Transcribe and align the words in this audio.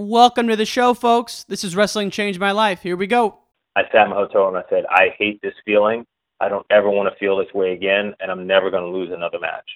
Welcome 0.00 0.46
to 0.46 0.54
the 0.54 0.64
show, 0.64 0.94
folks. 0.94 1.42
This 1.42 1.64
is 1.64 1.74
Wrestling 1.74 2.12
Changed 2.12 2.38
My 2.38 2.52
Life. 2.52 2.82
Here 2.82 2.96
we 2.96 3.08
go. 3.08 3.36
I 3.74 3.82
sat 3.90 4.04
in 4.04 4.10
my 4.10 4.14
hotel 4.14 4.46
and 4.46 4.56
I 4.56 4.62
said, 4.70 4.84
I 4.88 5.08
hate 5.18 5.42
this 5.42 5.54
feeling. 5.64 6.06
I 6.38 6.48
don't 6.48 6.64
ever 6.70 6.88
want 6.88 7.12
to 7.12 7.18
feel 7.18 7.36
this 7.36 7.52
way 7.52 7.72
again, 7.72 8.14
and 8.20 8.30
I'm 8.30 8.46
never 8.46 8.70
going 8.70 8.84
to 8.84 8.96
lose 8.96 9.10
another 9.12 9.40
match. 9.40 9.68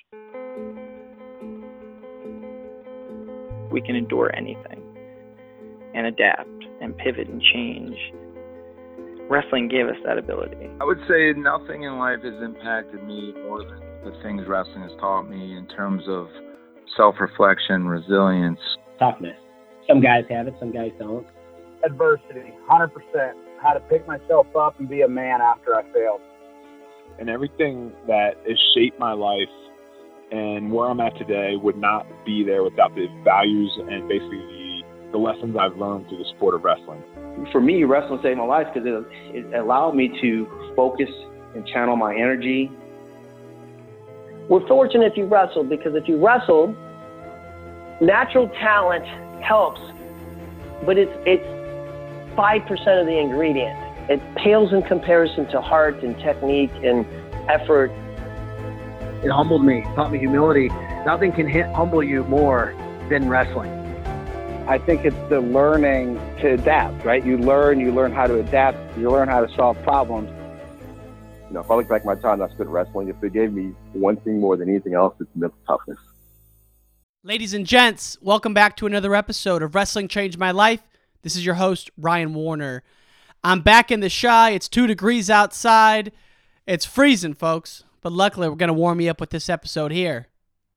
We 3.73 3.81
can 3.81 3.97
endure 3.97 4.33
anything 4.37 4.81
and 5.93 6.07
adapt 6.07 6.67
and 6.81 6.97
pivot 6.99 7.27
and 7.27 7.43
change. 7.53 7.97
Wrestling 9.29 9.67
gave 9.67 9.89
us 9.89 9.97
that 10.07 10.19
ability. 10.19 10.71
I 10.81 10.85
would 10.85 11.01
say 11.09 11.33
nothing 11.33 11.83
in 11.83 11.99
life 11.99 12.23
has 12.23 12.41
impacted 12.41 13.03
me 13.09 13.35
more 13.43 13.65
than 13.65 13.81
the 14.05 14.17
things 14.23 14.47
wrestling 14.47 14.83
has 14.83 14.93
taught 15.01 15.25
me 15.29 15.57
in 15.57 15.67
terms 15.67 16.05
of 16.07 16.29
self 16.97 17.17
reflection, 17.19 17.89
resilience, 17.89 18.61
toughness. 19.01 19.42
Some 19.89 20.01
guys 20.01 20.25
have 20.31 20.47
it, 20.47 20.55
some 20.61 20.73
guys 20.73 20.93
don't. 20.99 21.27
Adversity, 21.85 22.53
100%. 22.71 22.91
How 23.61 23.73
to 23.73 23.81
pick 23.81 24.07
myself 24.07 24.47
up 24.57 24.79
and 24.79 24.89
be 24.89 25.03
a 25.03 25.09
man 25.09 25.41
after 25.41 25.75
I 25.75 25.83
failed. 25.93 26.21
And 27.19 27.29
everything 27.29 27.93
that 28.07 28.37
has 28.49 28.59
shaped 28.75 28.99
my 28.99 29.13
life 29.13 29.49
and 30.31 30.73
where 30.73 30.89
I'm 30.89 31.01
at 31.01 31.17
today 31.19 31.57
would 31.57 31.77
not 31.77 32.07
be 32.25 32.43
there 32.45 32.63
without 32.63 32.95
the 32.95 33.07
values 33.23 33.71
and 33.79 34.09
basically 34.09 34.39
the, 34.39 34.83
the 35.13 35.19
lessons 35.19 35.57
I've 35.61 35.77
learned 35.77 36.09
through 36.09 36.19
the 36.19 36.31
sport 36.37 36.55
of 36.55 36.65
wrestling. 36.65 37.03
For 37.53 37.61
me, 37.61 37.85
wrestling 37.85 38.21
saved 38.23 38.39
my 38.39 38.45
life 38.45 38.67
because 38.73 38.89
it, 38.89 39.37
it 39.37 39.55
allowed 39.55 39.95
me 39.95 40.09
to 40.23 40.73
focus 40.75 41.11
and 41.55 41.67
channel 41.67 41.97
my 41.97 42.15
energy. 42.15 42.71
We're 44.49 44.67
fortunate 44.67 45.13
if 45.13 45.19
you 45.19 45.27
wrestled 45.27 45.69
because 45.69 45.95
if 45.95 46.09
you 46.09 46.25
wrestled, 46.25 46.75
natural 48.01 48.49
talent 48.61 49.05
helps, 49.43 49.81
but 50.85 50.99
it's 50.99 51.13
it's 51.27 51.47
five 52.37 52.65
percent 52.67 53.01
of 53.01 53.07
the 53.07 53.19
ingredient. 53.19 53.79
It 54.11 54.21
pales 54.37 54.73
in 54.73 54.83
comparison 54.83 55.47
to 55.51 55.61
heart 55.61 56.03
and 56.03 56.19
technique 56.19 56.73
and 56.83 57.07
effort. 57.49 57.91
It 59.23 59.31
humbled 59.31 59.65
me, 59.65 59.83
taught 59.95 60.11
me 60.11 60.19
humility. 60.19 60.69
Nothing 61.07 61.33
can 61.33 61.47
hit, 61.47 61.67
humble 61.75 62.03
you 62.03 62.25
more 62.25 62.75
than 63.09 63.29
wrestling. 63.29 63.71
I 64.69 64.79
think 64.79 65.05
it's 65.05 65.17
the 65.29 65.41
learning 65.41 66.17
to 66.41 66.55
adapt, 66.55 67.05
right? 67.05 67.25
You 67.25 67.37
learn, 67.37 67.81
you 67.81 67.93
learn 67.93 68.13
how 68.13 68.27
to 68.27 68.39
adapt, 68.39 68.97
you 68.97 69.11
learn 69.11 69.29
how 69.29 69.45
to 69.45 69.53
solve 69.55 69.81
problems. 69.83 70.31
You 71.49 71.55
know, 71.55 71.61
if 71.61 71.71
I 71.71 71.75
look 71.75 71.89
back 71.89 72.01
at 72.01 72.07
my 72.07 72.15
time 72.15 72.41
I 72.41 72.49
spent 72.49 72.69
wrestling, 72.69 73.09
if 73.09 73.23
it 73.23 73.33
gave 73.33 73.53
me 73.53 73.75
one 73.93 74.17
thing 74.17 74.41
more 74.41 74.57
than 74.57 74.69
anything 74.69 74.95
else, 74.95 75.15
it's 75.21 75.29
mental 75.35 75.59
toughness. 75.67 75.99
Ladies 77.25 77.55
and 77.55 77.65
gents, 77.65 78.19
welcome 78.21 78.53
back 78.53 78.77
to 78.77 78.87
another 78.87 79.15
episode 79.15 79.63
of 79.63 79.77
Wrestling 79.77 80.09
Changed 80.09 80.41
My 80.41 80.51
Life. 80.51 80.83
This 81.23 81.37
is 81.37 81.47
your 81.47 81.55
host, 81.55 81.89
Ryan 81.97 82.35
Warner. 82.35 82.83
I'm 83.45 83.61
back 83.61 83.93
in 83.93 84.01
the 84.01 84.11
Chi. 84.11 84.51
It's 84.51 84.69
two 84.69 84.89
degrees 84.89 85.31
outside. 85.31 86.11
It's 86.67 86.85
freezing, 86.85 87.35
folks. 87.35 87.85
But 88.01 88.11
luckily, 88.11 88.49
we're 88.49 88.57
going 88.57 88.67
to 88.67 88.75
warm 88.75 89.01
you 89.01 89.09
up 89.09 89.21
with 89.21 89.31
this 89.31 89.49
episode 89.49 89.93
here 89.93 90.27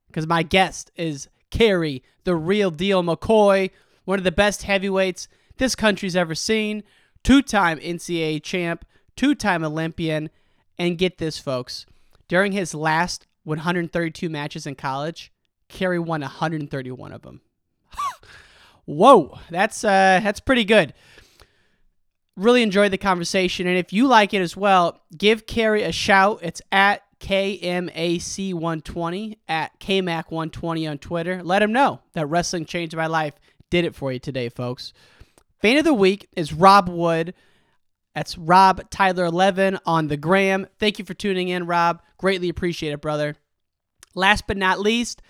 because 0.05 0.27
my 0.27 0.43
guest 0.43 0.91
is 0.95 1.29
Kerry, 1.49 2.03
the 2.25 2.35
real 2.35 2.69
deal 2.69 3.01
McCoy, 3.01 3.71
one 4.03 4.19
of 4.19 4.23
the 4.23 4.31
best 4.31 4.61
heavyweights 4.61 5.27
this 5.57 5.73
country's 5.73 6.15
ever 6.15 6.35
seen, 6.35 6.83
two 7.23 7.41
time 7.41 7.79
NCAA 7.79 8.43
champ, 8.43 8.85
two 9.15 9.33
time 9.33 9.63
Olympian. 9.63 10.29
And 10.77 10.99
get 10.99 11.17
this, 11.17 11.39
folks, 11.39 11.87
during 12.27 12.51
his 12.51 12.75
last 12.75 13.25
132 13.45 14.29
matches 14.29 14.67
in 14.67 14.75
college, 14.75 15.31
Kerry 15.75 15.99
won 15.99 16.21
131 16.21 17.11
of 17.11 17.21
them. 17.21 17.41
Whoa, 18.85 19.37
that's 19.49 19.83
uh, 19.83 20.21
that's 20.23 20.39
pretty 20.39 20.63
good. 20.63 20.93
Really 22.37 22.63
enjoyed 22.63 22.91
the 22.91 22.97
conversation, 22.97 23.67
and 23.67 23.77
if 23.77 23.93
you 23.93 24.07
like 24.07 24.33
it 24.33 24.41
as 24.41 24.57
well, 24.57 25.01
give 25.15 25.45
Kerry 25.45 25.83
a 25.83 25.91
shout. 25.91 26.39
It's 26.41 26.63
at 26.71 27.03
KMAC120 27.19 29.37
at 29.47 29.79
KMAC120 29.79 30.89
on 30.89 30.97
Twitter. 30.97 31.43
Let 31.43 31.61
him 31.61 31.71
know 31.73 32.01
that 32.13 32.25
wrestling 32.27 32.65
changed 32.65 32.95
my 32.95 33.07
life. 33.07 33.33
Did 33.69 33.83
it 33.85 33.95
for 33.95 34.13
you 34.13 34.19
today, 34.19 34.49
folks. 34.49 34.93
Fan 35.61 35.77
of 35.77 35.83
the 35.83 35.93
week 35.93 36.29
is 36.35 36.53
Rob 36.53 36.87
Wood. 36.87 37.33
That's 38.13 38.37
Rob 38.37 38.89
Tyler 38.89 39.25
11 39.25 39.79
on 39.85 40.07
the 40.07 40.17
gram. 40.17 40.67
Thank 40.79 40.99
you 40.99 41.05
for 41.05 41.13
tuning 41.13 41.49
in, 41.49 41.65
Rob. 41.65 42.01
Greatly 42.17 42.47
appreciate 42.47 42.93
it, 42.93 43.01
brother. 43.01 43.35
Last 44.13 44.47
but 44.47 44.55
not 44.55 44.79
least, 44.79 45.21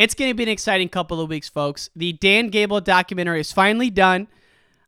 it's 0.00 0.14
going 0.14 0.30
to 0.30 0.34
be 0.34 0.42
an 0.42 0.48
exciting 0.48 0.88
couple 0.88 1.20
of 1.20 1.28
weeks, 1.28 1.50
folks. 1.50 1.90
The 1.94 2.14
Dan 2.14 2.48
Gable 2.48 2.80
documentary 2.80 3.40
is 3.40 3.52
finally 3.52 3.90
done. 3.90 4.28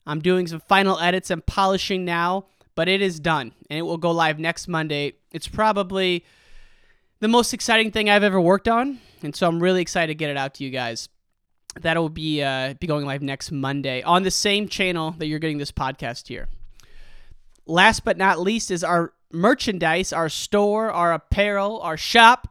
I'm 0.06 0.20
doing 0.20 0.46
some 0.46 0.60
final 0.60 0.98
edits 0.98 1.30
and 1.30 1.44
polishing 1.44 2.06
now, 2.06 2.46
but 2.74 2.88
it 2.88 3.02
is 3.02 3.20
done 3.20 3.52
and 3.68 3.78
it 3.78 3.82
will 3.82 3.98
go 3.98 4.10
live 4.10 4.38
next 4.38 4.68
Monday. 4.68 5.12
It's 5.30 5.48
probably 5.48 6.24
the 7.20 7.28
most 7.28 7.52
exciting 7.52 7.90
thing 7.90 8.08
I've 8.08 8.22
ever 8.22 8.40
worked 8.40 8.68
on, 8.68 9.00
and 9.22 9.36
so 9.36 9.46
I'm 9.46 9.62
really 9.62 9.82
excited 9.82 10.08
to 10.08 10.14
get 10.14 10.30
it 10.30 10.38
out 10.38 10.54
to 10.54 10.64
you 10.64 10.70
guys. 10.70 11.10
That'll 11.78 12.08
be 12.08 12.42
uh, 12.42 12.74
be 12.80 12.86
going 12.86 13.04
live 13.04 13.22
next 13.22 13.52
Monday 13.52 14.02
on 14.02 14.22
the 14.22 14.30
same 14.30 14.66
channel 14.66 15.14
that 15.18 15.26
you're 15.26 15.38
getting 15.38 15.58
this 15.58 15.72
podcast 15.72 16.28
here. 16.28 16.48
Last 17.66 18.04
but 18.04 18.16
not 18.16 18.40
least 18.40 18.70
is 18.70 18.82
our 18.82 19.12
merchandise, 19.30 20.12
our 20.12 20.30
store, 20.30 20.90
our 20.90 21.12
apparel, 21.12 21.80
our 21.82 21.98
shop. 21.98 22.48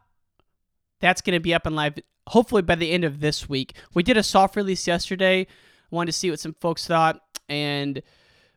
That's 1.00 1.20
going 1.20 1.34
to 1.34 1.40
be 1.40 1.52
up 1.52 1.66
and 1.66 1.74
live 1.76 1.94
hopefully 2.32 2.62
by 2.62 2.74
the 2.74 2.90
end 2.90 3.04
of 3.04 3.20
this 3.20 3.46
week. 3.46 3.74
We 3.92 4.02
did 4.02 4.16
a 4.16 4.22
soft 4.22 4.56
release 4.56 4.86
yesterday. 4.86 5.46
Wanted 5.90 6.12
to 6.12 6.18
see 6.18 6.30
what 6.30 6.40
some 6.40 6.54
folks 6.54 6.86
thought 6.86 7.20
and 7.46 8.02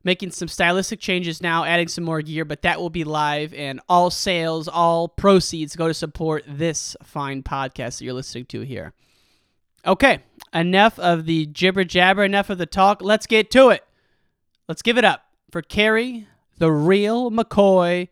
making 0.06 0.32
some 0.32 0.48
stylistic 0.48 1.02
changes 1.02 1.42
now, 1.42 1.66
adding 1.66 1.90
some 1.90 2.06
more 2.06 2.22
gear, 2.22 2.46
but 2.46 2.62
that 2.62 2.80
will 2.80 2.90
be 2.90 3.04
live 3.04 3.54
and 3.54 3.82
all 3.90 4.10
sales, 4.10 4.70
all 4.70 5.10
proceeds 5.10 5.76
go 5.76 5.90
to 5.90 5.94
support 5.94 6.46
this 6.48 6.96
fine 7.04 7.44
podcast 7.44 7.98
that 7.98 8.06
you're 8.06 8.14
listening 8.14 8.46
to 8.46 8.62
here. 8.62 8.94
Okay, 9.86 10.20
enough 10.54 10.98
of 10.98 11.26
the 11.26 11.46
jibber 11.48 11.84
jabber, 11.84 12.24
enough 12.24 12.50
of 12.50 12.58
the 12.58 12.66
talk. 12.66 13.02
Let's 13.02 13.28
get 13.28 13.52
to 13.52 13.70
it. 13.70 13.84
Let's 14.70 14.82
give 14.82 14.98
it 14.98 15.04
up 15.04 15.26
for 15.52 15.62
Kerry, 15.62 16.28
the 16.60 16.72
real 16.72 17.30
McCoy, 17.30 18.08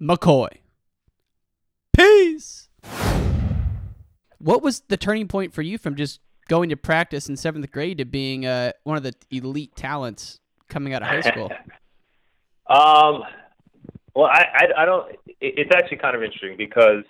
McCoy. 0.00 0.48
Peace. 1.94 2.68
What 4.38 4.62
was 4.62 4.80
the 4.88 4.96
turning 4.96 5.28
point 5.28 5.52
for 5.52 5.62
you 5.62 5.78
from 5.78 5.96
just 5.96 6.20
going 6.48 6.70
to 6.70 6.76
practice 6.76 7.28
in 7.28 7.36
seventh 7.36 7.70
grade 7.70 7.98
to 7.98 8.04
being 8.04 8.46
uh, 8.46 8.72
one 8.84 8.96
of 8.96 9.02
the 9.02 9.14
elite 9.30 9.76
talents 9.76 10.40
coming 10.68 10.94
out 10.94 11.02
of 11.02 11.08
high 11.08 11.20
school? 11.20 11.46
um, 12.66 13.22
well, 14.14 14.26
I, 14.26 14.44
I, 14.54 14.82
I 14.82 14.84
don't. 14.84 15.16
It's 15.40 15.70
actually 15.74 15.98
kind 15.98 16.16
of 16.16 16.22
interesting 16.22 16.56
because 16.56 17.04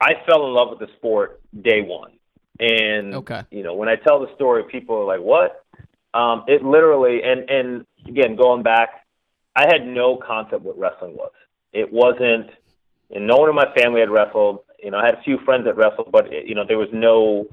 I 0.00 0.14
fell 0.26 0.46
in 0.46 0.54
love 0.54 0.70
with 0.70 0.78
the 0.78 0.88
sport 0.96 1.40
day 1.60 1.82
one, 1.82 2.12
and 2.58 3.14
okay. 3.16 3.42
you 3.50 3.62
know 3.62 3.74
when 3.74 3.88
I 3.88 3.96
tell 3.96 4.20
the 4.20 4.34
story, 4.34 4.64
people 4.70 4.96
are 4.96 5.04
like, 5.04 5.20
"What?" 5.20 5.64
Um, 6.14 6.44
it 6.46 6.64
literally, 6.64 7.20
and 7.22 7.50
and 7.50 7.86
again, 8.06 8.36
going 8.36 8.62
back, 8.62 9.04
I 9.54 9.66
had 9.66 9.86
no 9.86 10.16
concept 10.16 10.62
what 10.62 10.78
wrestling 10.78 11.16
was. 11.16 11.32
It 11.72 11.92
wasn't, 11.92 12.50
and 13.10 13.26
no 13.26 13.36
one 13.36 13.50
in 13.50 13.54
my 13.54 13.72
family 13.76 14.00
had 14.00 14.10
wrestled. 14.10 14.60
You 14.84 14.90
know, 14.90 14.98
I 14.98 15.06
had 15.06 15.14
a 15.14 15.22
few 15.22 15.38
friends 15.46 15.64
that 15.64 15.78
wrestled, 15.78 16.12
but 16.12 16.30
you 16.30 16.54
know, 16.54 16.64
there 16.68 16.76
was 16.76 16.90
no 16.92 17.46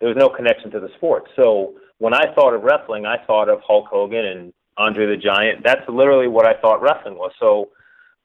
there 0.00 0.08
was 0.08 0.18
no 0.18 0.28
connection 0.28 0.68
to 0.72 0.80
the 0.80 0.88
sport. 0.96 1.28
So 1.36 1.74
when 1.98 2.12
I 2.12 2.34
thought 2.34 2.54
of 2.54 2.62
wrestling, 2.62 3.06
I 3.06 3.18
thought 3.24 3.48
of 3.48 3.60
Hulk 3.64 3.86
Hogan 3.86 4.24
and 4.24 4.52
Andre 4.76 5.06
the 5.06 5.16
Giant. 5.16 5.62
That's 5.62 5.88
literally 5.88 6.26
what 6.26 6.44
I 6.44 6.54
thought 6.60 6.82
wrestling 6.82 7.14
was. 7.14 7.30
So 7.38 7.70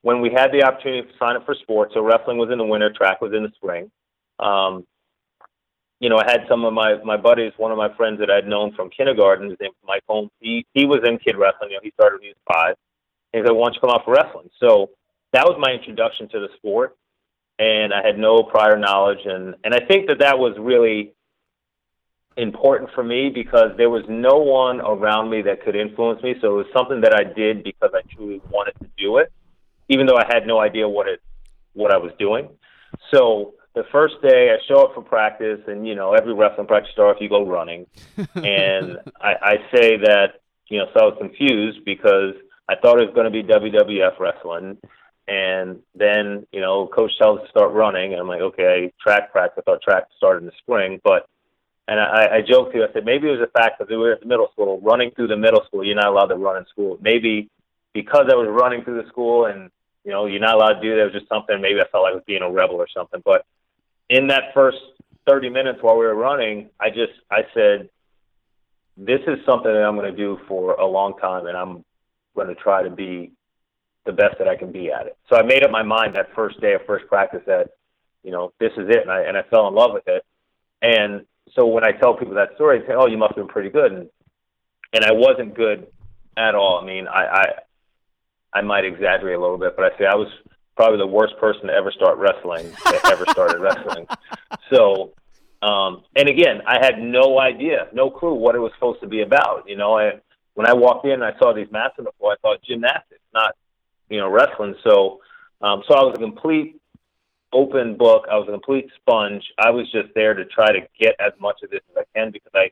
when 0.01 0.21
we 0.21 0.31
had 0.31 0.51
the 0.51 0.63
opportunity 0.63 1.07
to 1.07 1.17
sign 1.19 1.35
up 1.35 1.45
for 1.45 1.53
sports, 1.53 1.93
so 1.93 2.01
wrestling 2.01 2.39
was 2.39 2.49
in 2.51 2.57
the 2.57 2.65
winter, 2.65 2.91
track 2.91 3.21
was 3.21 3.31
in 3.31 3.43
the 3.43 3.51
spring. 3.55 3.91
Um, 4.39 4.87
you 5.99 6.09
know, 6.09 6.17
I 6.17 6.25
had 6.25 6.45
some 6.49 6.65
of 6.65 6.73
my 6.73 6.95
my 7.03 7.17
buddies, 7.17 7.53
one 7.57 7.71
of 7.71 7.77
my 7.77 7.93
friends 7.95 8.19
that 8.21 8.31
I'd 8.31 8.47
known 8.47 8.73
from 8.73 8.89
kindergarten, 8.89 9.51
his 9.51 9.59
name 9.59 9.69
was 9.69 9.87
Mike 9.87 10.03
Holmes. 10.07 10.31
He 10.39 10.65
he 10.73 10.87
was 10.87 11.01
in 11.05 11.19
kid 11.19 11.37
wrestling. 11.37 11.69
You 11.69 11.75
know, 11.75 11.81
he 11.83 11.91
started 11.91 12.15
when 12.15 12.23
he 12.23 12.29
was 12.29 12.43
five. 12.51 12.75
He 13.33 13.39
said, 13.39 13.51
"Why 13.51 13.65
don't 13.65 13.75
you 13.75 13.81
come 13.81 13.91
out 13.91 14.03
for 14.03 14.15
wrestling?" 14.15 14.49
So 14.59 14.89
that 15.33 15.45
was 15.45 15.57
my 15.59 15.71
introduction 15.71 16.27
to 16.29 16.39
the 16.39 16.49
sport 16.57 16.95
and 17.59 17.93
I 17.93 18.01
had 18.05 18.17
no 18.17 18.41
prior 18.41 18.79
knowledge, 18.79 19.19
and 19.25 19.55
and 19.63 19.75
I 19.75 19.85
think 19.85 20.07
that 20.07 20.19
that 20.19 20.39
was 20.39 20.57
really 20.57 21.13
important 22.37 22.89
for 22.95 23.03
me 23.03 23.29
because 23.29 23.71
there 23.75 23.89
was 23.89 24.03
no 24.07 24.37
one 24.37 24.79
around 24.79 25.29
me 25.29 25.41
that 25.41 25.63
could 25.63 25.75
influence 25.75 26.23
me. 26.23 26.35
So 26.39 26.47
it 26.47 26.63
was 26.63 26.65
something 26.73 27.01
that 27.01 27.13
I 27.13 27.23
did 27.23 27.63
because 27.63 27.91
I 27.93 28.01
truly 28.15 28.41
wanted 28.49 28.75
to 28.79 28.87
do 28.97 29.17
it, 29.17 29.31
even 29.89 30.05
though 30.05 30.15
I 30.15 30.25
had 30.25 30.47
no 30.47 30.59
idea 30.59 30.87
what 30.87 31.07
it 31.07 31.21
what 31.73 31.93
I 31.93 31.97
was 31.97 32.11
doing. 32.17 32.49
So 33.13 33.55
the 33.75 33.83
first 33.91 34.15
day 34.21 34.51
I 34.51 34.57
show 34.67 34.85
up 34.85 34.95
for 34.95 35.01
practice, 35.01 35.59
and 35.67 35.85
you 35.85 35.95
know 35.95 36.13
every 36.13 36.33
wrestling 36.33 36.67
practice 36.67 36.93
starts 36.93 37.19
you 37.21 37.27
go 37.27 37.45
running, 37.45 37.85
and 38.35 38.99
I, 39.19 39.33
I 39.41 39.55
say 39.73 39.97
that 39.97 40.41
you 40.69 40.79
know 40.79 40.85
so 40.93 40.99
I 41.01 41.05
was 41.05 41.17
confused 41.19 41.83
because 41.83 42.35
I 42.69 42.75
thought 42.75 43.01
it 43.01 43.05
was 43.05 43.13
going 43.13 43.25
to 43.25 43.31
be 43.31 43.43
WWF 43.43 44.17
wrestling, 44.17 44.77
and 45.29 45.79
then, 45.93 46.47
you 46.51 46.59
know, 46.59 46.87
coach 46.87 47.11
tells 47.19 47.39
us 47.39 47.45
to 47.45 47.51
start 47.51 47.71
running. 47.73 48.13
And 48.13 48.21
I'm 48.21 48.27
like, 48.27 48.41
okay, 48.41 48.65
I 48.65 48.91
track 49.01 49.31
practice. 49.31 49.63
Thought 49.63 49.81
track 49.83 50.05
started 50.17 50.39
in 50.39 50.45
the 50.47 50.51
spring. 50.57 50.99
But 51.03 51.27
And 51.87 51.99
I, 51.99 52.37
I 52.37 52.41
joked 52.41 52.71
to 52.71 52.79
you, 52.79 52.83
I 52.83 52.91
said 52.93 53.05
maybe 53.05 53.27
it 53.27 53.31
was 53.31 53.39
the 53.39 53.59
fact 53.59 53.77
that 53.77 53.89
we 53.89 53.97
were 53.97 54.13
at 54.13 54.21
the 54.21 54.25
middle 54.25 54.49
school, 54.51 54.79
running 54.81 55.11
through 55.11 55.27
the 55.27 55.37
middle 55.37 55.63
school. 55.65 55.83
You're 55.83 55.95
not 55.95 56.07
allowed 56.07 56.27
to 56.27 56.35
run 56.35 56.57
in 56.57 56.65
school. 56.65 56.97
Maybe 56.99 57.49
because 57.93 58.25
I 58.31 58.35
was 58.35 58.47
running 58.49 58.83
through 58.83 59.01
the 59.03 59.09
school 59.09 59.45
and 59.45 59.69
you 60.03 60.11
know 60.11 60.25
you're 60.25 60.39
not 60.39 60.55
allowed 60.55 60.73
to 60.73 60.81
do 60.81 60.95
that. 60.95 61.01
It 61.01 61.03
was 61.05 61.13
just 61.13 61.29
something. 61.29 61.61
Maybe 61.61 61.79
I 61.79 61.87
felt 61.91 62.03
like 62.03 62.13
I 62.13 62.15
was 62.15 62.23
being 62.25 62.41
a 62.41 62.49
rebel 62.49 62.77
or 62.77 62.87
something. 62.91 63.21
But 63.23 63.45
in 64.09 64.27
that 64.27 64.53
first 64.53 64.77
30 65.27 65.49
minutes 65.49 65.79
while 65.81 65.97
we 65.97 66.05
were 66.05 66.15
running, 66.15 66.69
I 66.79 66.89
just 66.89 67.13
I 67.29 67.41
said, 67.53 67.89
this 68.97 69.21
is 69.27 69.37
something 69.45 69.71
that 69.71 69.83
I'm 69.83 69.95
going 69.95 70.11
to 70.11 70.17
do 70.17 70.39
for 70.47 70.73
a 70.73 70.85
long 70.87 71.17
time, 71.19 71.45
and 71.45 71.55
I'm 71.55 71.85
going 72.35 72.47
to 72.47 72.55
try 72.55 72.83
to 72.83 72.89
be 72.89 73.31
the 74.05 74.11
best 74.11 74.37
that 74.39 74.47
I 74.47 74.55
can 74.55 74.71
be 74.71 74.91
at 74.91 75.07
it. 75.07 75.17
So 75.29 75.35
I 75.35 75.43
made 75.43 75.63
up 75.63 75.71
my 75.71 75.83
mind 75.83 76.15
that 76.15 76.33
first 76.35 76.59
day 76.61 76.73
of 76.73 76.81
first 76.85 77.07
practice 77.07 77.41
that, 77.47 77.71
you 78.23 78.31
know, 78.31 78.53
this 78.59 78.71
is 78.77 78.89
it, 78.89 79.01
and 79.01 79.11
I 79.11 79.21
and 79.21 79.37
I 79.37 79.43
fell 79.43 79.67
in 79.67 79.75
love 79.75 79.91
with 79.93 80.07
it. 80.07 80.25
And 80.81 81.25
so 81.55 81.67
when 81.67 81.83
I 81.83 81.91
tell 81.91 82.13
people 82.15 82.35
that 82.35 82.55
story, 82.55 82.79
they 82.79 82.87
say, 82.87 82.93
"Oh, 82.97 83.07
you 83.07 83.17
must 83.17 83.35
have 83.35 83.45
been 83.45 83.53
pretty 83.53 83.69
good," 83.69 83.91
and 83.91 84.09
and 84.93 85.05
I 85.05 85.11
wasn't 85.11 85.55
good 85.55 85.87
at 86.37 86.55
all. 86.55 86.79
I 86.81 86.85
mean, 86.85 87.07
I 87.07 87.25
I, 87.25 87.45
I 88.59 88.61
might 88.61 88.85
exaggerate 88.85 89.35
a 89.35 89.41
little 89.41 89.57
bit, 89.57 89.75
but 89.75 89.85
I 89.85 89.97
say 89.97 90.05
I 90.05 90.15
was 90.15 90.29
probably 90.75 90.97
the 90.97 91.07
worst 91.07 91.37
person 91.39 91.67
to 91.67 91.73
ever 91.73 91.91
start 91.91 92.17
wrestling 92.17 92.71
that 92.85 93.11
ever 93.11 93.25
started 93.29 93.59
wrestling. 93.61 94.07
So, 94.73 95.11
um, 95.61 96.03
and 96.15 96.29
again, 96.29 96.61
I 96.65 96.77
had 96.81 96.99
no 96.99 97.39
idea, 97.39 97.87
no 97.93 98.09
clue 98.09 98.33
what 98.33 98.55
it 98.55 98.59
was 98.59 98.71
supposed 98.75 99.01
to 99.01 99.07
be 99.07 99.21
about. 99.21 99.65
You 99.67 99.75
know, 99.75 99.97
I 99.97 100.19
when 100.55 100.67
I 100.67 100.73
walked 100.73 101.05
in, 101.05 101.21
I 101.21 101.37
saw 101.37 101.53
these 101.53 101.71
mats 101.71 101.95
on 101.99 102.05
the 102.05 102.11
floor. 102.17 102.33
I 102.33 102.35
thought 102.41 102.61
gymnastics, 102.63 103.21
not 103.33 103.55
you 104.09 104.19
know 104.19 104.29
wrestling. 104.29 104.75
So, 104.83 105.19
um, 105.61 105.83
so 105.87 105.95
I 105.95 106.03
was 106.03 106.15
a 106.15 106.19
complete 106.19 106.79
open 107.53 107.97
book. 107.97 108.25
I 108.31 108.35
was 108.37 108.47
a 108.47 108.51
complete 108.51 108.87
sponge. 108.99 109.43
I 109.57 109.71
was 109.71 109.91
just 109.91 110.09
there 110.15 110.33
to 110.33 110.45
try 110.45 110.71
to 110.71 110.79
get 110.99 111.15
as 111.19 111.33
much 111.39 111.57
of 111.63 111.69
this 111.71 111.81
as 111.91 112.03
I 112.05 112.19
can 112.19 112.31
because 112.31 112.51
I, 112.53 112.71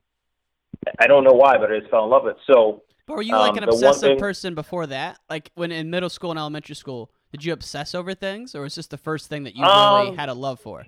I 1.00 1.08
don't 1.08 1.24
know 1.24 1.34
why, 1.34 1.58
but 1.58 1.72
I 1.72 1.80
just 1.80 1.90
fell 1.90 2.04
in 2.04 2.10
love 2.10 2.24
with 2.26 2.36
it. 2.36 2.42
So, 2.52 2.84
But 3.08 3.16
were 3.16 3.22
you 3.22 3.36
like 3.36 3.52
um, 3.54 3.58
an 3.60 3.64
obsessive 3.64 4.02
thing- 4.12 4.20
person 4.20 4.56
before 4.56 4.86
that? 4.88 5.20
Like 5.30 5.52
when 5.56 5.72
in 5.72 5.90
middle 5.90 6.10
school 6.10 6.30
and 6.32 6.40
elementary 6.40 6.76
school, 6.76 7.12
did 7.32 7.44
you 7.44 7.54
obsess 7.54 7.94
over 7.96 8.14
things, 8.14 8.56
or 8.56 8.62
was 8.62 8.76
this 8.76 8.88
the 8.88 8.98
first 8.98 9.28
thing 9.30 9.44
that 9.44 9.56
you 9.56 9.62
really 9.64 10.10
Um, 10.10 10.16
had 10.16 10.30
a 10.30 10.34
love 10.34 10.60
for? 10.60 10.86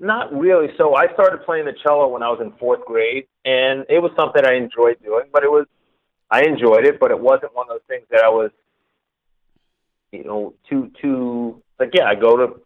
Not 0.00 0.32
really. 0.32 0.68
So 0.76 0.96
I 0.96 1.12
started 1.12 1.44
playing 1.44 1.66
the 1.66 1.74
cello 1.82 2.08
when 2.08 2.22
I 2.22 2.28
was 2.28 2.40
in 2.40 2.52
fourth 2.58 2.84
grade, 2.84 3.26
and 3.44 3.84
it 3.88 4.00
was 4.00 4.10
something 4.18 4.44
I 4.44 4.54
enjoyed 4.54 4.96
doing. 5.02 5.26
But 5.32 5.44
it 5.44 5.50
was, 5.50 5.66
I 6.30 6.42
enjoyed 6.42 6.84
it, 6.84 6.98
but 6.98 7.10
it 7.10 7.18
wasn't 7.18 7.54
one 7.54 7.66
of 7.68 7.74
those 7.74 7.86
things 7.88 8.06
that 8.10 8.22
I 8.24 8.28
was, 8.28 8.50
you 10.14 10.24
know, 10.24 10.54
too 10.68 10.90
too 11.00 11.62
like. 11.78 11.90
Yeah, 11.94 12.04
I 12.04 12.14
go 12.14 12.36
to 12.36 12.60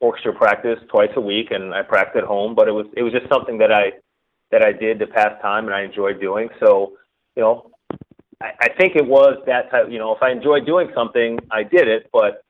orchestra 0.00 0.34
practice 0.34 0.78
twice 0.88 1.10
a 1.16 1.20
week, 1.20 1.50
and 1.50 1.74
I 1.74 1.82
practice 1.82 2.22
at 2.22 2.28
home. 2.28 2.54
But 2.54 2.68
it 2.68 2.72
was 2.72 2.86
it 2.96 3.02
was 3.02 3.12
just 3.12 3.28
something 3.32 3.58
that 3.58 3.72
I 3.72 3.92
that 4.50 4.62
I 4.62 4.72
did 4.72 4.98
to 4.98 5.06
pass 5.06 5.40
time, 5.40 5.66
and 5.66 5.74
I 5.74 5.82
enjoyed 5.82 6.20
doing. 6.20 6.48
So, 6.58 6.92
you 7.36 7.42
know, 7.42 7.70
I, 8.40 8.50
I 8.62 8.68
think 8.78 8.96
it 8.96 9.06
was 9.06 9.38
that 9.46 9.70
type. 9.70 9.86
You 9.90 9.98
know, 9.98 10.14
if 10.14 10.22
I 10.22 10.30
enjoyed 10.30 10.66
doing 10.66 10.90
something, 10.94 11.38
I 11.50 11.62
did 11.62 11.88
it. 11.88 12.08
But 12.12 12.42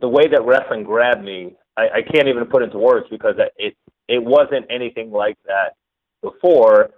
the 0.00 0.08
way 0.08 0.28
that 0.28 0.44
wrestling 0.44 0.84
grabbed 0.84 1.24
me, 1.24 1.54
I, 1.76 1.82
I 1.82 2.02
can't 2.02 2.28
even 2.28 2.46
put 2.46 2.62
into 2.62 2.78
words 2.78 3.06
because 3.10 3.36
it 3.56 3.76
it 4.08 4.22
wasn't 4.22 4.66
anything 4.70 5.10
like 5.10 5.38
that 5.46 5.74
before, 6.22 6.90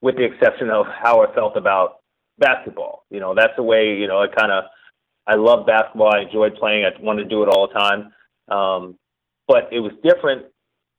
with 0.00 0.16
the 0.16 0.24
exception 0.24 0.70
of 0.70 0.86
how 0.86 1.22
I 1.22 1.34
felt 1.34 1.56
about 1.56 2.00
basketball. 2.38 3.04
You 3.10 3.20
know, 3.20 3.34
that's 3.34 3.54
the 3.56 3.62
way. 3.62 3.96
You 3.96 4.06
know, 4.06 4.22
I 4.22 4.26
kind 4.28 4.52
of 4.52 4.64
I 5.28 5.34
love 5.34 5.66
basketball. 5.66 6.14
I 6.14 6.22
enjoyed 6.22 6.56
playing. 6.56 6.84
I 6.84 6.90
wanted 7.02 7.24
to 7.24 7.28
do 7.28 7.42
it 7.42 7.48
all 7.48 7.68
the 7.68 7.74
time. 7.74 8.12
Um, 8.48 8.98
but 9.46 9.68
it 9.70 9.80
was 9.80 9.92
different 10.02 10.46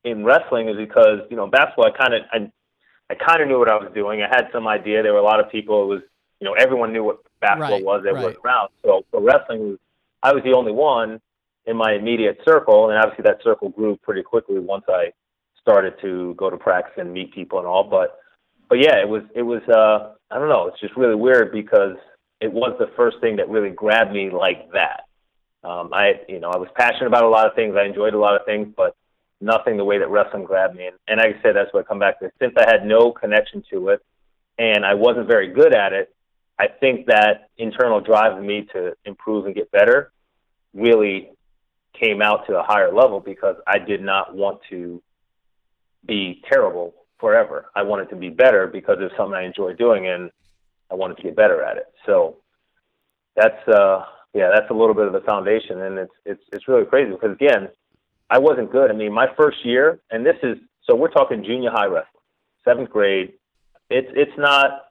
in 0.04 0.24
wrestling, 0.24 0.70
is 0.70 0.78
because 0.78 1.22
you 1.30 1.36
know 1.36 1.48
basketball. 1.48 1.88
I 1.88 1.98
kind 1.98 2.14
of 2.14 2.22
I, 2.31 2.52
I 3.12 3.16
kind 3.16 3.42
of 3.42 3.48
knew 3.48 3.58
what 3.60 3.70
I 3.70 3.76
was 3.76 3.92
doing. 3.94 4.22
I 4.22 4.28
had 4.28 4.50
some 4.54 4.68
idea. 4.68 5.02
There 5.04 5.14
were 5.14 5.20
a 5.20 5.24
lot 5.24 5.40
of 5.40 5.52
people. 5.52 5.84
It 5.84 5.88
was 5.88 6.02
you 6.40 6.46
know 6.46 6.54
everyone 6.54 6.94
knew 6.94 7.04
what 7.04 7.20
basketball 7.42 7.72
Right, 7.72 7.84
was 7.84 8.04
that 8.06 8.14
right. 8.14 8.26
was 8.26 8.36
around. 8.46 8.70
So 8.84 9.04
for 9.12 9.22
wrestling, 9.22 9.62
was, 9.70 9.78
I 10.22 10.34
was 10.34 10.44
the 10.44 10.54
only 10.54 10.72
one 10.72 11.20
in 11.66 11.76
my 11.76 11.94
immediate 11.94 12.40
circle, 12.46 12.90
and 12.90 13.00
obviously 13.00 13.24
that 13.24 13.40
circle 13.44 13.70
grew 13.70 13.98
pretty 13.98 14.24
quickly 14.24 14.60
once 14.60 14.86
I 14.88 15.12
started 15.60 15.94
to 16.02 16.34
go 16.36 16.50
to 16.50 16.58
practice 16.58 16.94
and 16.98 17.14
meet 17.14 17.34
people 17.34 17.60
and 17.60 17.68
all. 17.68 17.84
But 17.84 18.20
but 18.70 18.80
yeah, 18.80 18.98
it 19.02 19.10
was 19.10 19.24
it 19.36 19.42
was 19.44 19.62
uh, 19.68 20.14
I 20.31 20.40
don't 20.40 20.50
know. 20.50 20.68
It's 20.68 20.80
just 20.80 20.96
really 20.96 21.16
weird 21.16 21.52
because 21.52 21.96
it 22.42 22.52
was 22.52 22.76
the 22.80 22.90
first 22.96 23.20
thing 23.22 23.38
that 23.38 23.50
really 23.50 23.70
grabbed 23.70 24.12
me 24.12 24.30
like 24.30 24.72
that. 24.72 25.04
Um, 25.64 25.92
I 25.94 26.22
you 26.28 26.40
know 26.40 26.50
I 26.50 26.58
was 26.58 26.70
passionate 26.76 27.08
about 27.08 27.24
a 27.24 27.30
lot 27.30 27.48
of 27.48 27.56
things. 27.56 27.76
I 27.78 27.86
enjoyed 27.86 28.14
a 28.14 28.20
lot 28.20 28.40
of 28.40 28.46
things, 28.46 28.74
but 28.76 28.96
nothing 29.42 29.78
the 29.78 29.86
way 29.86 29.98
that 29.98 30.10
wrestling 30.10 30.46
grabbed 30.46 30.76
me. 30.76 30.88
And, 30.88 30.96
and 31.08 31.18
like 31.20 31.38
I 31.38 31.42
said, 31.42 31.56
that's 31.56 31.74
what 31.74 31.86
I 31.86 31.88
come 31.88 32.00
back 32.00 32.20
to. 32.20 32.32
Since 32.40 32.54
I 32.58 32.70
had 32.70 32.86
no 32.86 33.12
connection 33.12 33.64
to 33.72 33.90
it, 33.90 34.02
and 34.58 34.86
I 34.86 34.94
wasn't 34.94 35.28
very 35.28 35.48
good 35.52 35.74
at 35.74 35.94
it, 35.94 36.14
I 36.58 36.68
think 36.68 37.08
that 37.08 37.50
internal 37.58 38.02
drive 38.02 38.38
in 38.38 38.46
me 38.46 38.68
to 38.74 38.96
improve 39.06 39.46
and 39.46 39.56
get 39.56 39.72
better 39.72 40.12
really 40.74 41.30
came 41.94 42.22
out 42.22 42.48
to 42.48 42.58
a 42.60 42.64
higher 42.64 42.94
level 42.94 43.20
because 43.20 43.56
I 43.66 43.80
did 43.80 44.02
not 44.02 44.36
want 44.36 44.60
to 44.70 45.02
be 46.06 46.42
terrible 46.50 46.94
forever. 47.20 47.72
I 47.76 47.84
wanted 47.84 48.10
to 48.10 48.16
be 48.16 48.30
better 48.30 48.68
because 48.68 48.98
it's 49.00 49.16
something 49.18 49.36
I 49.36 49.44
enjoy 49.44 49.74
doing 49.74 50.08
and 50.08 50.32
I 50.92 50.96
wanted 50.96 51.18
to 51.18 51.24
get 51.24 51.36
better 51.36 51.64
at 51.64 51.78
it. 51.78 51.88
So 52.06 52.38
that's 53.36 53.68
uh 53.68 54.06
yeah, 54.34 54.50
that's 54.54 54.70
a 54.70 54.74
little 54.74 54.94
bit 54.94 55.08
of 55.08 55.14
the 55.14 55.22
foundation 55.22 55.82
and 55.82 55.98
it's 55.98 56.14
it's 56.26 56.44
it's 56.52 56.68
really 56.68 56.86
crazy 56.86 57.12
because 57.12 57.32
again, 57.34 57.70
I 58.30 58.38
wasn't 58.38 58.72
good. 58.72 58.92
I 58.92 58.94
mean, 58.94 59.14
my 59.14 59.28
first 59.38 59.66
year 59.66 60.00
and 60.12 60.26
this 60.26 60.38
is 60.44 60.58
so 60.84 60.96
we're 60.96 61.12
talking 61.12 61.44
junior 61.44 61.72
high 61.72 61.86
wrestling, 61.86 62.24
seventh 62.66 62.90
grade. 62.90 63.34
It's 63.90 64.10
it's 64.16 64.38
not 64.38 64.86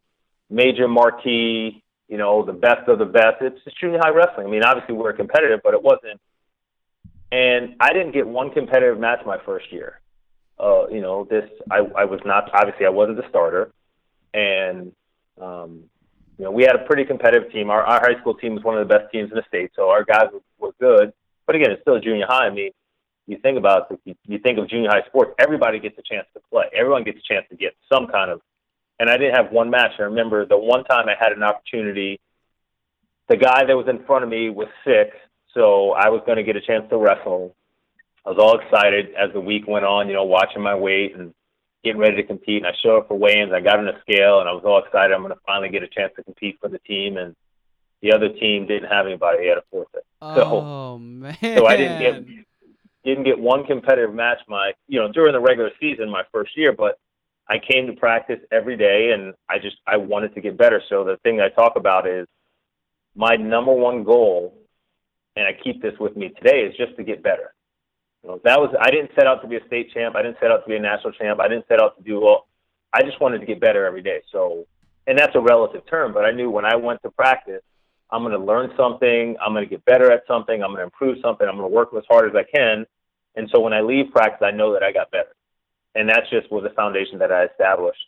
major 0.51 0.89
marquee, 0.89 1.83
you 2.09 2.17
know, 2.17 2.45
the 2.45 2.53
best 2.53 2.89
of 2.89 2.99
the 2.99 3.05
best. 3.05 3.37
It's 3.41 3.63
just 3.65 3.79
junior 3.81 3.99
high 4.03 4.11
wrestling. 4.11 4.47
I 4.47 4.51
mean, 4.51 4.65
obviously 4.65 4.95
we 4.95 5.03
we're 5.03 5.13
competitive, 5.13 5.61
but 5.63 5.75
it 5.75 5.83
wasn't 5.83 6.21
and 7.31 7.75
I 7.81 7.93
didn't 7.93 8.13
get 8.13 8.27
one 8.27 8.51
competitive 8.51 8.99
match 8.99 9.21
my 9.27 9.39
first 9.45 9.71
year. 9.73 10.01
Uh, 10.59 10.89
you 10.89 11.01
know, 11.01 11.27
this 11.29 11.49
I, 11.71 11.79
I 11.97 12.05
was 12.05 12.21
not 12.25 12.51
obviously 12.55 12.87
I 12.87 12.91
wasn't 12.91 13.19
the 13.19 13.29
starter, 13.29 13.71
and 14.35 14.93
um, 15.41 15.85
you 16.39 16.45
know 16.45 16.51
we 16.51 16.63
had 16.63 16.77
a 16.77 16.85
pretty 16.85 17.05
competitive 17.05 17.51
team. 17.53 17.71
Our, 17.71 17.83
our 17.83 18.01
high 18.01 18.21
school 18.21 18.35
team 18.35 18.55
was 18.55 18.65
one 18.65 18.79
of 18.79 18.87
the 18.87 18.93
best 18.93 19.11
teams 19.13 19.31
in 19.31 19.37
the 19.37 19.45
state, 19.49 19.73
so 19.75 19.91
our 19.91 20.05
guys 20.05 20.27
were, 20.33 20.41
were 20.59 20.75
good. 20.81 21.13
But 21.47 21.57
again, 21.57 21.71
it's 21.71 21.83
still 21.83 21.99
junior 22.01 22.27
high. 22.27 22.47
I 22.47 22.51
mean, 22.51 22.73
you 23.27 23.39
think 23.39 23.59
about 23.59 23.99
you, 24.05 24.15
you 24.27 24.39
think 24.39 24.59
of 24.59 24.69
junior 24.69 24.91
high 24.91 25.07
sports, 25.07 25.35
everybody 25.39 25.79
gets 25.79 25.99
a 25.99 26.03
chance 26.03 26.27
to 26.35 26.41
play. 26.51 26.65
Everyone 26.75 27.05
gets 27.05 27.19
a 27.19 27.23
chance 27.33 27.47
to 27.51 27.57
get 27.57 27.75
some 27.93 28.07
kind 28.07 28.31
of. 28.31 28.41
And 29.01 29.09
I 29.09 29.17
didn't 29.17 29.37
have 29.37 29.53
one 29.53 29.71
match. 29.71 29.93
I 29.99 30.03
remember 30.03 30.45
the 30.45 30.59
one 30.59 30.83
time 30.85 31.09
I 31.09 31.15
had 31.19 31.33
an 31.33 31.43
opportunity. 31.43 32.21
The 33.29 33.37
guy 33.37 33.65
that 33.65 33.77
was 33.77 33.87
in 33.89 34.05
front 34.05 34.25
of 34.25 34.31
me 34.31 34.51
was 34.51 34.69
sick, 34.85 35.13
so 35.55 35.93
I 35.93 36.09
was 36.09 36.23
going 36.27 36.39
to 36.39 36.43
get 36.43 36.57
a 36.57 36.61
chance 36.61 36.89
to 36.91 36.97
wrestle. 36.97 37.55
I 38.27 38.31
was 38.31 38.39
all 38.39 38.59
excited 38.59 39.15
as 39.15 39.33
the 39.33 39.41
week 39.41 39.69
went 39.69 39.85
on, 39.85 40.09
you 40.09 40.15
know, 40.15 40.25
watching 40.25 40.63
my 40.63 40.75
weight 40.75 41.15
and 41.15 41.33
getting 41.85 42.01
ready 42.01 42.17
to 42.17 42.23
compete. 42.23 42.65
And 42.65 42.67
I 42.67 42.77
showed 42.83 42.99
up 42.99 43.09
for 43.09 43.19
weigh-ins. 43.19 43.53
I 43.53 43.61
got 43.61 43.79
on 43.79 43.89
a 43.89 44.01
scale, 44.01 44.41
and 44.41 44.49
I 44.49 44.53
was 44.53 44.65
all 44.65 44.79
excited. 44.79 45.15
I'm 45.15 45.23
going 45.23 45.35
to 45.35 45.41
finally 45.47 45.69
get 45.69 45.83
a 45.83 45.89
chance 45.89 46.13
to 46.17 46.23
compete 46.23 46.59
for 46.61 46.69
the 46.69 46.79
team. 46.81 47.17
And 47.17 47.35
the 48.03 48.13
other 48.13 48.29
team 48.29 48.67
didn't 48.67 48.89
have 48.89 49.07
anybody. 49.07 49.39
They 49.39 49.49
had 49.49 49.59
a 49.59 49.65
forfeit. 49.71 50.05
So, 50.21 50.43
oh 50.45 50.99
man! 50.99 51.37
so 51.41 51.67
I 51.67 51.77
didn't 51.77 52.01
get 52.01 52.45
didn't 53.05 53.25
get 53.25 53.39
one 53.39 53.65
competitive 53.65 54.13
match 54.13 54.39
my 54.49 54.73
you 54.89 55.01
know 55.01 55.11
during 55.11 55.33
the 55.33 55.41
regular 55.41 55.71
season 55.81 56.11
my 56.11 56.23
first 56.33 56.57
year, 56.57 56.73
but 56.73 56.99
I 57.49 57.59
came 57.59 57.87
to 57.87 57.95
practice 57.95 58.41
every 58.53 58.77
day, 58.77 59.13
and 59.13 59.35
I 59.49 59.59
just 59.59 59.77
I 59.87 59.97
wanted 59.97 60.35
to 60.35 60.41
get 60.41 60.57
better. 60.57 60.83
So 60.89 61.05
the 61.05 61.17
thing 61.19 61.41
I 61.41 61.49
talk 61.49 61.77
about 61.77 62.07
is 62.07 62.27
my 63.15 63.37
number 63.37 63.73
one 63.73 64.05
goal, 64.05 64.55
and 65.37 65.47
I 65.47 65.53
keep 65.53 65.81
this 65.83 65.95
with 65.99 66.17
me 66.17 66.29
today, 66.31 66.61
is 66.61 66.77
just 66.77 66.97
to 66.97 67.05
get 67.05 67.23
better. 67.23 67.55
That 68.23 68.61
was 68.61 68.75
I 68.81 68.91
didn't 68.91 69.11
set 69.15 69.27
out 69.27 69.41
to 69.43 69.49
be 69.49 69.57
a 69.57 69.67
state 69.67 69.93
champ. 69.93 70.17
I 70.17 70.23
didn't 70.23 70.39
set 70.41 70.51
out 70.51 70.63
to 70.65 70.69
be 70.69 70.77
a 70.77 70.81
national 70.81 71.13
champ. 71.13 71.41
I 71.41 71.49
didn't 71.49 71.67
set 71.69 71.81
out 71.81 71.97
to 71.97 72.03
do 72.03 72.21
well. 72.21 72.47
I 72.93 73.03
just 73.03 73.21
wanted 73.21 73.39
to 73.41 73.47
get 73.47 73.61
better 73.61 73.87
every 73.87 74.03
day. 74.03 74.23
So, 74.33 74.67
and 75.07 75.19
that's 75.19 75.35
a 75.35 75.41
relative 75.41 75.87
term, 75.87 76.13
but 76.13 76.25
I 76.25 76.31
knew 76.31 76.51
when 76.51 76.65
I 76.65 76.77
went 76.77 77.03
to 77.03 77.11
practice, 77.11 77.63
I'm 78.11 78.23
going 78.23 78.33
to 78.33 78.45
learn 78.45 78.71
something. 78.77 79.37
I'm 79.45 79.53
going 79.53 79.65
to 79.65 79.71
get 79.71 79.85
better 79.85 80.11
at 80.11 80.23
something. 80.27 80.63
I'm 80.63 80.71
going 80.71 80.79
to 80.79 80.85
improve 80.85 81.19
something. 81.23 81.47
I'm 81.47 81.57
going 81.57 81.69
to 81.69 81.75
work 81.75 81.91
as 81.97 82.05
hard 82.09 82.29
as 82.29 82.37
I 82.37 82.45
can. 82.45 82.87
And 83.37 83.49
so 83.55 83.61
when 83.61 83.73
I 83.73 83.81
leave 83.81 84.11
practice, 84.11 84.45
I 84.45 84.51
know 84.51 84.73
that 84.73 84.83
I 84.83 84.93
got 84.93 85.11
better. 85.11 85.35
And 85.95 86.09
that's 86.09 86.29
just 86.31 86.51
was 86.51 86.65
the 86.65 86.71
foundation 86.71 87.19
that 87.19 87.31
I 87.31 87.45
established 87.45 88.01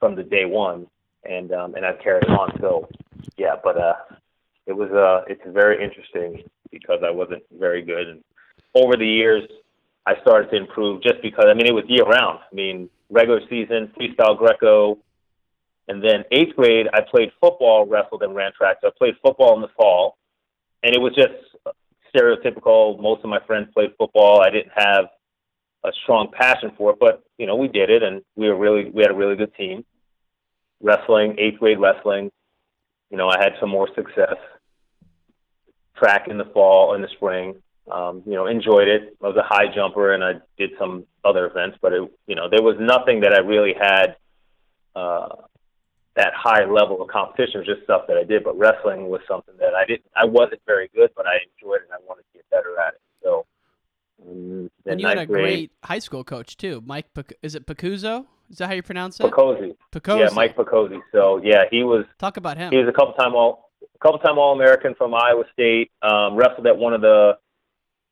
from 0.00 0.14
the 0.16 0.22
day 0.22 0.44
one, 0.44 0.86
and 1.24 1.52
um, 1.52 1.74
and 1.74 1.84
I've 1.84 2.00
carried 2.00 2.26
on. 2.26 2.56
So, 2.60 2.88
yeah, 3.36 3.56
but 3.62 3.76
uh, 3.76 3.94
it 4.66 4.72
was 4.72 4.90
uh, 4.90 5.24
it's 5.28 5.42
very 5.46 5.82
interesting 5.82 6.42
because 6.70 7.00
I 7.04 7.10
wasn't 7.10 7.42
very 7.58 7.82
good. 7.82 8.08
And 8.08 8.24
over 8.74 8.96
the 8.96 9.06
years, 9.06 9.42
I 10.06 10.20
started 10.20 10.50
to 10.50 10.56
improve 10.56 11.02
just 11.02 11.22
because 11.22 11.46
I 11.48 11.54
mean 11.54 11.66
it 11.66 11.74
was 11.74 11.84
year 11.88 12.04
round. 12.04 12.40
I 12.50 12.54
mean 12.54 12.90
regular 13.10 13.40
season, 13.48 13.92
freestyle 13.98 14.36
Greco, 14.36 14.98
and 15.88 16.02
then 16.02 16.24
eighth 16.30 16.56
grade 16.56 16.86
I 16.92 17.00
played 17.00 17.30
football, 17.40 17.86
wrestled, 17.86 18.22
and 18.22 18.34
ran 18.34 18.52
track. 18.52 18.78
So 18.80 18.88
I 18.88 18.90
played 18.98 19.14
football 19.22 19.54
in 19.54 19.62
the 19.62 19.68
fall, 19.76 20.16
and 20.82 20.94
it 20.94 21.00
was 21.00 21.14
just 21.14 21.32
stereotypical. 22.14 23.00
Most 23.00 23.24
of 23.24 23.30
my 23.30 23.40
friends 23.46 23.68
played 23.72 23.90
football. 23.98 24.42
I 24.42 24.50
didn't 24.50 24.72
have 24.74 25.06
a 25.84 25.90
strong 26.02 26.30
passion 26.32 26.72
for 26.76 26.92
it, 26.92 26.96
but 26.98 27.22
you 27.38 27.46
know 27.46 27.56
we 27.56 27.68
did 27.68 27.90
it, 27.90 28.02
and 28.02 28.22
we 28.36 28.48
were 28.48 28.56
really 28.56 28.90
we 28.90 29.02
had 29.02 29.10
a 29.10 29.14
really 29.14 29.36
good 29.36 29.54
team. 29.54 29.84
Wrestling, 30.82 31.36
eighth 31.38 31.60
grade 31.60 31.78
wrestling. 31.80 32.30
You 33.10 33.16
know, 33.16 33.28
I 33.28 33.38
had 33.38 33.52
some 33.60 33.70
more 33.70 33.88
success. 33.94 34.36
Track 35.96 36.26
in 36.28 36.36
the 36.36 36.46
fall 36.46 36.94
and 36.94 37.04
the 37.04 37.08
spring. 37.08 37.54
Um, 37.90 38.22
you 38.24 38.32
know, 38.32 38.46
enjoyed 38.46 38.88
it. 38.88 39.16
I 39.22 39.26
was 39.26 39.36
a 39.36 39.42
high 39.42 39.66
jumper, 39.74 40.14
and 40.14 40.24
I 40.24 40.34
did 40.56 40.70
some 40.78 41.04
other 41.24 41.46
events, 41.46 41.76
but 41.82 41.92
it, 41.92 42.10
you 42.26 42.34
know, 42.34 42.48
there 42.48 42.62
was 42.62 42.76
nothing 42.80 43.20
that 43.20 43.34
I 43.34 43.38
really 43.38 43.74
had 43.78 44.16
uh, 44.96 45.36
that 46.16 46.32
high 46.34 46.64
level 46.64 47.02
of 47.02 47.08
competition. 47.08 47.56
It 47.56 47.66
was 47.68 47.76
just 47.76 47.84
stuff 47.84 48.02
that 48.08 48.16
I 48.16 48.24
did. 48.24 48.42
But 48.44 48.56
wrestling 48.56 49.08
was 49.08 49.20
something 49.28 49.54
that 49.58 49.74
I 49.74 49.84
didn't. 49.84 50.06
I 50.16 50.24
wasn't 50.24 50.62
very 50.66 50.88
good, 50.94 51.10
but 51.16 51.26
I 51.26 51.34
enjoyed 51.44 51.80
it. 51.82 51.88
and 51.90 51.92
I 51.92 52.06
wanted 52.06 52.22
to 52.22 52.38
get 52.38 52.50
better 52.50 52.78
at 52.80 52.94
it. 52.94 53.00
So. 53.22 53.44
Um, 54.26 54.70
And 54.86 55.00
you 55.00 55.06
had 55.06 55.18
a 55.18 55.26
great 55.26 55.72
high 55.82 55.98
school 55.98 56.24
coach 56.24 56.56
too, 56.56 56.82
Mike. 56.86 57.12
Pic- 57.14 57.36
is 57.42 57.54
it 57.54 57.66
Pacuzzo? 57.66 58.26
Is 58.50 58.58
that 58.58 58.68
how 58.68 58.74
you 58.74 58.82
pronounce 58.82 59.18
it? 59.18 59.24
Picozzi. 59.24 59.74
Picozzi. 59.92 60.20
Yeah, 60.20 60.34
Mike 60.34 60.56
Picozzi. 60.56 61.00
So 61.12 61.40
yeah, 61.42 61.64
he 61.70 61.82
was. 61.82 62.04
Talk 62.18 62.36
about 62.36 62.56
him. 62.56 62.70
He 62.70 62.78
was 62.78 62.88
a 62.88 62.92
couple 62.92 63.14
time 63.14 63.34
all, 63.34 63.70
a 63.82 63.98
couple 63.98 64.18
time 64.20 64.38
All 64.38 64.54
American 64.54 64.94
from 64.94 65.14
Iowa 65.14 65.44
State. 65.52 65.90
Um, 66.02 66.36
wrestled 66.36 66.66
at 66.66 66.76
one 66.76 66.92
of 66.94 67.00
the 67.00 67.36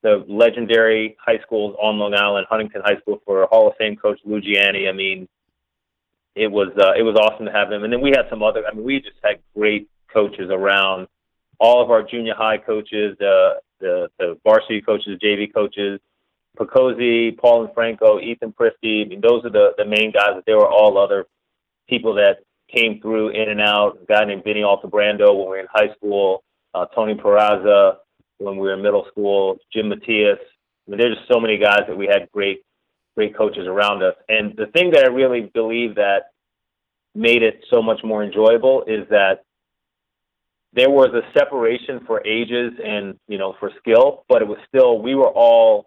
the 0.03 0.25
legendary 0.29 1.17
high 1.25 1.39
schools 1.43 1.77
on 1.81 1.99
Long 1.99 2.15
Island, 2.15 2.47
Huntington 2.51 2.83
High 2.85 2.99
School, 3.01 3.23
for 3.25 3.47
Hall 3.47 3.69
of 3.69 3.77
Fame 3.77 3.97
coach 3.97 4.19
Lou. 4.25 4.39
I 4.39 4.93
mean, 4.93 5.29
it 6.35 6.51
was 6.51 6.69
uh, 6.79 6.93
it 6.99 7.03
was 7.03 7.17
awesome 7.17 7.47
to 7.47 7.53
have 7.53 7.71
him. 7.71 7.85
And 7.85 7.93
then 7.93 8.01
we 8.01 8.11
had 8.11 8.27
some 8.29 8.43
other. 8.43 8.65
I 8.67 8.75
mean, 8.75 8.85
we 8.85 9.01
just 9.01 9.17
had 9.23 9.41
great 9.55 9.89
coaches 10.13 10.51
around. 10.51 11.09
All 11.59 11.83
of 11.83 11.91
our 11.91 12.03
junior 12.03 12.35
high 12.35 12.59
coaches, 12.59 13.17
uh, 13.21 13.61
the 13.81 14.09
the 14.19 14.39
varsity 14.45 14.81
coaches, 14.81 15.21
JV 15.23 15.53
coaches, 15.53 16.01
Picozzi, 16.59 17.37
Paul 17.37 17.65
and 17.65 17.75
Franco, 17.75 18.19
Ethan 18.19 18.53
Prisky. 18.53 19.05
I 19.05 19.09
mean, 19.09 19.21
those 19.21 19.45
are 19.45 19.51
the 19.51 19.73
the 19.79 19.85
main 19.85 20.11
guys. 20.11 20.31
But 20.35 20.45
there 20.47 20.57
were 20.57 20.69
all 20.69 20.99
other 20.99 21.27
people 21.89 22.15
that 22.15 22.39
came 22.73 23.01
through 23.01 23.31
in 23.31 23.51
and 23.51 23.61
out. 23.61 23.99
A 24.03 24.07
guy 24.07 24.25
named 24.25 24.45
Vinny 24.45 24.63
Altabrando 24.63 25.29
when 25.29 25.45
we 25.45 25.45
were 25.45 25.61
in 25.61 25.67
high 25.71 25.95
school. 25.97 26.43
Uh, 26.75 26.87
Tony 26.87 27.15
Peraza 27.15 27.97
when 28.39 28.57
we 28.57 28.63
were 28.63 28.75
in 28.75 28.83
middle 28.83 29.07
school. 29.11 29.59
Jim 29.73 29.89
Matias. 29.89 30.39
I 30.87 30.91
mean, 30.91 30.99
there's 30.99 31.17
just 31.17 31.33
so 31.33 31.41
many 31.41 31.59
guys 31.59 31.83
that 31.89 31.97
we 31.97 32.07
had 32.07 32.31
great 32.33 32.63
great 33.15 33.37
coaches 33.37 33.67
around 33.67 34.03
us. 34.03 34.15
And 34.29 34.55
the 34.57 34.67
thing 34.67 34.91
that 34.93 35.05
I 35.05 35.09
really 35.09 35.51
believe 35.53 35.97
that 35.97 36.31
made 37.15 37.43
it 37.43 37.63
so 37.71 37.83
much 37.83 38.01
more 38.03 38.25
enjoyable 38.25 38.85
is 38.87 39.07
that 39.11 39.45
there 40.73 40.89
was 40.89 41.11
a 41.13 41.21
separation 41.39 42.01
for 42.07 42.27
ages 42.27 42.73
and 42.83 43.19
you 43.29 43.39
know 43.39 43.55
for 43.61 43.71
skill, 43.79 44.25
but 44.29 44.43
it 44.43 44.49
was 44.49 44.59
still 44.69 45.01
we 45.01 45.15
were 45.15 45.29
all 45.29 45.87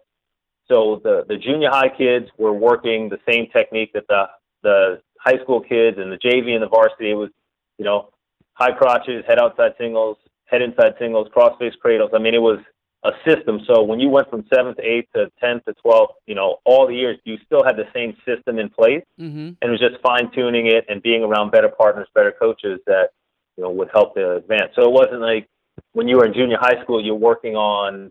so 0.70 1.00
the 1.02 1.24
the 1.28 1.36
junior 1.36 1.70
high 1.70 1.90
kids 1.96 2.26
were 2.38 2.52
working 2.52 3.08
the 3.08 3.18
same 3.30 3.48
technique 3.52 3.92
that 3.94 4.06
the 4.08 4.24
the 4.62 5.00
high 5.18 5.42
school 5.42 5.60
kids 5.60 5.98
and 5.98 6.12
the 6.12 6.18
JV 6.18 6.52
and 6.52 6.62
the 6.62 6.68
varsity 6.68 7.10
it 7.10 7.14
was 7.14 7.30
you 7.78 7.84
know 7.84 8.10
high 8.54 8.72
crotches, 8.72 9.24
head 9.28 9.38
outside 9.38 9.72
singles, 9.78 10.16
head 10.46 10.62
inside 10.62 10.94
singles, 10.98 11.28
cross 11.32 11.56
face 11.58 11.74
cradles. 11.80 12.10
I 12.14 12.18
mean 12.18 12.34
it 12.34 12.42
was 12.42 12.58
a 13.04 13.10
system. 13.28 13.60
So 13.68 13.82
when 13.82 14.00
you 14.00 14.08
went 14.08 14.28
from 14.30 14.44
seventh 14.52 14.78
to 14.78 14.82
eighth 14.82 15.08
to 15.14 15.30
tenth 15.40 15.64
to 15.66 15.74
twelfth, 15.74 16.14
you 16.26 16.34
know 16.34 16.56
all 16.64 16.86
the 16.86 16.94
years 16.94 17.18
you 17.24 17.36
still 17.44 17.62
had 17.64 17.76
the 17.76 17.86
same 17.94 18.16
system 18.26 18.58
in 18.58 18.68
place, 18.68 19.04
Mm-hmm. 19.20 19.38
and 19.38 19.62
it 19.62 19.70
was 19.70 19.80
just 19.80 20.00
fine 20.02 20.30
tuning 20.32 20.66
it 20.66 20.84
and 20.88 21.02
being 21.02 21.22
around 21.22 21.50
better 21.52 21.68
partners, 21.68 22.08
better 22.14 22.32
coaches 22.32 22.80
that 22.86 23.10
you 23.56 23.62
know 23.62 23.70
would 23.70 23.90
help 23.92 24.14
to 24.14 24.36
advance. 24.36 24.72
So 24.74 24.82
it 24.82 24.90
wasn't 24.92 25.20
like 25.20 25.48
when 25.92 26.08
you 26.08 26.16
were 26.16 26.26
in 26.26 26.34
junior 26.34 26.58
high 26.58 26.82
school, 26.82 27.04
you're 27.04 27.14
working 27.14 27.54
on 27.54 28.10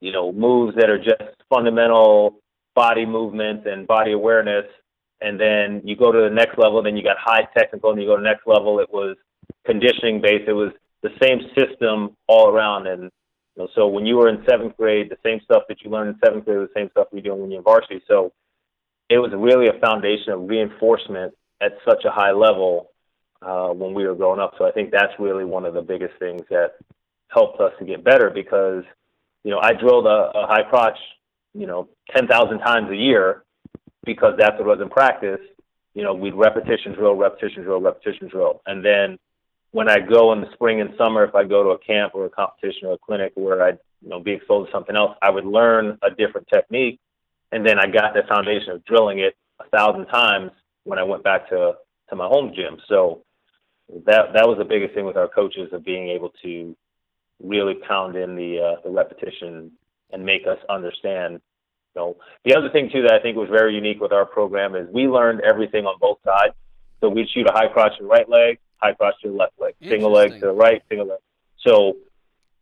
you 0.00 0.12
know 0.12 0.32
moves 0.32 0.76
that 0.76 0.90
are 0.90 0.98
just 0.98 1.22
fundamental 1.48 2.36
body 2.74 3.04
movements 3.04 3.66
and 3.66 3.86
body 3.86 4.12
awareness, 4.12 4.66
and 5.20 5.40
then 5.40 5.80
you 5.84 5.96
go 5.96 6.12
to 6.12 6.20
the 6.20 6.30
next 6.30 6.56
level. 6.58 6.82
Then 6.82 6.96
you 6.96 7.02
got 7.02 7.16
high 7.18 7.48
technical, 7.56 7.90
and 7.90 8.00
you 8.00 8.06
go 8.06 8.16
to 8.16 8.22
the 8.22 8.28
next 8.28 8.46
level. 8.46 8.78
It 8.78 8.90
was 8.92 9.16
conditioning 9.66 10.20
based. 10.20 10.46
It 10.46 10.52
was 10.52 10.72
the 11.02 11.10
same 11.22 11.40
system 11.56 12.16
all 12.26 12.48
around, 12.48 12.86
and 12.86 13.04
you 13.04 13.64
know, 13.64 13.68
so 13.74 13.88
when 13.88 14.06
you 14.06 14.16
were 14.16 14.28
in 14.28 14.44
seventh 14.48 14.76
grade, 14.76 15.10
the 15.10 15.18
same 15.24 15.40
stuff 15.44 15.64
that 15.68 15.82
you 15.82 15.90
learned 15.90 16.10
in 16.10 16.20
seventh 16.24 16.44
grade 16.44 16.58
the 16.58 16.70
same 16.74 16.90
stuff 16.90 17.08
you're 17.12 17.22
doing 17.22 17.40
when 17.40 17.50
you're 17.50 17.60
in 17.60 17.64
varsity. 17.64 18.00
So 18.06 18.32
it 19.08 19.18
was 19.18 19.32
really 19.34 19.68
a 19.68 19.80
foundation 19.80 20.32
of 20.32 20.48
reinforcement 20.48 21.34
at 21.60 21.72
such 21.84 22.04
a 22.04 22.10
high 22.10 22.32
level 22.32 22.90
uh, 23.42 23.68
when 23.68 23.94
we 23.94 24.06
were 24.06 24.14
growing 24.14 24.40
up. 24.40 24.54
So 24.58 24.66
I 24.66 24.72
think 24.72 24.90
that's 24.90 25.12
really 25.18 25.44
one 25.44 25.64
of 25.64 25.74
the 25.74 25.82
biggest 25.82 26.14
things 26.18 26.42
that 26.50 26.74
helped 27.28 27.60
us 27.60 27.72
to 27.78 27.84
get 27.84 28.04
better 28.04 28.30
because, 28.30 28.84
you 29.44 29.50
know, 29.50 29.60
I 29.60 29.72
drilled 29.72 30.06
a, 30.06 30.30
a 30.34 30.46
high 30.46 30.62
crotch, 30.68 30.98
you 31.54 31.66
know, 31.66 31.88
10,000 32.14 32.58
times 32.58 32.90
a 32.90 32.96
year 32.96 33.44
because 34.04 34.34
that's 34.38 34.58
what 34.58 34.66
was 34.66 34.80
in 34.80 34.88
practice. 34.88 35.40
You 35.94 36.02
know, 36.02 36.14
we'd 36.14 36.34
repetition 36.34 36.92
drill, 36.92 37.14
repetition 37.14 37.62
drill, 37.62 37.80
repetition 37.80 38.28
drill. 38.28 38.62
And 38.66 38.84
then 38.84 39.18
when 39.78 39.88
I 39.88 40.00
go 40.00 40.32
in 40.32 40.40
the 40.40 40.50
spring 40.54 40.80
and 40.80 40.90
summer, 40.98 41.22
if 41.22 41.36
I 41.36 41.44
go 41.44 41.62
to 41.62 41.68
a 41.68 41.78
camp 41.78 42.16
or 42.16 42.26
a 42.26 42.30
competition 42.30 42.88
or 42.88 42.94
a 42.94 42.98
clinic 42.98 43.30
where 43.36 43.62
I'd, 43.62 43.78
you 44.02 44.08
know, 44.08 44.18
be 44.18 44.32
exposed 44.32 44.66
to 44.66 44.72
something 44.72 44.96
else, 44.96 45.16
I 45.22 45.30
would 45.30 45.44
learn 45.44 45.96
a 46.02 46.10
different 46.10 46.48
technique 46.52 46.98
and 47.52 47.64
then 47.64 47.78
I 47.78 47.86
got 47.86 48.12
the 48.12 48.22
foundation 48.28 48.70
of 48.70 48.84
drilling 48.86 49.20
it 49.20 49.36
a 49.60 49.68
thousand 49.68 50.06
times 50.06 50.50
when 50.82 50.98
I 50.98 51.04
went 51.04 51.22
back 51.22 51.48
to 51.50 51.74
to 52.08 52.16
my 52.16 52.26
home 52.26 52.50
gym. 52.56 52.78
So 52.88 53.22
that 54.04 54.32
that 54.34 54.48
was 54.48 54.58
the 54.58 54.64
biggest 54.64 54.94
thing 54.94 55.04
with 55.04 55.16
our 55.16 55.28
coaches 55.28 55.68
of 55.72 55.84
being 55.84 56.08
able 56.08 56.32
to 56.42 56.76
really 57.40 57.74
pound 57.74 58.16
in 58.16 58.34
the 58.34 58.58
uh, 58.58 58.80
the 58.82 58.90
repetition 58.90 59.70
and 60.10 60.26
make 60.26 60.44
us 60.48 60.58
understand. 60.68 61.40
You 61.94 62.02
know, 62.02 62.16
the 62.44 62.56
other 62.56 62.68
thing 62.70 62.90
too 62.92 63.02
that 63.02 63.12
I 63.12 63.20
think 63.20 63.36
was 63.36 63.48
very 63.48 63.76
unique 63.76 64.00
with 64.00 64.10
our 64.10 64.26
program 64.26 64.74
is 64.74 64.88
we 64.92 65.06
learned 65.06 65.42
everything 65.42 65.86
on 65.86 66.00
both 66.00 66.18
sides. 66.24 66.54
So 67.00 67.08
we'd 67.08 67.30
shoot 67.30 67.46
a 67.48 67.52
high 67.52 67.68
crotch 67.68 67.92
and 68.00 68.08
right 68.08 68.28
leg, 68.28 68.58
high 68.78 68.94
crotch 68.94 69.14
to 69.22 69.28
the 69.28 69.34
left 69.34 69.54
leg, 69.60 69.74
single 69.86 70.12
leg 70.12 70.32
to 70.32 70.40
the 70.40 70.52
right, 70.52 70.82
single 70.88 71.08
leg. 71.08 71.18
So 71.66 71.96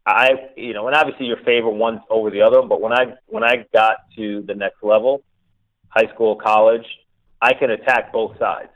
I, 0.05 0.51
you 0.57 0.73
know, 0.73 0.87
and 0.87 0.97
obviously 0.97 1.27
your 1.27 1.39
favor 1.39 1.69
one 1.69 2.01
over 2.11 2.31
the 2.31 2.43
other, 2.43 2.63
but 2.63 2.81
when 2.81 2.93
I 2.93 3.15
when 3.27 3.45
I 3.45 3.67
got 3.73 3.97
to 4.17 4.43
the 4.43 4.55
next 4.55 4.83
level, 4.83 5.23
high 5.89 6.13
school, 6.15 6.37
college, 6.37 6.87
I 7.41 7.55
can 7.55 7.71
attack 7.71 8.13
both 8.13 8.39
sides, 8.39 8.71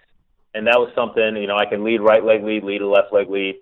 and 0.55 0.67
that 0.67 0.79
was 0.79 0.93
something. 0.95 1.37
You 1.37 1.47
know, 1.47 1.57
I 1.57 1.67
can 1.67 1.85
lead 1.85 2.01
right 2.01 2.25
leg 2.25 2.45
lead, 2.45 2.65
lead 2.65 2.83
a 2.83 2.89
left 2.89 3.13
leg 3.13 3.31
lead, 3.31 3.57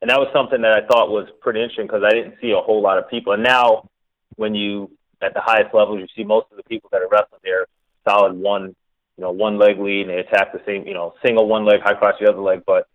and 0.00 0.10
that 0.10 0.18
was 0.18 0.28
something 0.32 0.62
that 0.62 0.72
I 0.72 0.86
thought 0.86 1.10
was 1.10 1.28
pretty 1.40 1.60
interesting 1.60 1.86
because 1.86 2.02
I 2.04 2.10
didn't 2.10 2.34
see 2.40 2.50
a 2.50 2.60
whole 2.60 2.82
lot 2.82 2.98
of 2.98 3.08
people. 3.08 3.32
And 3.32 3.42
now, 3.42 3.88
when 4.36 4.54
you 4.54 4.90
at 5.22 5.34
the 5.34 5.40
highest 5.40 5.72
levels, 5.74 6.00
you 6.00 6.08
see 6.16 6.24
most 6.24 6.46
of 6.50 6.56
the 6.56 6.64
people 6.64 6.90
that 6.92 7.00
are 7.00 7.08
wrestling 7.08 7.40
there 7.44 7.66
solid 8.06 8.34
one, 8.34 8.74
you 9.16 9.22
know, 9.22 9.30
one 9.30 9.58
leg 9.58 9.78
lead, 9.78 10.02
and 10.02 10.10
they 10.10 10.18
attack 10.18 10.52
the 10.52 10.60
same, 10.66 10.86
you 10.86 10.94
know, 10.94 11.14
single 11.24 11.46
one 11.46 11.64
leg, 11.64 11.80
high 11.80 11.94
cross 11.94 12.14
the 12.20 12.28
other 12.28 12.40
leg. 12.40 12.62
But 12.66 12.86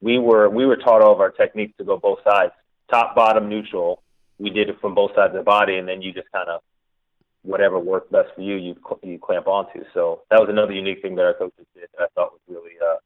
we 0.00 0.18
were 0.18 0.48
we 0.48 0.66
were 0.66 0.76
taught 0.76 1.02
all 1.02 1.12
of 1.12 1.20
our 1.20 1.30
techniques 1.30 1.76
to 1.78 1.84
go 1.84 1.96
both 1.96 2.18
sides, 2.24 2.52
top, 2.90 3.14
bottom, 3.14 3.48
neutral. 3.48 4.02
We 4.38 4.50
did 4.50 4.68
it 4.68 4.80
from 4.80 4.94
both 4.94 5.12
sides 5.16 5.34
of 5.34 5.38
the 5.38 5.42
body, 5.42 5.76
and 5.76 5.88
then 5.88 6.02
you 6.02 6.12
just 6.12 6.30
kind 6.32 6.48
of 6.48 6.60
whatever 7.42 7.78
worked 7.78 8.12
best 8.12 8.28
for 8.34 8.42
you, 8.42 8.56
you 8.56 8.76
cl- 8.86 9.00
you 9.02 9.18
clamp 9.18 9.46
onto. 9.46 9.84
So 9.94 10.22
that 10.30 10.38
was 10.40 10.48
another 10.48 10.72
unique 10.72 11.02
thing 11.02 11.16
that 11.16 11.24
our 11.24 11.34
coaches 11.34 11.66
did 11.74 11.88
that 11.96 12.04
I 12.04 12.06
thought 12.14 12.32
was 12.32 12.40
really 12.48 12.72
uh, 12.80 12.96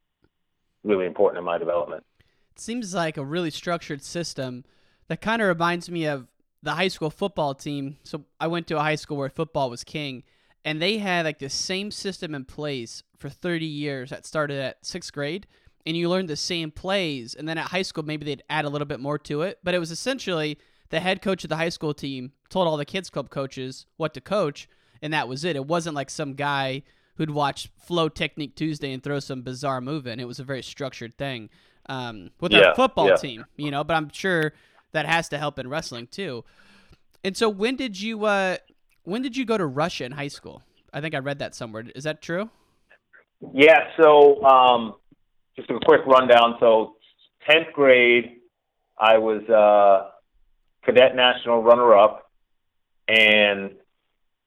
really 0.85 1.07
important 1.07 1.39
in 1.39 1.45
my 1.45 1.59
development. 1.59 2.05
It 2.51 2.61
seems 2.61 2.95
like 2.95 3.17
a 3.17 3.25
really 3.25 3.51
structured 3.51 4.03
system 4.03 4.65
that 5.09 5.21
kind 5.21 5.41
of 5.41 5.49
reminds 5.49 5.91
me 5.91 6.07
of 6.07 6.29
the 6.63 6.73
high 6.73 6.89
school 6.89 7.11
football 7.11 7.55
team. 7.55 7.97
So 8.05 8.25
I 8.39 8.47
went 8.47 8.67
to 8.69 8.77
a 8.77 8.83
high 8.83 8.95
school 8.97 9.17
where 9.17 9.31
football 9.31 9.71
was 9.71 9.85
king, 9.85 10.23
and 10.65 10.81
they 10.81 10.99
had 10.99 11.25
like 11.25 11.39
the 11.39 11.49
same 11.49 11.91
system 11.91 12.35
in 12.35 12.45
place 12.45 13.03
for 13.17 13.29
30 13.29 13.65
years 13.65 14.11
that 14.11 14.27
started 14.27 14.59
at 14.59 14.85
sixth 14.85 15.13
grade. 15.13 15.47
And 15.85 15.97
you 15.97 16.09
learned 16.09 16.29
the 16.29 16.37
same 16.37 16.71
plays, 16.71 17.35
and 17.35 17.49
then 17.49 17.59
at 17.59 17.67
high 17.69 17.83
school 17.83 18.05
maybe 18.05 18.25
they'd 18.25 18.43
add 18.49 18.65
a 18.65 18.69
little 18.69 18.87
bit 18.87 19.01
more 19.01 19.19
to 19.19 19.43
it. 19.43 19.59
But 19.65 19.75
it 19.75 19.79
was 19.81 19.91
essentially 19.91 20.59
the 20.91 21.01
head 21.01 21.23
coach 21.23 21.43
of 21.43 21.51
the 21.51 21.57
high 21.57 21.71
school 21.71 21.93
team 21.95 22.33
told 22.51 22.69
all 22.69 22.77
the 22.77 22.85
kids 22.85 23.11
club 23.11 23.31
coaches 23.31 23.87
what 23.97 24.15
to 24.15 24.21
coach, 24.21 24.69
and 25.01 25.13
that 25.13 25.27
was 25.27 25.45
it. 25.45 25.57
It 25.57 25.67
wasn't 25.67 25.97
like 25.97 26.11
some 26.11 26.35
guy 26.35 26.83
who'd 27.17 27.31
watch 27.31 27.71
Flo 27.77 28.09
Technique 28.09 28.55
Tuesday 28.55 28.93
and 28.93 29.03
throw 29.03 29.19
some 29.19 29.43
bizarre 29.43 29.81
move 29.81 30.07
in. 30.07 30.21
It 30.21 30.27
was 30.27 30.39
a 30.39 30.45
very 30.45 30.63
structured 30.63 31.17
thing 31.19 31.51
um, 31.89 32.31
with 32.41 32.53
Yeah, 32.53 32.69
our 32.69 32.75
football 32.75 33.09
yeah. 33.09 33.17
team, 33.17 33.45
you 33.57 33.71
know. 33.71 33.83
But 33.85 33.97
I'm 33.97 34.11
sure 34.11 34.53
that 34.93 35.07
has 35.07 35.29
to 35.31 35.39
help 35.39 35.59
in 35.59 35.69
wrestling 35.69 36.07
too. 36.07 36.45
And 37.25 37.37
so, 37.37 37.49
when 37.49 37.77
did 37.77 38.01
you 38.01 38.25
uh, 38.25 38.59
when 39.05 39.23
did 39.23 39.37
you 39.37 39.45
go 39.45 39.59
to 39.59 39.67
Russia 39.67 40.05
in 40.05 40.13
high 40.13 40.29
school? 40.29 40.63
I 40.93 41.01
think 41.01 41.15
I 41.15 41.19
read 41.19 41.39
that 41.41 41.55
somewhere. 41.55 41.85
Is 41.95 42.05
that 42.05 42.23
true? 42.23 42.51
Yeah, 43.53 43.89
so 44.01 44.43
um, 44.45 44.95
just 45.57 45.71
a 45.71 45.79
quick 45.85 46.03
rundown. 46.07 46.57
So, 46.61 46.97
10th 47.49 47.73
grade, 47.73 48.37
I 48.99 49.19
was 49.19 49.43
uh, 49.49 50.11
cadet 50.85 51.17
national 51.17 51.63
runner 51.63 51.95
up, 51.97 52.31
and 53.09 53.73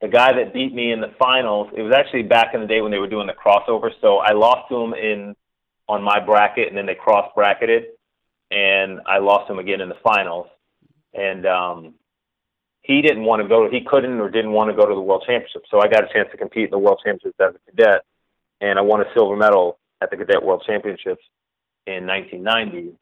the 0.01 0.07
guy 0.07 0.33
that 0.33 0.53
beat 0.53 0.73
me 0.73 0.91
in 0.91 1.01
the 1.01 1.13
finals, 1.19 1.69
it 1.75 1.81
was 1.81 1.93
actually 1.93 2.23
back 2.23 2.53
in 2.53 2.61
the 2.61 2.67
day 2.67 2.81
when 2.81 2.91
they 2.91 2.99
were 2.99 3.09
doing 3.09 3.27
the 3.27 3.33
crossover. 3.33 3.91
So, 4.01 4.17
I 4.17 4.33
lost 4.33 4.69
to 4.69 4.77
him 4.77 4.93
in 4.93 5.35
on 5.87 6.01
my 6.01 6.19
bracket, 6.19 6.67
and 6.67 6.77
then 6.77 6.85
they 6.85 6.95
cross 6.95 7.29
bracketed, 7.35 7.85
and 8.51 8.99
I 9.05 9.19
lost 9.19 9.49
him 9.49 9.59
again 9.59 9.81
in 9.81 9.89
the 9.89 9.97
finals. 10.03 10.47
And 11.13 11.45
um, 11.45 11.93
he 12.81 13.01
didn't 13.01 13.23
want 13.23 13.41
to 13.41 13.47
go. 13.47 13.69
He 13.69 13.81
couldn't 13.81 14.19
or 14.19 14.29
didn't 14.29 14.51
want 14.51 14.69
to 14.69 14.75
go 14.75 14.87
to 14.87 14.93
the 14.93 15.01
World 15.01 15.23
Championship. 15.25 15.63
So 15.71 15.79
I 15.79 15.87
got 15.87 16.03
a 16.03 16.13
chance 16.13 16.29
to 16.31 16.37
compete 16.37 16.65
in 16.65 16.71
the 16.71 16.79
World 16.79 17.01
Championships 17.03 17.39
as 17.39 17.55
a 17.55 17.71
cadet, 17.71 18.01
and 18.61 18.77
I 18.77 18.81
won 18.81 19.01
a 19.01 19.05
silver 19.13 19.35
medal 19.35 19.79
at 20.01 20.11
the 20.11 20.17
Cadet 20.17 20.43
World 20.43 20.63
Championships 20.65 21.23
in 21.87 22.05
1990. 22.05 22.93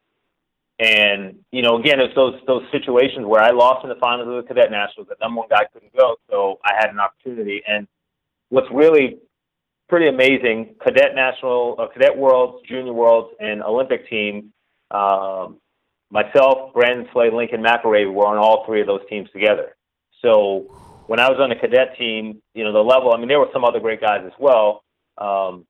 And 0.80 1.40
you 1.52 1.62
know, 1.62 1.78
again, 1.78 2.00
it's 2.00 2.16
those 2.16 2.40
those 2.48 2.64
situations 2.72 3.26
where 3.26 3.42
I 3.42 3.52
lost 3.52 3.84
in 3.84 3.90
the 3.90 3.96
finals 3.96 4.28
of 4.28 4.44
the 4.44 4.48
Cadet 4.48 4.72
Nationals. 4.72 5.08
The 5.08 5.16
number 5.22 5.40
one 5.40 5.50
guy 5.50 5.66
couldn't 5.72 5.96
go, 5.96 6.16
so 6.30 6.60
I 6.66 6.74
had 6.76 6.90
an 6.90 7.00
opportunity. 7.00 7.62
And 7.68 7.88
what's 8.50 8.68
really 8.72 9.20
pretty 9.88 10.08
amazing, 10.08 10.76
Cadet 10.84 11.14
National, 11.14 11.76
uh, 11.78 11.88
Cadet 11.94 12.18
Worlds, 12.18 12.68
Junior 12.68 12.94
Worlds, 12.94 13.36
and 13.40 13.62
Olympic 13.62 14.10
team. 14.10 14.52
Um, 14.90 15.58
myself, 16.10 16.74
Brandon 16.74 17.08
Slay, 17.14 17.30
Lincoln 17.32 17.62
McIlravy 17.62 18.12
were 18.12 18.28
on 18.28 18.38
all 18.38 18.66
three 18.66 18.82
of 18.82 18.88
those 18.88 19.02
teams 19.10 19.30
together. 19.32 19.76
So 20.22 20.66
when 21.08 21.20
I 21.20 21.30
was 21.30 21.40
on 21.40 21.50
the 21.50 21.56
cadet 21.56 21.98
team, 21.98 22.42
you 22.54 22.64
know, 22.64 22.72
the 22.72 22.80
level, 22.80 23.14
I 23.14 23.18
mean, 23.18 23.28
there 23.28 23.40
were 23.40 23.50
some 23.54 23.64
other 23.64 23.80
great 23.80 24.02
guys 24.02 24.22
as 24.26 24.32
well. 24.40 24.84
Um, 25.18 25.66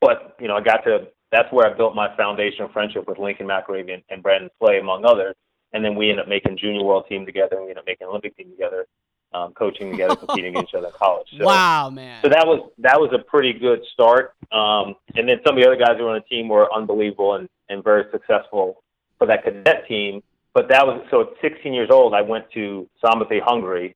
but, 0.00 0.36
you 0.40 0.48
know, 0.48 0.56
I 0.56 0.60
got 0.60 0.78
to, 0.84 1.08
that's 1.30 1.52
where 1.52 1.66
I 1.66 1.76
built 1.76 1.94
my 1.94 2.14
foundation 2.16 2.62
of 2.62 2.72
friendship 2.72 3.06
with 3.06 3.18
Lincoln 3.18 3.46
McIlravy 3.46 3.94
and, 3.94 4.02
and 4.10 4.22
Brandon 4.22 4.50
Slay, 4.58 4.78
among 4.78 5.04
others. 5.04 5.34
And 5.72 5.84
then 5.84 5.94
we 5.94 6.10
ended 6.10 6.24
up 6.24 6.28
making 6.28 6.56
junior 6.58 6.82
world 6.82 7.04
team 7.08 7.26
together 7.26 7.56
and 7.56 7.64
we 7.64 7.70
ended 7.70 7.78
up 7.78 7.86
making 7.86 8.06
Olympic 8.06 8.36
team 8.36 8.50
together, 8.50 8.86
um, 9.34 9.52
coaching 9.52 9.90
together, 9.90 10.16
competing 10.26 10.50
against 10.50 10.70
each 10.70 10.74
other 10.74 10.86
in 10.86 10.92
college. 10.94 11.26
So, 11.36 11.44
wow, 11.44 11.90
man. 11.90 12.22
So 12.22 12.30
that 12.30 12.46
was, 12.46 12.70
that 12.78 12.98
was 12.98 13.10
a 13.12 13.18
pretty 13.18 13.52
good 13.52 13.80
start. 13.92 14.34
Um, 14.50 14.94
and 15.14 15.28
then 15.28 15.40
some 15.46 15.56
of 15.56 15.62
the 15.62 15.68
other 15.68 15.76
guys 15.76 15.98
who 15.98 16.04
were 16.04 16.10
on 16.10 16.22
the 16.22 16.34
team 16.34 16.48
were 16.48 16.72
unbelievable 16.74 17.34
and, 17.34 17.48
and 17.68 17.84
very 17.84 18.04
successful 18.10 18.82
for 19.18 19.26
that 19.26 19.44
cadet 19.44 19.86
team. 19.86 20.22
But 20.54 20.68
that 20.70 20.86
was 20.86 21.04
so 21.10 21.20
at 21.20 21.28
16 21.42 21.74
years 21.74 21.90
old, 21.90 22.14
I 22.14 22.22
went 22.22 22.50
to 22.52 22.88
Szombathely, 23.04 23.40
Hungary, 23.42 23.94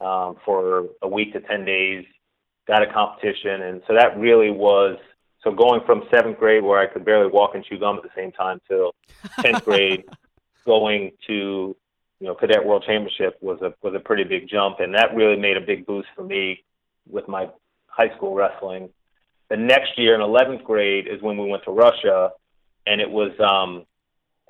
um, 0.00 0.36
for 0.44 0.88
a 1.02 1.08
week 1.08 1.32
to 1.32 1.40
10 1.40 1.64
days, 1.64 2.04
got 2.66 2.82
a 2.82 2.92
competition, 2.92 3.62
and 3.62 3.82
so 3.86 3.94
that 3.94 4.18
really 4.18 4.50
was 4.50 4.98
so 5.44 5.52
going 5.52 5.82
from 5.84 6.02
seventh 6.10 6.38
grade 6.38 6.64
where 6.64 6.80
I 6.80 6.86
could 6.86 7.04
barely 7.04 7.30
walk 7.30 7.54
and 7.54 7.64
chew 7.64 7.78
gum 7.78 7.96
at 7.96 8.02
the 8.02 8.08
same 8.16 8.32
time 8.32 8.60
till 8.66 8.94
10th 9.38 9.64
grade, 9.64 10.04
going 10.64 11.12
to 11.26 11.76
you 12.20 12.26
know 12.26 12.34
cadet 12.34 12.64
world 12.64 12.84
championship 12.86 13.36
was 13.40 13.60
a 13.60 13.74
was 13.82 13.94
a 13.94 14.00
pretty 14.00 14.24
big 14.24 14.48
jump, 14.48 14.80
and 14.80 14.94
that 14.94 15.14
really 15.14 15.38
made 15.38 15.56
a 15.56 15.60
big 15.60 15.86
boost 15.86 16.08
for 16.16 16.24
me 16.24 16.64
with 17.08 17.28
my 17.28 17.48
high 17.86 18.14
school 18.16 18.34
wrestling. 18.34 18.88
The 19.50 19.56
next 19.58 19.98
year 19.98 20.14
in 20.14 20.22
11th 20.22 20.64
grade 20.64 21.06
is 21.06 21.20
when 21.20 21.36
we 21.36 21.46
went 21.46 21.64
to 21.64 21.70
Russia, 21.70 22.30
and 22.86 23.00
it 23.00 23.10
was 23.10 23.30
um, 23.38 23.84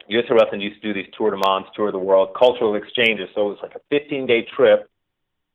USA 0.07 0.35
Wrestling 0.35 0.61
used 0.61 0.81
to 0.83 0.93
do 0.93 0.95
these 0.95 1.13
Tour 1.17 1.31
de 1.31 1.37
Monde, 1.37 1.65
Tour 1.75 1.89
of 1.89 1.93
the 1.93 1.99
World, 1.99 2.31
cultural 2.39 2.77
exchanges. 2.77 3.29
So 3.35 3.49
it 3.49 3.51
was 3.51 3.59
like 3.63 3.75
a 3.75 3.81
15 3.91 4.27
day 4.27 4.47
trip. 4.57 4.89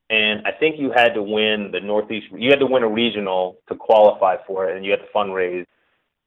And 0.09 0.45
I 0.45 0.51
think 0.51 0.79
you 0.79 0.91
had 0.93 1.13
to 1.13 1.21
win 1.21 1.69
the 1.71 1.79
Northeast, 1.79 2.27
you 2.35 2.49
had 2.49 2.59
to 2.59 2.65
win 2.65 2.83
a 2.83 2.89
regional 2.89 3.57
to 3.67 3.75
qualify 3.75 4.37
for 4.47 4.67
it, 4.67 4.75
and 4.75 4.83
you 4.83 4.91
had 4.91 5.01
to 5.01 5.07
fundraise. 5.15 5.65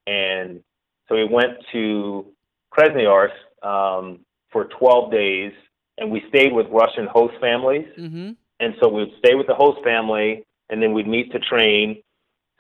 And 0.07 0.63
so 1.09 1.17
we 1.17 1.25
went 1.25 1.59
to 1.73 2.27
Krasnoyarsk 2.73 3.67
um, 3.67 4.21
for 4.53 4.67
12 4.79 5.11
days, 5.11 5.53
and 5.99 6.11
we 6.11 6.23
stayed 6.29 6.53
with 6.53 6.67
Russian 6.71 7.07
host 7.07 7.35
families. 7.41 7.87
Mm-hmm. 7.99 8.31
And 8.61 8.75
so 8.81 8.89
we'd 8.89 9.13
stay 9.19 9.35
with 9.35 9.49
the 9.49 9.55
host 9.55 9.83
family, 9.83 10.47
and 10.71 10.81
then 10.81 10.93
we'd 10.93 11.09
meet 11.09 11.33
to 11.33 11.41
train, 11.41 12.01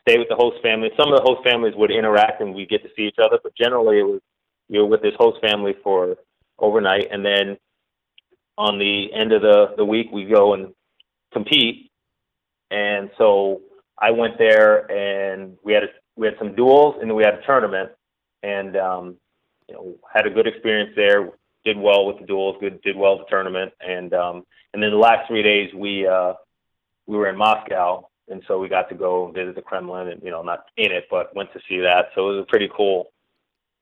stay 0.09 0.19
with 0.19 0.29
the 0.29 0.35
host 0.35 0.61
family. 0.61 0.91
Some 0.99 1.13
of 1.13 1.19
the 1.19 1.23
host 1.23 1.49
families 1.49 1.75
would 1.77 1.93
interact, 1.93 2.41
and 2.41 2.53
we'd 2.53 2.69
get 2.69 2.83
to 2.83 2.89
see 2.97 3.03
each 3.03 3.19
other, 3.23 3.39
but 3.43 3.55
generally 3.55 4.01
it 4.01 4.07
was 4.07 4.21
you're 4.69 4.87
with 4.87 5.03
this 5.03 5.15
host 5.19 5.39
family 5.41 5.75
for 5.85 6.17
overnight, 6.59 7.09
and 7.13 7.25
then 7.25 7.59
on 8.59 8.79
the 8.79 9.13
end 9.13 9.33
of 9.33 9.43
the 9.43 9.75
the 9.77 9.85
week 9.85 10.09
we 10.13 10.25
go 10.25 10.55
and 10.55 10.73
compete. 11.33 11.91
And 12.71 13.11
so 13.19 13.61
I 13.99 14.11
went 14.11 14.39
there, 14.39 14.91
and 14.91 15.57
we 15.63 15.73
had 15.73 15.85
a, 15.85 15.89
we 16.17 16.27
had 16.27 16.37
some 16.39 16.55
duels, 16.55 16.97
and 17.01 17.11
then 17.11 17.17
we 17.17 17.25
had 17.25 17.35
a 17.35 17.47
tournament, 17.47 17.91
and 18.43 18.77
um, 18.77 19.17
you 19.69 19.75
know 19.75 19.95
had 20.13 20.27
a 20.27 20.31
good 20.31 20.47
experience 20.47 20.93
there. 20.97 21.31
Did 21.65 21.79
well 21.79 22.07
with 22.07 22.19
the 22.19 22.27
duels, 22.27 22.57
good 22.61 22.83
did 22.83 22.97
well 22.97 23.19
with 23.19 23.27
the 23.27 23.31
tournament, 23.31 23.73
and 23.81 24.13
um, 24.15 24.45
and 24.73 24.83
then 24.83 24.91
the 24.91 24.97
last 24.97 25.29
three 25.29 25.43
days 25.43 25.73
we 25.75 26.07
uh, 26.07 26.33
we 27.07 27.17
were 27.17 27.29
in 27.29 27.37
Moscow, 27.37 28.09
and 28.29 28.43
so 28.49 28.59
we 28.59 28.69
got 28.69 28.89
to 28.89 28.95
go 28.95 29.31
visit 29.31 29.55
the 29.55 29.63
Kremlin, 29.63 30.09
and 30.09 30.23
you 30.23 30.31
know 30.31 30.43
not 30.43 30.65
in 30.77 30.91
it, 30.91 31.05
but 31.11 31.35
went 31.37 31.53
to 31.53 31.61
see 31.69 31.79
that. 31.81 32.07
So 32.15 32.31
it 32.31 32.37
was 32.37 32.43
a 32.43 32.51
pretty 32.51 32.71
cool 32.75 33.13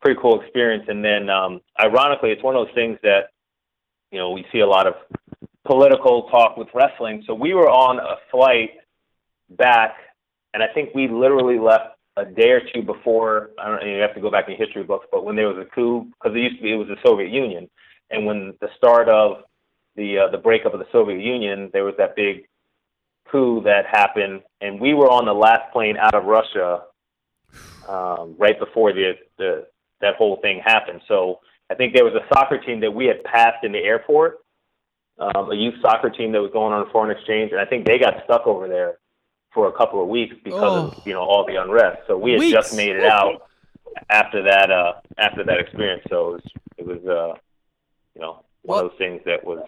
pretty 0.00 0.18
cool 0.20 0.40
experience. 0.40 0.84
And 0.88 1.04
then, 1.04 1.28
um, 1.28 1.60
ironically, 1.80 2.30
it's 2.30 2.42
one 2.42 2.56
of 2.56 2.66
those 2.66 2.74
things 2.74 2.98
that 3.02 3.30
you 4.10 4.18
know 4.18 4.30
we 4.30 4.44
see 4.52 4.60
a 4.60 4.66
lot 4.66 4.86
of 4.86 4.94
political 5.70 6.24
talk 6.24 6.56
with 6.56 6.66
wrestling. 6.74 7.22
So 7.28 7.34
we 7.34 7.54
were 7.54 7.70
on 7.70 8.00
a 8.00 8.16
flight 8.32 8.70
back, 9.50 9.94
and 10.52 10.64
I 10.64 10.66
think 10.74 10.92
we 10.96 11.06
literally 11.06 11.60
left 11.60 11.96
a 12.16 12.24
day 12.24 12.50
or 12.50 12.60
two 12.74 12.82
before. 12.82 13.50
I 13.56 13.68
don't 13.68 13.80
know. 13.80 13.86
You 13.86 14.00
have 14.00 14.14
to 14.16 14.20
go 14.20 14.32
back 14.32 14.48
in 14.48 14.56
history 14.56 14.82
books, 14.82 15.06
but 15.12 15.24
when 15.24 15.36
there 15.36 15.46
was 15.46 15.64
a 15.64 15.72
coup, 15.72 16.08
because 16.10 16.36
it 16.36 16.40
used 16.40 16.56
to 16.56 16.62
be 16.62 16.72
it 16.72 16.76
was 16.76 16.88
the 16.88 16.96
Soviet 17.06 17.30
Union, 17.30 17.70
and 18.10 18.26
when 18.26 18.54
the 18.60 18.68
start 18.76 19.08
of 19.08 19.44
the 19.94 20.18
uh, 20.18 20.30
the 20.32 20.38
breakup 20.38 20.74
of 20.74 20.80
the 20.80 20.88
Soviet 20.90 21.20
Union, 21.22 21.70
there 21.72 21.84
was 21.84 21.94
that 21.98 22.16
big 22.16 22.48
coup 23.30 23.62
that 23.62 23.86
happened, 23.86 24.42
and 24.60 24.80
we 24.80 24.92
were 24.92 25.08
on 25.08 25.24
the 25.24 25.32
last 25.32 25.72
plane 25.72 25.96
out 25.96 26.16
of 26.16 26.24
Russia 26.24 26.82
um, 27.88 28.34
right 28.38 28.58
before 28.58 28.92
the 28.92 29.12
the 29.38 29.68
that 30.00 30.16
whole 30.16 30.38
thing 30.42 30.60
happened. 30.64 31.00
So 31.06 31.38
I 31.70 31.76
think 31.76 31.94
there 31.94 32.04
was 32.04 32.14
a 32.14 32.26
soccer 32.34 32.58
team 32.58 32.80
that 32.80 32.90
we 32.90 33.06
had 33.06 33.22
passed 33.22 33.62
in 33.62 33.70
the 33.70 33.78
airport, 33.78 34.38
um, 35.20 35.50
a 35.50 35.54
youth 35.54 35.74
soccer 35.82 36.10
team 36.10 36.32
that 36.32 36.40
was 36.40 36.50
going 36.52 36.72
on 36.72 36.86
a 36.86 36.90
foreign 36.90 37.10
exchange, 37.16 37.52
and 37.52 37.60
I 37.60 37.64
think 37.66 37.86
they 37.86 37.98
got 37.98 38.24
stuck 38.24 38.46
over 38.46 38.66
there 38.68 38.98
for 39.52 39.68
a 39.68 39.72
couple 39.72 40.00
of 40.02 40.08
weeks 40.08 40.34
because 40.44 40.60
Oh. 40.62 40.86
of 40.96 41.06
you 41.06 41.12
know 41.12 41.20
all 41.22 41.44
the 41.44 41.56
unrest. 41.56 42.02
So 42.06 42.16
we 42.16 42.32
had 42.32 42.40
Weeks. 42.40 42.52
just 42.52 42.76
made 42.76 42.96
it 42.96 43.04
out 43.04 43.42
after 44.08 44.42
that 44.42 44.70
uh, 44.70 44.94
after 45.18 45.44
that 45.44 45.58
experience. 45.58 46.02
So 46.08 46.28
it 46.28 46.32
was 46.32 46.42
it 46.78 46.86
was 46.86 47.06
uh, 47.06 47.38
you 48.14 48.20
know 48.22 48.44
one 48.62 48.84
of 48.84 48.90
those 48.90 48.98
things 48.98 49.20
that 49.26 49.44
was 49.44 49.64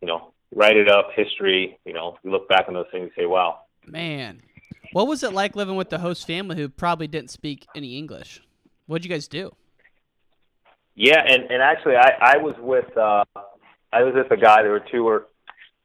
you 0.00 0.08
know 0.08 0.32
write 0.54 0.76
it 0.76 0.88
up 0.88 1.10
history. 1.14 1.78
You 1.84 1.92
know 1.92 2.16
you 2.24 2.30
look 2.30 2.48
back 2.48 2.64
on 2.68 2.74
those 2.74 2.86
things 2.90 3.04
and 3.04 3.12
say 3.16 3.26
wow. 3.26 3.60
Man, 3.86 4.42
what 4.92 5.06
was 5.06 5.22
it 5.22 5.32
like 5.32 5.54
living 5.56 5.76
with 5.76 5.90
the 5.90 5.98
host 5.98 6.26
family 6.26 6.56
who 6.56 6.68
probably 6.68 7.06
didn't 7.06 7.30
speak 7.30 7.66
any 7.74 7.96
English? 7.98 8.42
What'd 8.86 9.04
you 9.04 9.10
guys 9.10 9.28
do? 9.28 9.52
Yeah, 10.94 11.20
and 11.26 11.44
and 11.50 11.62
actually, 11.62 11.96
I 11.96 12.12
I 12.20 12.36
was 12.38 12.54
with 12.58 12.96
uh, 12.96 13.24
I 13.92 14.02
was 14.02 14.14
with 14.14 14.30
a 14.30 14.36
guy. 14.36 14.62
There 14.62 14.72
were 14.72 14.84
two 14.90 15.06
or 15.06 15.26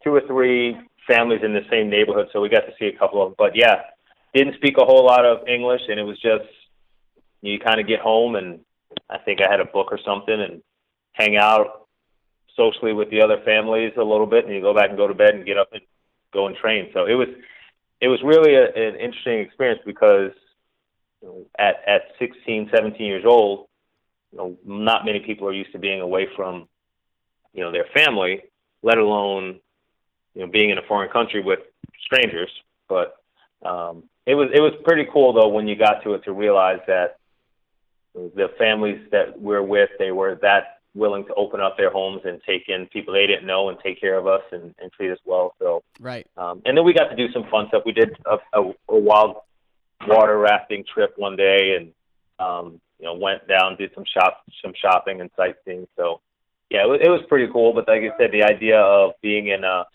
two 0.04 0.14
or 0.14 0.22
three 0.28 0.78
families 1.08 1.42
in 1.44 1.54
the 1.54 1.66
same 1.70 1.90
neighborhood, 1.90 2.28
so 2.32 2.42
we 2.42 2.50
got 2.50 2.62
to 2.62 2.74
see 2.80 2.86
a 2.88 2.98
couple 2.98 3.22
of 3.22 3.30
them. 3.30 3.36
But 3.38 3.56
yeah, 3.56 3.82
didn't 4.34 4.56
speak 4.56 4.78
a 4.78 4.86
whole 4.86 5.06
lot 5.06 5.26
of 5.26 5.48
English, 5.48 5.82
and 5.88 6.00
it 6.00 6.04
was 6.04 6.20
just 6.20 6.46
you 7.42 7.60
kind 7.60 7.80
of 7.80 7.88
get 7.88 8.00
home, 8.00 8.36
and 8.36 8.60
I 9.10 9.18
think 9.20 9.42
I 9.42 9.50
had 9.50 9.60
a 9.60 9.66
book 9.66 9.88
or 9.92 10.00
something, 10.06 10.40
and 10.40 10.62
hang 11.14 11.38
out 11.38 11.88
socially 12.56 12.94
with 12.94 13.10
the 13.10 13.22
other 13.22 13.42
families 13.44 13.94
a 13.98 14.04
little 14.04 14.26
bit, 14.26 14.46
and 14.46 14.54
you 14.54 14.62
go 14.62 14.74
back 14.74 14.90
and 14.90 14.98
go 14.98 15.08
to 15.08 15.14
bed 15.14 15.36
and 15.36 15.46
get 15.46 15.58
up 15.58 15.70
and 15.74 15.82
go 16.34 16.48
and 16.48 16.56
train. 16.56 16.90
So 16.94 17.06
it 17.06 17.14
was 17.14 17.30
it 18.02 18.08
was 18.08 18.22
really 18.24 18.56
a, 18.56 18.66
an 18.66 18.96
interesting 18.96 19.40
experience 19.40 19.82
because 19.86 20.32
you 21.22 21.28
know, 21.28 21.46
at 21.58 21.76
at 21.88 22.02
16, 22.20 22.70
17 22.74 23.06
years 23.06 23.24
old, 23.26 23.68
you 24.32 24.38
know, 24.38 24.58
not 24.66 25.06
many 25.06 25.20
people 25.20 25.48
are 25.48 25.54
used 25.54 25.72
to 25.72 25.80
being 25.80 26.02
away 26.02 26.28
from, 26.36 26.68
you 27.56 27.64
know, 27.64 27.72
their 27.72 27.88
family, 27.94 28.44
let 28.84 28.98
alone, 28.98 29.60
you 30.36 30.42
know, 30.42 30.52
being 30.52 30.70
in 30.70 30.78
a 30.78 30.82
foreign 30.84 31.10
country 31.10 31.42
with 31.42 31.60
strangers. 32.04 32.52
But 32.88 33.16
um, 33.64 34.04
it 34.26 34.36
was 34.36 34.50
it 34.54 34.60
was 34.60 34.74
pretty 34.84 35.08
cool 35.12 35.34
though 35.34 35.48
when 35.48 35.68
you 35.68 35.76
got 35.76 36.04
to 36.04 36.14
it 36.14 36.24
to 36.26 36.34
realize 36.34 36.80
that 36.88 37.18
the 38.14 38.50
families 38.58 39.02
that 39.12 39.40
we're 39.40 39.64
with, 39.64 39.90
they 39.98 40.12
were 40.12 40.38
that 40.42 40.80
willing 40.94 41.26
to 41.26 41.34
open 41.34 41.60
up 41.60 41.76
their 41.78 41.92
homes 41.92 42.22
and 42.24 42.42
take 42.48 42.70
in 42.70 42.88
people 42.88 43.14
they 43.14 43.28
didn't 43.28 43.46
know 43.46 43.68
and 43.68 43.78
take 43.80 44.00
care 44.00 44.18
of 44.18 44.28
us 44.28 44.42
and, 44.54 44.74
and 44.82 44.92
treat 44.94 45.12
us 45.12 45.20
well. 45.26 45.54
So 45.60 45.84
Right. 46.00 46.26
um, 46.38 46.62
and 46.66 46.78
then 46.78 46.86
we 46.86 46.94
got 46.94 47.10
to 47.10 47.16
do 47.16 47.32
some 47.32 47.46
fun 47.50 47.68
stuff. 47.70 47.84
We 47.86 47.92
did 47.92 48.16
a, 48.26 48.38
a, 48.60 48.74
a 48.90 49.00
wild 49.00 49.38
water 50.08 50.38
rafting 50.38 50.84
trip 50.94 51.14
one 51.18 51.36
day, 51.36 51.76
and 51.76 51.92
um, 52.40 52.82
you 53.00 53.06
know 53.06 53.16
went 53.16 53.48
down, 53.48 53.78
did 53.78 53.92
some 53.96 54.06
shop, 54.06 54.44
some 54.62 54.74
shopping 54.76 55.22
and 55.22 55.30
sightseeing. 55.36 55.88
So 55.96 56.22
yeah, 56.70 56.84
it 56.84 56.88
was, 56.88 57.00
it 57.04 57.10
was 57.10 57.22
pretty 57.30 57.52
cool. 57.52 57.74
But 57.74 57.88
like 57.88 58.02
I 58.02 58.18
said, 58.18 58.32
the 58.32 58.44
idea 58.44 58.80
of 58.80 59.12
being 59.22 59.48
in 59.48 59.64
a 59.64 59.86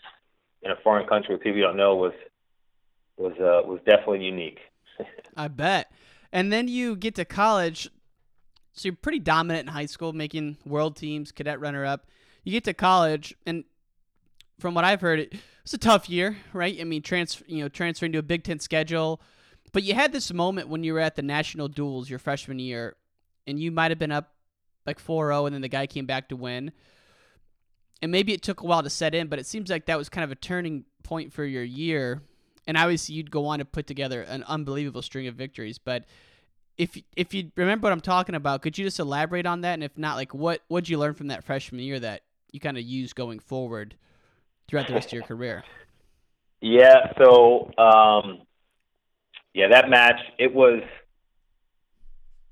in 0.63 0.71
a 0.71 0.75
foreign 0.83 1.07
country 1.07 1.35
with 1.35 1.43
people 1.43 1.57
you 1.57 1.63
don't 1.63 1.77
know 1.77 1.95
was 1.95 2.13
was 3.17 3.33
uh, 3.33 3.67
was 3.67 3.79
definitely 3.85 4.25
unique. 4.25 4.59
I 5.37 5.47
bet. 5.47 5.91
And 6.31 6.51
then 6.51 6.67
you 6.67 6.95
get 6.95 7.15
to 7.15 7.25
college, 7.25 7.89
so 8.73 8.87
you're 8.87 8.95
pretty 8.95 9.19
dominant 9.19 9.67
in 9.67 9.73
high 9.73 9.85
school, 9.85 10.13
making 10.13 10.57
world 10.65 10.95
teams, 10.95 11.31
cadet 11.31 11.59
runner 11.59 11.85
up. 11.85 12.07
You 12.43 12.53
get 12.53 12.63
to 12.65 12.73
college, 12.73 13.35
and 13.45 13.65
from 14.59 14.73
what 14.73 14.85
I've 14.85 15.01
heard, 15.01 15.19
it 15.19 15.33
was 15.63 15.73
a 15.73 15.77
tough 15.77 16.09
year, 16.09 16.37
right? 16.53 16.79
I 16.79 16.85
mean, 16.85 17.01
trans, 17.01 17.43
you 17.47 17.61
know, 17.63 17.69
transferring 17.69 18.13
to 18.13 18.19
a 18.19 18.23
Big 18.23 18.43
Ten 18.43 18.59
schedule. 18.59 19.21
But 19.73 19.83
you 19.83 19.93
had 19.93 20.13
this 20.13 20.31
moment 20.31 20.69
when 20.69 20.83
you 20.83 20.93
were 20.93 20.99
at 20.99 21.15
the 21.15 21.21
national 21.21 21.67
duels 21.67 22.09
your 22.09 22.19
freshman 22.19 22.59
year, 22.59 22.95
and 23.45 23.59
you 23.59 23.71
might 23.71 23.91
have 23.91 23.99
been 23.99 24.11
up 24.11 24.33
like 24.85 24.99
4-0, 25.03 25.45
and 25.47 25.53
then 25.53 25.61
the 25.61 25.67
guy 25.67 25.87
came 25.87 26.05
back 26.05 26.29
to 26.29 26.35
win. 26.35 26.71
and 28.01 28.11
maybe 28.11 28.33
it 28.33 28.41
took 28.41 28.61
a 28.61 28.65
while 28.65 28.81
to 28.81 28.89
set 28.89 29.13
in, 29.13 29.27
but 29.27 29.37
it 29.39 29.45
seems 29.45 29.69
like 29.69 29.85
that 29.85 29.97
was 29.97 30.09
kind 30.09 30.23
of 30.23 30.31
a 30.31 30.35
turning 30.35 30.85
point 31.03 31.31
for 31.31 31.45
your 31.45 31.63
year. 31.63 32.21
And 32.67 32.77
obviously, 32.77 33.15
you'd 33.15 33.31
go 33.31 33.45
on 33.47 33.59
to 33.59 33.65
put 33.65 33.85
together 33.87 34.21
an 34.23 34.43
unbelievable 34.43 35.01
string 35.01 35.27
of 35.27 35.35
victories. 35.35 35.77
But 35.77 36.05
if 36.77 36.97
if 37.15 37.33
you 37.33 37.51
remember 37.55 37.85
what 37.85 37.93
I'm 37.93 38.01
talking 38.01 38.35
about, 38.35 38.61
could 38.61 38.77
you 38.77 38.85
just 38.85 38.99
elaborate 38.99 39.45
on 39.45 39.61
that? 39.61 39.73
And 39.73 39.83
if 39.83 39.97
not, 39.97 40.15
like 40.15 40.33
what 40.33 40.61
what'd 40.67 40.89
you 40.89 40.97
learn 40.97 41.13
from 41.13 41.27
that 41.27 41.43
freshman 41.43 41.81
year 41.81 41.99
that 41.99 42.21
you 42.51 42.59
kind 42.59 42.77
of 42.77 42.83
use 42.83 43.13
going 43.13 43.39
forward 43.39 43.95
throughout 44.67 44.87
the 44.87 44.93
rest 44.93 45.07
of 45.07 45.13
your 45.13 45.23
career? 45.23 45.63
Yeah. 46.63 47.11
So, 47.17 47.71
um, 47.79 48.43
yeah, 49.55 49.69
that 49.71 49.89
match 49.89 50.19
it 50.37 50.53
was. 50.53 50.83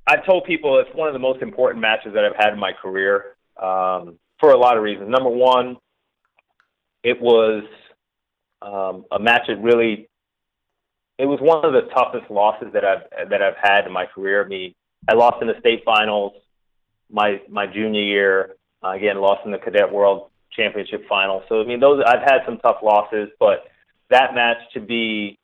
I 0.09 0.15
told 0.17 0.45
people 0.45 0.79
it's 0.79 0.89
one 0.95 1.07
of 1.07 1.13
the 1.13 1.19
most 1.19 1.43
important 1.43 1.81
matches 1.81 2.15
that 2.15 2.25
I've 2.25 2.35
had 2.35 2.51
in 2.51 2.59
my 2.59 2.73
career 2.73 3.35
um, 3.61 4.17
for 4.39 4.49
a 4.49 4.57
lot 4.57 4.75
of 4.75 4.81
reasons. 4.81 5.07
Number 5.07 5.29
one, 5.29 5.77
it 7.03 7.21
was 7.21 7.63
um, 8.63 9.05
a 9.11 9.19
match 9.19 9.43
that 9.47 9.61
really. 9.61 10.09
It 11.19 11.25
was 11.25 11.39
one 11.41 11.63
of 11.63 11.73
the 11.73 11.89
toughest 11.93 12.31
losses 12.31 12.69
that 12.73 12.83
I've 12.83 13.29
that 13.29 13.43
I've 13.43 13.57
had 13.61 13.85
in 13.85 13.93
my 13.93 14.07
career. 14.07 14.43
I 14.43 14.47
mean, 14.47 14.73
I 15.07 15.13
lost 15.13 15.43
in 15.43 15.47
the 15.47 15.59
state 15.59 15.83
finals 15.85 16.33
my 17.11 17.39
my 17.47 17.67
junior 17.67 18.01
year. 18.01 18.55
Uh, 18.83 18.91
again, 18.91 19.21
lost 19.21 19.41
in 19.45 19.51
the 19.51 19.59
Cadet 19.59 19.91
World 19.91 20.31
Championship 20.55 21.07
final. 21.07 21.43
So 21.49 21.61
I 21.61 21.65
mean, 21.65 21.79
those 21.79 22.01
I've 22.03 22.23
had 22.23 22.39
some 22.47 22.57
tough 22.57 22.77
losses, 22.81 23.29
but 23.39 23.65
that 24.09 24.33
match 24.33 24.57
to 24.73 24.79
be 24.79 25.37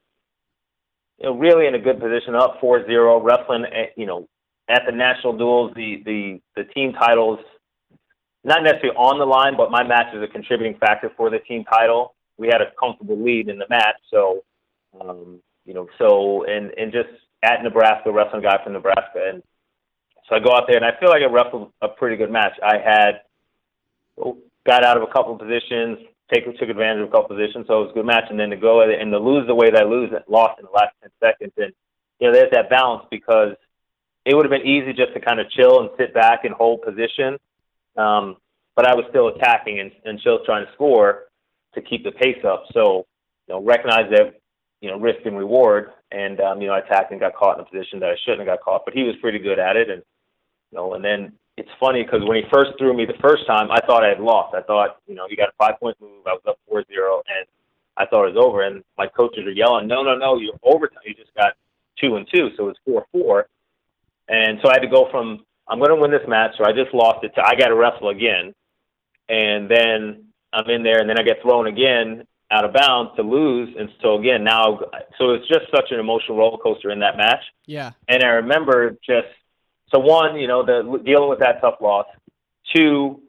you 1.19 1.25
know, 1.27 1.37
really 1.37 1.67
in 1.67 1.75
a 1.75 1.79
good 1.79 1.99
position, 1.99 2.35
up 2.35 2.59
4-0, 2.61 3.23
wrestling, 3.23 3.63
you 3.95 4.05
know, 4.05 4.27
at 4.67 4.83
the 4.85 4.91
national 4.91 5.37
duels, 5.37 5.73
the 5.75 6.01
the 6.05 6.41
the 6.55 6.63
team 6.63 6.93
titles, 6.93 7.39
not 8.43 8.63
necessarily 8.63 8.97
on 8.97 9.19
the 9.19 9.25
line, 9.25 9.55
but 9.57 9.71
my 9.71 9.83
match 9.83 10.13
is 10.13 10.21
a 10.23 10.27
contributing 10.27 10.77
factor 10.79 11.11
for 11.15 11.29
the 11.29 11.39
team 11.39 11.63
title. 11.65 12.15
We 12.37 12.47
had 12.47 12.61
a 12.61 12.71
comfortable 12.79 13.21
lead 13.21 13.49
in 13.49 13.57
the 13.57 13.67
match, 13.69 13.95
so 14.11 14.43
um, 14.99 15.39
you 15.65 15.73
know, 15.73 15.87
so 15.97 16.43
and 16.45 16.71
and 16.77 16.91
just 16.91 17.09
at 17.43 17.63
Nebraska, 17.63 18.11
wrestling 18.11 18.41
guy 18.41 18.63
from 18.63 18.73
Nebraska, 18.73 19.29
and 19.31 19.43
so 20.27 20.35
I 20.35 20.39
go 20.39 20.51
out 20.51 20.63
there 20.67 20.77
and 20.77 20.85
I 20.85 20.99
feel 20.99 21.09
like 21.09 21.21
I 21.21 21.31
wrestled 21.31 21.71
a 21.81 21.87
pretty 21.87 22.17
good 22.17 22.31
match. 22.31 22.53
I 22.63 22.77
had 22.77 23.21
got 24.65 24.83
out 24.83 24.97
of 24.97 25.03
a 25.03 25.11
couple 25.11 25.33
of 25.33 25.39
positions, 25.39 25.99
take 26.33 26.45
took 26.57 26.69
advantage 26.69 27.03
of 27.03 27.09
a 27.09 27.11
couple 27.11 27.35
of 27.35 27.37
positions, 27.37 27.67
so 27.67 27.81
it 27.81 27.85
was 27.85 27.91
a 27.91 27.93
good 27.93 28.05
match. 28.05 28.25
And 28.29 28.39
then 28.39 28.49
to 28.49 28.57
go 28.57 28.81
and 28.81 29.11
to 29.11 29.19
lose 29.19 29.45
the 29.45 29.53
way 29.53 29.69
that 29.69 29.83
I 29.83 29.85
lose, 29.85 30.09
lost 30.27 30.59
in 30.59 30.65
the 30.65 30.71
last 30.71 30.95
ten 31.01 31.11
seconds, 31.21 31.53
and 31.57 31.71
you 32.19 32.27
know, 32.27 32.33
there's 32.33 32.51
that 32.51 32.69
balance 32.69 33.05
because 33.11 33.55
it 34.25 34.35
would 34.35 34.45
have 34.45 34.51
been 34.51 34.67
easy 34.67 34.93
just 34.93 35.13
to 35.13 35.19
kind 35.19 35.39
of 35.39 35.49
chill 35.51 35.81
and 35.81 35.89
sit 35.97 36.13
back 36.13 36.45
and 36.45 36.53
hold 36.53 36.81
position. 36.81 37.37
Um, 37.95 38.37
but 38.75 38.85
I 38.85 38.95
was 38.95 39.05
still 39.09 39.29
attacking 39.29 39.79
and, 39.79 39.91
and 40.03 40.19
still 40.19 40.39
trying 40.45 40.65
to 40.65 40.71
score 40.73 41.25
to 41.75 41.81
keep 41.81 42.03
the 42.03 42.11
pace 42.11 42.43
up. 42.45 42.63
So, 42.73 43.05
you 43.47 43.53
know, 43.53 43.63
recognize 43.63 44.09
that, 44.11 44.41
you 44.81 44.89
know, 44.89 44.99
risk 44.99 45.19
and 45.25 45.37
reward. 45.37 45.91
And, 46.11 46.39
um, 46.41 46.61
you 46.61 46.67
know, 46.67 46.73
I 46.73 46.79
attacked 46.79 47.11
and 47.11 47.19
got 47.19 47.35
caught 47.35 47.57
in 47.57 47.65
a 47.65 47.69
position 47.69 47.99
that 47.99 48.09
I 48.09 48.15
shouldn't 48.23 48.47
have 48.47 48.57
got 48.57 48.63
caught, 48.63 48.83
but 48.85 48.93
he 48.93 49.03
was 49.03 49.15
pretty 49.21 49.39
good 49.39 49.59
at 49.59 49.77
it. 49.77 49.89
And, 49.89 50.01
you 50.71 50.77
know, 50.77 50.93
and 50.95 51.05
then 51.05 51.33
it's 51.57 51.69
funny 51.79 52.03
because 52.03 52.21
when 52.27 52.37
he 52.37 52.43
first 52.51 52.71
threw 52.77 52.95
me 52.95 53.05
the 53.05 53.21
first 53.21 53.47
time, 53.47 53.71
I 53.71 53.79
thought 53.85 54.03
I 54.03 54.09
had 54.09 54.19
lost. 54.19 54.55
I 54.55 54.61
thought, 54.61 54.97
you 55.07 55.15
know, 55.15 55.27
he 55.29 55.35
got 55.35 55.49
a 55.49 55.53
five 55.57 55.79
point 55.79 55.95
move. 56.01 56.25
I 56.27 56.33
was 56.33 56.41
up 56.47 56.59
4 56.67 56.83
0, 56.85 57.23
and 57.27 57.47
I 57.95 58.05
thought 58.05 58.27
it 58.27 58.35
was 58.35 58.43
over. 58.43 58.63
And 58.63 58.83
my 58.97 59.07
coaches 59.07 59.45
are 59.45 59.51
yelling, 59.51 59.87
no, 59.87 60.03
no, 60.03 60.17
no, 60.17 60.37
you're 60.37 60.53
overtime. 60.63 60.99
You 61.05 61.13
just 61.13 61.33
got 61.35 61.53
two 62.01 62.17
and 62.17 62.27
two. 62.33 62.49
So 62.57 62.67
it's 62.67 62.79
4 62.85 63.05
4. 63.11 63.47
And 64.27 64.59
so 64.61 64.69
I 64.69 64.73
had 64.73 64.81
to 64.81 64.87
go 64.87 65.07
from 65.11 65.45
I'm 65.67 65.79
going 65.79 65.89
to 65.89 65.95
win 65.95 66.11
this 66.11 66.27
match, 66.27 66.51
so 66.57 66.63
I 66.63 66.71
just 66.73 66.93
lost 66.93 67.23
it 67.23 67.33
to 67.35 67.41
I 67.45 67.55
got 67.55 67.69
to 67.69 67.75
wrestle 67.75 68.09
again, 68.09 68.53
and 69.27 69.69
then 69.69 70.25
I'm 70.53 70.69
in 70.69 70.83
there, 70.83 70.99
and 70.99 71.09
then 71.09 71.19
I 71.19 71.23
get 71.23 71.41
thrown 71.41 71.67
again 71.67 72.25
out 72.51 72.63
of 72.65 72.73
bounds 72.73 73.11
to 73.15 73.23
lose, 73.23 73.75
and 73.77 73.89
so 74.01 74.19
again 74.19 74.43
now, 74.43 74.79
so 75.17 75.31
it's 75.31 75.47
just 75.47 75.65
such 75.75 75.91
an 75.91 75.99
emotional 75.99 76.37
roller 76.37 76.57
coaster 76.57 76.91
in 76.91 76.99
that 76.99 77.17
match. 77.17 77.43
Yeah. 77.65 77.91
And 78.07 78.23
I 78.23 78.27
remember 78.27 78.91
just 79.05 79.27
so 79.91 79.99
one, 79.99 80.37
you 80.37 80.47
know, 80.47 80.65
the 80.65 81.01
dealing 81.03 81.29
with 81.29 81.39
that 81.39 81.61
tough 81.61 81.75
loss. 81.81 82.05
Two, 82.75 83.21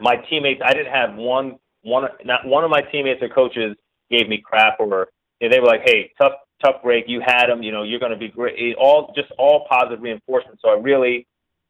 my 0.00 0.16
teammates, 0.16 0.60
I 0.64 0.72
didn't 0.72 0.92
have 0.92 1.14
one 1.14 1.58
one 1.82 2.08
not 2.24 2.46
one 2.46 2.64
of 2.64 2.70
my 2.70 2.82
teammates 2.82 3.22
or 3.22 3.28
coaches 3.28 3.76
gave 4.10 4.28
me 4.28 4.42
crap 4.44 4.78
or 4.78 5.08
they 5.40 5.60
were 5.60 5.66
like, 5.66 5.82
"Hey, 5.84 6.12
tough 6.20 6.32
tough 6.64 6.82
break. 6.82 7.04
You 7.08 7.20
had 7.24 7.46
them. 7.46 7.62
You 7.62 7.72
know, 7.72 7.82
you're 7.82 8.00
going 8.00 8.12
to 8.12 8.18
be 8.18 8.28
great." 8.28 8.76
All 8.76 9.12
just 9.14 9.30
all 9.38 9.66
positive 9.68 10.02
reinforcement. 10.02 10.58
So 10.62 10.70
I 10.70 10.74
really, 10.74 11.26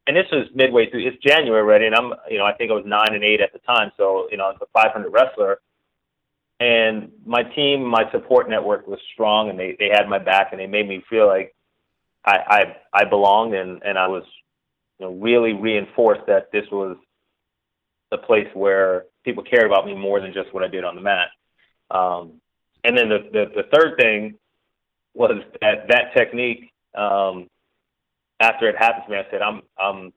and 0.07 0.17
this 0.17 0.27
was 0.31 0.47
midway 0.55 0.91
through. 0.91 1.07
It's 1.07 1.23
January 1.23 1.61
already, 1.61 1.87
and 1.87 1.95
I'm, 1.95 2.13
you 2.31 2.39
know, 2.39 2.45
I 2.45 2.53
think 2.55 2.71
I 2.71 2.75
was 2.75 2.85
nine 2.87 3.15
and 3.15 3.25
eight 3.25 3.41
at 3.41 3.53
the 3.53 3.59
time. 3.61 3.93
So 3.97 4.29
you 4.31 4.37
know, 4.37 4.51
it's 4.51 4.61
a 4.61 4.67
500 4.73 5.11
wrestler, 5.11 5.59
and 6.61 7.11
my 7.25 7.43
team, 7.43 7.85
my 7.85 8.11
support 8.13 8.49
network 8.49 8.87
was 8.87 8.99
strong, 9.13 9.51
and 9.51 9.59
they 9.59 9.77
they 9.79 9.89
had 9.89 10.09
my 10.09 10.19
back, 10.19 10.49
and 10.53 10.61
they 10.61 10.67
made 10.67 10.89
me 10.89 11.03
feel 11.09 11.27
like 11.27 11.55
I 12.25 12.77
I, 12.93 13.03
I 13.03 13.05
belonged, 13.05 13.55
and 13.55 13.83
and 13.83 13.99
I 13.99 14.09
was, 14.09 14.25
you 14.99 15.07
know, 15.07 15.13
really 15.13 15.53
reinforced 15.53 16.27
that 16.27 16.51
this 16.53 16.65
was 16.71 16.97
the 18.11 18.19
place 18.19 18.49
where 18.55 19.05
people 19.25 19.43
cared 19.43 19.67
about 19.67 19.85
me 19.85 19.95
more 19.95 20.21
than 20.21 20.33
just 20.33 20.53
what 20.55 20.63
I 20.63 20.69
did 20.69 20.85
on 20.85 20.95
the 20.95 21.01
mat. 21.01 21.29
Um, 21.91 22.41
and 22.85 22.97
then 22.97 23.09
the, 23.09 23.19
the, 23.33 23.63
the 23.63 23.69
third 23.77 23.99
thing 23.99 24.39
was 25.17 25.43
that 25.61 25.89
that 25.89 26.13
technique. 26.15 26.73
Um, 26.95 27.49
after 28.39 28.69
it 28.69 28.77
happened 28.77 29.05
to 29.07 29.13
me, 29.13 29.19
I 29.19 29.27
said, 29.31 29.43
"I'm 29.43 29.63
I'm 29.79 30.13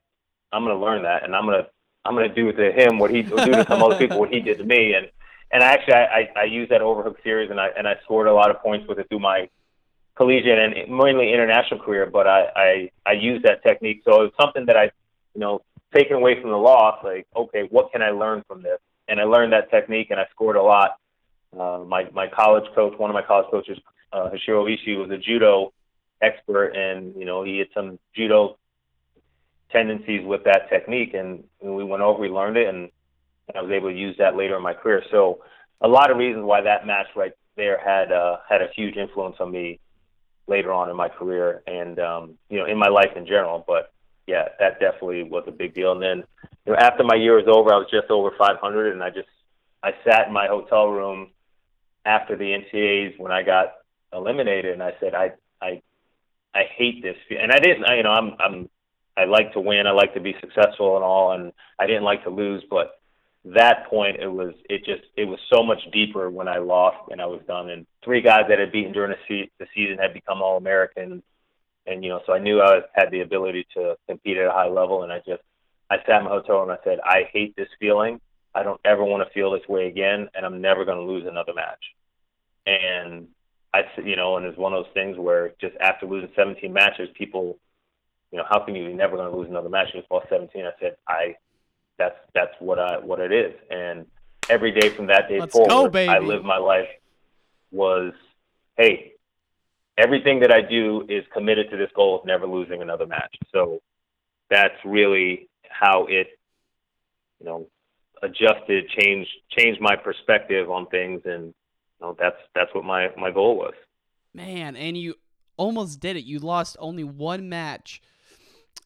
I'm 0.51 0.63
going 0.63 0.77
to 0.77 0.83
learn 0.83 1.03
that, 1.03 1.23
and 1.23 1.35
I'm 1.35 1.45
going 1.45 1.63
to 1.63 1.69
I'm 2.05 2.15
going 2.15 2.27
to 2.27 2.35
do 2.35 2.51
to 2.51 2.71
him 2.71 2.99
what 2.99 3.11
he 3.11 3.21
do 3.21 3.35
to 3.35 3.65
some 3.67 3.81
other 3.81 3.97
people 3.97 4.19
what 4.19 4.29
he 4.29 4.41
did 4.41 4.57
to 4.57 4.63
me." 4.63 4.93
And 4.93 5.09
and 5.51 5.63
actually, 5.63 5.93
I, 5.93 6.03
I 6.03 6.29
I 6.35 6.43
used 6.43 6.71
that 6.71 6.81
overhook 6.81 7.17
series, 7.23 7.49
and 7.49 7.59
I 7.59 7.69
and 7.77 7.87
I 7.87 7.95
scored 8.03 8.27
a 8.27 8.33
lot 8.33 8.51
of 8.51 8.61
points 8.61 8.87
with 8.87 8.99
it 8.99 9.07
through 9.09 9.19
my 9.19 9.49
collegiate 10.15 10.59
and 10.59 10.91
mainly 10.91 11.33
international 11.33 11.79
career. 11.79 12.05
But 12.05 12.27
I 12.27 12.47
I 12.55 12.91
I 13.05 13.11
used 13.13 13.45
that 13.45 13.63
technique, 13.63 14.01
so 14.03 14.23
it's 14.23 14.35
something 14.39 14.65
that 14.65 14.75
I 14.77 14.91
you 15.33 15.39
know 15.39 15.61
taken 15.93 16.17
away 16.17 16.41
from 16.41 16.51
the 16.51 16.57
loss. 16.57 16.99
Like, 17.03 17.25
okay, 17.35 17.67
what 17.69 17.91
can 17.91 18.01
I 18.01 18.11
learn 18.11 18.43
from 18.47 18.61
this? 18.61 18.79
And 19.07 19.19
I 19.19 19.23
learned 19.23 19.53
that 19.53 19.71
technique, 19.71 20.11
and 20.11 20.19
I 20.19 20.27
scored 20.31 20.57
a 20.57 20.61
lot. 20.61 20.97
Uh, 21.57 21.83
my 21.87 22.07
my 22.11 22.27
college 22.27 22.69
coach, 22.75 22.97
one 22.97 23.09
of 23.09 23.13
my 23.13 23.23
college 23.23 23.47
coaches, 23.49 23.79
uh, 24.11 24.29
Hashiro 24.29 24.65
Ishii, 24.65 24.97
was 24.97 25.11
a 25.11 25.17
judo 25.17 25.73
expert, 26.21 26.69
and 26.75 27.15
you 27.15 27.25
know 27.25 27.43
he 27.43 27.59
had 27.59 27.67
some 27.73 27.99
judo 28.15 28.57
tendencies 29.71 30.25
with 30.25 30.43
that 30.45 30.69
technique, 30.69 31.13
and, 31.13 31.43
we 31.61 31.83
went 31.83 32.01
over, 32.01 32.19
we 32.19 32.29
learned 32.29 32.57
it, 32.57 32.67
and, 32.67 32.89
and 33.47 33.57
I 33.57 33.61
was 33.61 33.71
able 33.71 33.89
to 33.89 33.95
use 33.95 34.15
that 34.17 34.35
later 34.35 34.55
in 34.55 34.63
my 34.63 34.73
career. 34.73 35.03
So 35.11 35.43
a 35.81 35.87
lot 35.87 36.09
of 36.09 36.17
reasons 36.17 36.45
why 36.45 36.61
that 36.61 36.87
match 36.87 37.07
right 37.15 37.33
there 37.55 37.77
had 37.77 38.11
uh, 38.11 38.37
had 38.47 38.61
a 38.61 38.69
huge 38.75 38.95
influence 38.95 39.35
on 39.39 39.51
me 39.51 39.79
later 40.47 40.73
on 40.73 40.89
in 40.89 40.95
my 40.95 41.09
career, 41.09 41.61
and 41.67 41.99
um, 41.99 42.37
you 42.49 42.57
know 42.57 42.65
in 42.65 42.77
my 42.77 42.87
life 42.87 43.11
in 43.15 43.25
general. 43.25 43.63
But 43.67 43.91
yeah, 44.27 44.49
that 44.59 44.79
definitely 44.79 45.23
was 45.23 45.43
a 45.47 45.51
big 45.51 45.73
deal. 45.73 45.91
And 45.91 46.01
then 46.01 46.23
you 46.65 46.73
know, 46.73 46.79
after 46.79 47.03
my 47.03 47.15
year 47.15 47.35
was 47.35 47.47
over, 47.47 47.73
I 47.73 47.77
was 47.77 47.87
just 47.91 48.09
over 48.09 48.31
500, 48.37 48.93
and 48.93 49.03
I 49.03 49.09
just 49.09 49.29
I 49.83 49.91
sat 50.05 50.27
in 50.27 50.33
my 50.33 50.47
hotel 50.47 50.87
room 50.87 51.31
after 52.05 52.35
the 52.35 52.45
NCAAs 52.45 53.19
when 53.19 53.31
I 53.31 53.43
got 53.43 53.73
eliminated, 54.13 54.73
and 54.73 54.83
I 54.83 54.93
said, 54.99 55.13
I 55.13 55.31
I 55.61 55.81
I 56.53 56.63
hate 56.75 57.03
this, 57.03 57.17
and 57.29 57.51
I 57.51 57.59
didn't. 57.59 57.85
I, 57.85 57.97
you 57.97 58.03
know, 58.03 58.11
I'm 58.11 58.33
I'm 58.39 58.69
I 59.17 59.25
like 59.25 59.53
to 59.53 59.59
win. 59.59 59.87
I 59.87 59.91
like 59.91 60.13
to 60.13 60.19
be 60.19 60.35
successful 60.39 60.95
and 60.95 61.03
all, 61.03 61.33
and 61.33 61.51
I 61.77 61.87
didn't 61.87 62.03
like 62.03 62.23
to 62.23 62.29
lose. 62.29 62.63
But 62.69 62.99
that 63.45 63.87
point, 63.89 64.17
it 64.19 64.27
was 64.27 64.53
it 64.69 64.85
just 64.85 65.03
it 65.15 65.25
was 65.25 65.39
so 65.51 65.63
much 65.63 65.79
deeper 65.91 66.29
when 66.29 66.47
I 66.47 66.57
lost 66.57 67.11
and 67.11 67.21
I 67.21 67.25
was 67.25 67.41
done. 67.47 67.69
And 67.69 67.85
three 68.03 68.21
guys 68.21 68.43
that 68.49 68.59
had 68.59 68.71
beaten 68.71 68.93
during 68.93 69.11
the, 69.11 69.17
se- 69.27 69.51
the 69.59 69.67
season 69.75 69.97
had 69.97 70.13
become 70.13 70.41
all 70.41 70.57
Americans, 70.57 71.23
and 71.85 72.03
you 72.03 72.09
know, 72.09 72.21
so 72.25 72.33
I 72.33 72.39
knew 72.39 72.61
I 72.61 72.75
was, 72.75 72.83
had 72.93 73.11
the 73.11 73.21
ability 73.21 73.67
to 73.75 73.95
compete 74.07 74.37
at 74.37 74.47
a 74.47 74.51
high 74.51 74.69
level. 74.69 75.03
And 75.03 75.11
I 75.11 75.19
just 75.19 75.43
I 75.89 75.97
sat 76.05 76.19
in 76.19 76.25
my 76.25 76.31
hotel 76.31 76.63
and 76.63 76.71
I 76.71 76.77
said, 76.83 76.99
I 77.03 77.29
hate 77.31 77.55
this 77.55 77.69
feeling. 77.79 78.21
I 78.53 78.63
don't 78.63 78.81
ever 78.83 79.03
want 79.03 79.27
to 79.27 79.33
feel 79.33 79.51
this 79.51 79.67
way 79.67 79.87
again, 79.87 80.27
and 80.33 80.45
I'm 80.45 80.61
never 80.61 80.85
going 80.85 80.97
to 80.97 81.03
lose 81.03 81.25
another 81.27 81.53
match. 81.53 81.83
And 82.65 83.27
I, 83.73 83.81
you 84.03 84.15
know, 84.15 84.37
and 84.37 84.45
it's 84.45 84.57
one 84.57 84.73
of 84.73 84.83
those 84.83 84.93
things 84.93 85.17
where 85.17 85.53
just 85.61 85.75
after 85.79 86.05
losing 86.05 86.31
17 86.35 86.71
matches, 86.73 87.09
people, 87.13 87.59
you 88.31 88.37
know, 88.37 88.45
how 88.49 88.59
can 88.59 88.75
you 88.75 88.87
be 88.87 88.93
never 88.93 89.15
going 89.15 89.31
to 89.31 89.37
lose 89.37 89.49
another 89.49 89.69
match? 89.69 89.89
You 89.93 90.01
just 90.01 90.11
lost 90.11 90.27
17. 90.29 90.65
I 90.65 90.71
said, 90.79 90.97
I, 91.07 91.35
that's 91.97 92.15
that's 92.33 92.53
what 92.59 92.79
I 92.79 92.97
what 92.97 93.19
it 93.19 93.31
is. 93.31 93.53
And 93.69 94.05
every 94.49 94.71
day 94.71 94.89
from 94.89 95.07
that 95.07 95.27
day 95.29 95.39
Let's 95.39 95.51
forward, 95.51 95.93
go, 95.93 95.99
I 95.99 96.19
live 96.19 96.43
my 96.43 96.57
life 96.57 96.87
was, 97.71 98.13
hey, 98.77 99.13
everything 99.97 100.39
that 100.39 100.51
I 100.51 100.61
do 100.61 101.05
is 101.07 101.23
committed 101.33 101.69
to 101.71 101.77
this 101.77 101.89
goal 101.95 102.19
of 102.19 102.25
never 102.25 102.47
losing 102.47 102.81
another 102.81 103.05
match. 103.05 103.35
So 103.51 103.81
that's 104.49 104.73
really 104.83 105.49
how 105.69 106.07
it, 106.07 106.27
you 107.39 107.45
know, 107.45 107.67
adjusted, 108.23 108.89
changed 108.89 109.29
changed 109.55 109.79
my 109.81 109.95
perspective 109.95 110.71
on 110.71 110.87
things, 110.87 111.21
and 111.25 111.53
you 111.99 112.07
know, 112.07 112.15
that's 112.19 112.37
that's 112.55 112.73
what 112.73 112.83
my 112.83 113.09
my 113.17 113.31
goal 113.31 113.57
was. 113.57 113.73
Man, 114.33 114.75
and 114.75 114.97
you 114.97 115.15
almost 115.57 115.99
did 115.99 116.15
it. 116.15 116.23
You 116.23 116.39
lost 116.39 116.77
only 116.79 117.03
one 117.03 117.49
match 117.49 118.01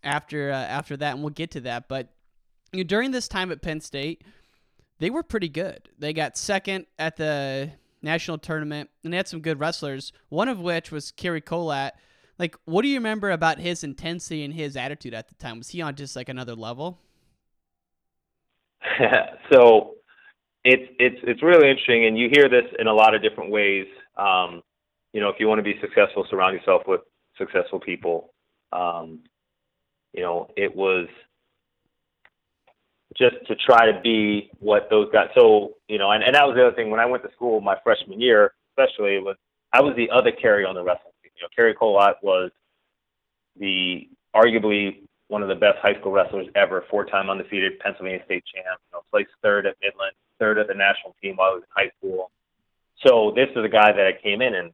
after 0.03 0.51
uh, 0.51 0.55
after 0.55 0.97
that, 0.97 1.13
and 1.13 1.21
we'll 1.21 1.29
get 1.29 1.51
to 1.51 1.61
that. 1.61 1.87
But 1.87 2.09
you 2.71 2.83
know, 2.83 2.87
during 2.87 3.11
this 3.11 3.27
time 3.27 3.51
at 3.51 3.61
Penn 3.61 3.81
State, 3.81 4.23
they 4.99 5.09
were 5.09 5.23
pretty 5.23 5.49
good. 5.49 5.89
They 5.97 6.13
got 6.13 6.37
second 6.37 6.87
at 6.97 7.17
the 7.17 7.71
national 8.01 8.39
tournament, 8.39 8.89
and 9.03 9.13
they 9.13 9.17
had 9.17 9.27
some 9.27 9.41
good 9.41 9.59
wrestlers. 9.59 10.11
One 10.29 10.49
of 10.49 10.59
which 10.59 10.91
was 10.91 11.11
Cary 11.11 11.41
Kolat. 11.41 11.91
Like, 12.39 12.57
what 12.65 12.81
do 12.81 12.87
you 12.87 12.95
remember 12.95 13.29
about 13.29 13.59
his 13.59 13.83
intensity 13.83 14.43
and 14.43 14.53
his 14.53 14.75
attitude 14.75 15.13
at 15.13 15.27
the 15.27 15.35
time? 15.35 15.59
Was 15.59 15.69
he 15.69 15.81
on 15.81 15.95
just 15.95 16.15
like 16.15 16.29
another 16.29 16.55
level? 16.55 16.99
so 19.51 19.95
it's 20.63 20.91
it's 20.99 21.19
it's 21.23 21.43
really 21.43 21.69
interesting, 21.69 22.05
and 22.05 22.17
you 22.17 22.29
hear 22.31 22.47
this 22.47 22.65
in 22.79 22.87
a 22.87 22.93
lot 22.93 23.13
of 23.15 23.21
different 23.21 23.51
ways. 23.51 23.87
Um, 24.17 24.61
you 25.11 25.21
know, 25.21 25.29
if 25.29 25.35
you 25.39 25.47
want 25.47 25.59
to 25.59 25.63
be 25.63 25.79
successful, 25.81 26.25
surround 26.29 26.55
yourself 26.55 26.83
with 26.87 27.01
successful 27.37 27.79
people. 27.79 28.33
Um, 28.71 29.19
you 30.13 30.21
know, 30.21 30.49
it 30.55 30.75
was 30.75 31.07
just 33.17 33.35
to 33.47 33.55
try 33.55 33.91
to 33.91 33.99
be 34.01 34.49
what 34.59 34.87
those 34.89 35.11
guys. 35.11 35.29
So 35.35 35.73
you 35.87 35.97
know, 35.97 36.11
and, 36.11 36.23
and 36.23 36.35
that 36.35 36.45
was 36.45 36.55
the 36.55 36.65
other 36.65 36.75
thing 36.75 36.89
when 36.89 36.99
I 36.99 37.05
went 37.05 37.23
to 37.23 37.31
school 37.33 37.61
my 37.61 37.75
freshman 37.83 38.19
year, 38.19 38.53
especially 38.71 39.19
was 39.19 39.35
I 39.73 39.81
was 39.81 39.95
the 39.95 40.09
other 40.11 40.31
Cary 40.31 40.65
on 40.65 40.75
the 40.75 40.83
wrestling 40.83 41.13
team. 41.21 41.31
You 41.35 41.43
know, 41.43 41.49
Cary 41.55 41.75
Kolat 41.75 42.15
was 42.21 42.51
the 43.59 44.07
arguably 44.35 45.01
one 45.27 45.41
of 45.41 45.49
the 45.49 45.55
best 45.55 45.77
high 45.81 45.99
school 45.99 46.11
wrestlers 46.11 46.47
ever, 46.55 46.85
four-time 46.89 47.29
undefeated 47.29 47.79
Pennsylvania 47.79 48.21
state 48.25 48.43
champ. 48.53 48.79
You 48.91 48.97
know, 48.97 49.01
placed 49.11 49.31
third 49.41 49.65
at 49.65 49.75
Midland, 49.81 50.13
third 50.43 50.57
at 50.57 50.67
the 50.67 50.73
national 50.73 51.15
team 51.21 51.37
while 51.37 51.51
I 51.51 51.53
was 51.53 51.63
in 51.63 51.69
high 51.71 51.91
school. 51.97 52.31
So 53.05 53.31
this 53.35 53.49
is 53.55 53.63
a 53.63 53.69
guy 53.69 53.91
that 53.91 54.05
I 54.05 54.21
came 54.21 54.41
in 54.41 54.55
and 54.55 54.73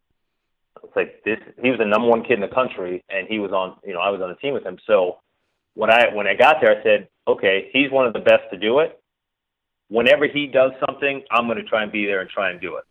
it's 0.84 0.96
like 0.96 1.24
this. 1.24 1.38
He 1.62 1.70
was 1.70 1.80
the 1.80 1.86
number 1.86 2.08
one 2.08 2.24
kid 2.24 2.34
in 2.34 2.42
the 2.42 2.56
country, 2.56 3.04
and 3.10 3.28
he 3.28 3.40
was 3.40 3.52
on. 3.52 3.78
You 3.86 3.94
know, 3.94 4.00
I 4.00 4.10
was 4.10 4.22
on 4.22 4.30
the 4.30 4.36
team 4.36 4.54
with 4.54 4.66
him. 4.66 4.78
So 4.88 5.18
when 5.74 5.90
I 5.92 6.14
when 6.14 6.28
I 6.28 6.36
got 6.36 6.58
there, 6.62 6.72
I 6.80 6.84
said, 6.84 7.10
okay, 7.28 7.70
he's 7.74 7.92
one 7.92 8.08
of 8.08 8.14
the 8.14 8.20
best 8.20 8.44
to 8.52 8.58
do 8.58 8.80
it. 8.80 9.02
Whenever 9.90 10.28
he 10.28 10.48
does 10.48 10.72
something, 10.86 11.24
I'm 11.32 11.48
going 11.48 11.58
to 11.58 11.64
try 11.64 11.84
and 11.84 11.92
be 11.92 12.06
there 12.06 12.22
and 12.22 12.30
try 12.30 12.52
and 12.52 12.62
do 12.62 12.78
it. 12.78 12.86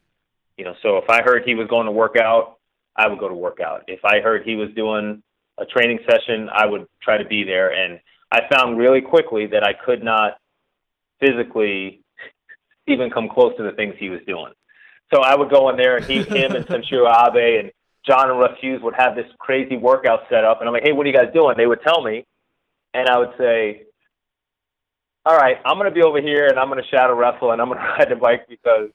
You 0.57 0.65
know, 0.65 0.75
so 0.83 0.99
if 0.99 1.09
I 1.09 1.23
heard 1.23 1.45
he 1.47 1.55
was 1.55 1.69
going 1.69 1.87
to 1.87 1.93
work 1.93 2.17
out, 2.21 2.59
I 2.97 3.07
would 3.09 3.21
go 3.21 3.29
to 3.29 3.35
work 3.35 3.59
out. 3.61 3.85
If 3.87 4.01
I 4.05 4.21
heard 4.21 4.43
he 4.45 4.57
was 4.57 4.69
doing 4.75 5.23
a 5.57 5.65
training 5.65 6.01
session, 6.09 6.49
I 6.53 6.67
would 6.67 6.87
try 7.01 7.17
to 7.17 7.25
be 7.25 7.45
there. 7.45 7.71
And 7.73 8.01
I 8.33 8.41
found 8.53 8.77
really 8.77 9.01
quickly 9.01 9.47
that 9.47 9.63
I 9.65 9.73
could 9.73 10.03
not 10.03 10.39
physically 11.21 12.03
even 12.89 13.11
come 13.11 13.29
close 13.29 13.57
to 13.57 13.63
the 13.63 13.73
things 13.73 13.95
he 13.99 14.09
was 14.09 14.21
doing. 14.27 14.53
So 15.13 15.23
I 15.23 15.35
would 15.35 15.51
go 15.51 15.71
in 15.71 15.77
there 15.77 15.97
and 15.97 16.05
he, 16.05 16.23
him 16.23 16.55
and 16.55 16.67
Sanshiro 16.67 17.09
Abe 17.09 17.65
and 17.65 17.73
John 18.07 18.31
and 18.31 18.39
Russ 18.39 18.59
Hughes 18.61 18.81
would 18.83 18.95
have 18.97 19.15
this 19.15 19.27
crazy 19.39 19.77
workout 19.77 20.21
set 20.29 20.45
up. 20.45 20.61
And 20.61 20.69
I'm 20.69 20.73
like, 20.73 20.83
hey, 20.85 20.93
what 20.93 21.07
are 21.07 21.11
you 21.11 21.17
guys 21.17 21.33
doing? 21.33 21.57
They 21.57 21.67
would 21.67 21.83
tell 21.83 22.03
me. 22.03 22.27
And 22.95 23.09
I 23.09 23.19
would 23.19 23.33
say, 23.39 23.83
all 25.25 25.37
right, 25.37 25.59
I'm 25.65 25.77
going 25.77 25.91
to 25.91 25.95
be 25.95 26.03
over 26.03 26.21
here 26.21 26.47
and 26.47 26.59
I'm 26.59 26.69
going 26.69 26.83
to 26.83 26.89
shadow 26.89 27.15
wrestle 27.15 27.53
and 27.53 27.61
I'm 27.61 27.69
going 27.69 27.79
to 27.83 27.85
ride 27.85 28.09
the 28.11 28.17
bike 28.17 28.47
because, 28.49 28.91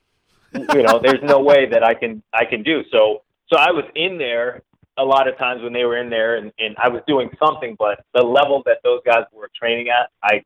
you 0.53 0.83
know, 0.83 0.99
there's 1.01 1.23
no 1.23 1.39
way 1.39 1.67
that 1.69 1.83
I 1.83 1.93
can, 1.93 2.23
I 2.33 2.45
can 2.45 2.63
do. 2.63 2.83
So, 2.91 3.23
so 3.51 3.57
I 3.57 3.71
was 3.71 3.85
in 3.95 4.17
there 4.17 4.61
a 4.97 5.03
lot 5.03 5.27
of 5.27 5.37
times 5.37 5.63
when 5.63 5.73
they 5.73 5.85
were 5.85 5.97
in 5.97 6.09
there 6.09 6.35
and, 6.35 6.51
and 6.59 6.75
I 6.77 6.89
was 6.89 7.01
doing 7.07 7.29
something, 7.43 7.75
but 7.77 8.03
the 8.13 8.21
level 8.23 8.61
that 8.65 8.77
those 8.83 9.01
guys 9.05 9.25
were 9.31 9.49
training 9.55 9.89
at, 9.89 10.09
I 10.21 10.43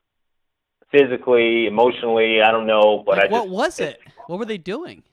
physically, 0.92 1.68
emotionally, 1.68 2.42
I 2.42 2.52
don't 2.52 2.68
know, 2.68 3.04
but 3.06 3.18
Like, 3.18 3.30
I 3.30 3.32
what 3.32 3.44
just, 3.44 3.54
was 3.54 3.80
it? 3.80 4.00
What 4.28 4.40
were 4.40 4.46
they 4.46 4.58
doing? 4.58 5.04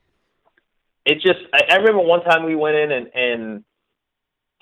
it 1.04 1.16
just 1.20 1.40
I, 1.52 1.60
I 1.70 1.76
remember 1.76 2.00
one 2.02 2.22
time 2.24 2.44
we 2.44 2.54
went 2.56 2.76
in 2.76 2.90
and 2.92 3.06
and 3.14 3.64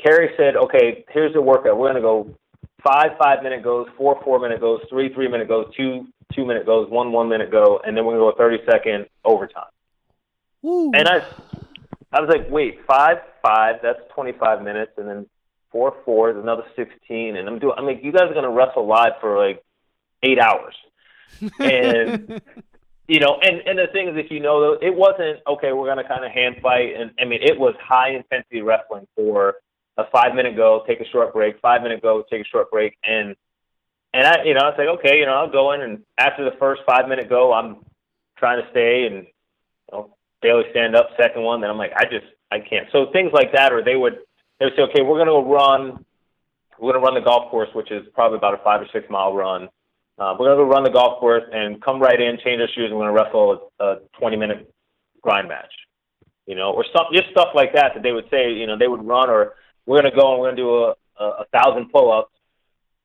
Cary 0.03 0.31
said, 0.37 0.57
"Okay, 0.57 1.05
here's 1.11 1.33
the 1.33 1.41
workout. 1.41 1.79
We're 1.79 1.89
gonna 1.89 2.01
go 2.01 2.35
five 2.83 3.13
five 3.19 3.43
minute 3.45 3.63
goes, 3.63 3.87
four 3.97 4.21
four 4.25 4.41
minute 4.41 4.61
goes, 4.61 4.81
three 4.91 5.13
three 5.15 5.29
minute 5.29 5.47
goes, 5.49 5.73
two 5.77 6.07
two 6.35 6.45
minute 6.45 6.67
goes, 6.67 6.91
one 6.91 7.13
one 7.13 7.29
minute 7.29 7.51
go, 7.53 7.81
and 7.87 7.97
then 7.97 8.05
we're 8.05 8.19
gonna 8.19 8.33
go 8.33 8.37
thirty 8.37 8.59
second 8.69 9.07
overtime." 9.25 9.71
Woo. 10.63 10.91
And 10.95 11.07
I 11.09 11.23
I 12.13 12.21
was 12.21 12.29
like, 12.29 12.51
"Wait, 12.51 12.81
five 12.87 13.19
five? 13.43 13.77
That's 13.83 14.01
twenty 14.13 14.33
five 14.33 14.63
minutes, 14.63 14.93
and 14.99 15.07
then 15.09 15.27
four 15.71 15.95
four 16.05 16.31
is 16.31 16.37
another 16.37 16.65
sixteen, 16.75 17.37
and 17.37 17.49
I'm 17.49 17.61
doing. 17.61 17.75
I 17.79 17.83
mean, 17.83 18.01
you 18.03 18.11
guys 18.11 18.29
are 18.29 18.35
gonna 18.35 18.51
wrestle 18.51 18.87
live 18.87 19.13
for 19.21 19.39
like 19.39 19.63
eight 20.25 20.41
hours." 20.41 20.75
And 21.59 22.41
you 23.09 23.21
know, 23.21 23.39
and 23.43 23.61
and 23.67 23.79
the 23.79 23.89
thing 23.93 24.09
is, 24.09 24.15
if 24.17 24.31
you 24.31 24.41
know, 24.41 24.79
it 24.81 24.95
wasn't 24.95 25.41
okay. 25.47 25.73
We're 25.73 25.87
gonna 25.87 26.07
kind 26.07 26.25
of 26.25 26.31
hand 26.31 26.57
fight, 26.63 26.95
and 26.97 27.11
I 27.21 27.25
mean, 27.25 27.41
it 27.43 27.59
was 27.59 27.75
high 27.83 28.11
intensity 28.11 28.63
wrestling 28.63 29.07
for 29.17 29.57
a 29.99 30.05
five 30.11 30.35
minute 30.35 30.57
go, 30.57 30.85
take 30.87 31.01
a 31.01 31.09
short 31.09 31.33
break, 31.33 31.61
five 31.61 31.83
minute 31.83 32.01
go, 32.01 32.25
take 32.31 32.43
a 32.43 32.49
short 32.49 32.71
break, 32.71 32.97
and 33.05 33.37
and 34.15 34.27
I, 34.27 34.45
you 34.45 34.55
know, 34.55 34.69
it's 34.69 34.79
like 34.79 34.89
okay, 34.89 35.19
you 35.19 35.27
know, 35.27 35.35
I'll 35.35 35.51
go 35.51 35.73
in, 35.73 35.83
and 35.83 36.03
after 36.17 36.45
the 36.45 36.57
first 36.59 36.83
five 36.87 37.09
minute 37.09 37.29
go, 37.29 37.53
I'm 37.53 37.85
trying 38.39 38.63
to 38.63 38.71
stay 38.71 39.07
and 39.07 39.27
you 39.27 39.93
know, 39.93 40.17
barely 40.41 40.65
stand 40.71 40.95
up. 40.97 41.11
Second 41.21 41.43
one, 41.43 41.61
then 41.61 41.71
I'm 41.71 41.79
like, 41.79 41.93
I 41.97 42.05
just 42.05 42.27
I 42.51 42.61
can't. 42.61 42.89
So 42.93 43.11
things 43.13 43.33
like 43.33 43.53
that, 43.53 43.73
or 43.73 43.83
they 43.83 43.97
would 43.97 44.19
they 44.59 44.67
would 44.67 44.75
say, 44.77 44.83
okay, 44.83 45.03
we're 45.03 45.19
gonna 45.19 45.33
go 45.33 45.45
run, 45.53 46.05
we're 46.79 46.93
gonna 46.93 47.05
run 47.05 47.15
the 47.15 47.21
golf 47.21 47.51
course, 47.51 47.69
which 47.75 47.91
is 47.91 48.07
probably 48.15 48.39
about 48.39 48.55
a 48.55 48.63
five 48.63 48.81
or 48.81 48.87
six 48.93 49.07
mile 49.11 49.35
run. 49.35 49.69
Uh, 50.19 50.37
we're 50.39 50.47
gonna 50.47 50.57
go 50.57 50.65
run 50.65 50.85
the 50.85 50.91
golf 50.91 51.19
course 51.21 51.45
and 51.53 51.81
come 51.83 52.01
right 52.01 52.21
in, 52.21 52.39
change 52.45 52.61
our 52.61 52.69
shoes, 52.69 52.91
and 52.91 52.95
we're 52.97 53.07
gonna 53.07 53.13
wrestle 53.13 53.71
a, 53.81 53.85
a 53.85 53.97
20 54.19 54.37
minute 54.37 54.73
grind 55.23 55.49
match, 55.49 55.73
you 56.47 56.55
know, 56.55 56.71
or 56.73 56.85
some 56.95 57.07
just 57.13 57.31
stuff 57.31 57.49
like 57.55 57.73
that 57.75 57.95
that 57.95 58.03
they 58.03 58.13
would 58.13 58.29
say, 58.31 58.53
you 58.53 58.67
know, 58.67 58.77
they 58.77 58.89
would 58.89 59.05
run, 59.05 59.31
or 59.31 59.55
we're 59.87 60.01
gonna 60.01 60.15
go 60.15 60.33
and 60.33 60.41
we're 60.41 60.49
gonna 60.49 60.57
do 60.57 60.85
a, 60.85 60.95
a, 61.19 61.25
a 61.25 61.45
thousand 61.53 61.91
pull 61.91 62.13
ups, 62.13 62.35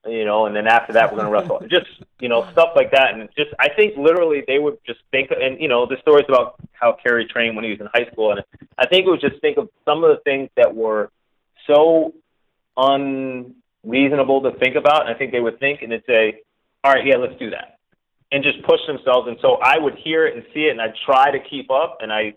you 0.06 0.26
know, 0.26 0.48
and 0.48 0.56
then 0.56 0.68
after 0.68 0.94
that 0.94 1.12
we're 1.12 1.20
gonna 1.20 1.32
wrestle, 1.32 1.62
just 1.70 1.88
you 2.20 2.28
know, 2.28 2.50
stuff 2.52 2.70
like 2.76 2.92
that, 2.92 3.14
and 3.14 3.30
just 3.38 3.52
I 3.58 3.70
think 3.70 3.96
literally 3.98 4.44
they 4.46 4.60
would 4.60 4.78
just 4.86 5.00
think, 5.12 5.32
and 5.32 5.62
you 5.62 5.70
know, 5.70 5.86
the 5.86 5.98
stories 6.02 6.26
about 6.28 6.56
how 6.74 6.98
Cary 7.02 7.26
trained 7.26 7.56
when 7.56 7.64
he 7.64 7.72
was 7.72 7.80
in 7.80 7.88
high 7.94 8.12
school, 8.12 8.32
and 8.32 8.44
I 8.78 8.86
think 8.86 9.08
it 9.08 9.10
would 9.10 9.22
just 9.22 9.40
think 9.40 9.58
of 9.58 9.70
some 9.86 10.04
of 10.04 10.10
the 10.10 10.22
things 10.24 10.50
that 10.58 10.76
were 10.76 11.10
so 11.68 12.14
unreasonable 12.76 14.42
to 14.42 14.52
think 14.60 14.76
about, 14.76 15.08
and 15.08 15.16
I 15.16 15.18
think 15.18 15.32
they 15.32 15.40
would 15.40 15.60
think 15.60 15.82
and 15.82 15.92
they'd 15.92 16.04
say 16.06 16.42
all 16.88 16.94
right, 16.94 17.06
yeah, 17.06 17.18
let's 17.18 17.38
do 17.38 17.50
that. 17.50 17.80
And 18.32 18.42
just 18.44 18.64
push 18.64 18.80
themselves. 18.88 19.28
And 19.28 19.38
so 19.42 19.58
I 19.62 19.78
would 19.78 19.96
hear 19.96 20.26
it 20.26 20.36
and 20.36 20.46
see 20.54 20.62
it, 20.62 20.72
and 20.72 20.82
I'd 20.82 20.94
try 21.06 21.32
to 21.32 21.40
keep 21.40 21.70
up, 21.70 21.98
and 22.00 22.14
I, 22.14 22.34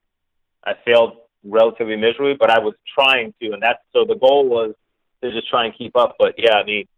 I 0.65 0.75
failed 0.85 1.19
relatively 1.45 1.95
miserably, 1.95 2.35
but 2.35 2.51
I 2.51 2.59
was 2.59 2.75
trying 2.93 3.33
to, 3.41 3.53
and 3.53 3.63
that's 3.63 3.79
so 3.93 4.05
the 4.05 4.17
goal 4.17 4.49
was 4.49 4.75
to 5.23 5.31
just 5.31 5.49
try 5.49 5.67
and 5.67 5.75
keep 5.79 5.97
up. 5.97 6.17
But 6.19 6.35
yeah, 6.37 6.55
I 6.55 6.65
mean, 6.65 6.89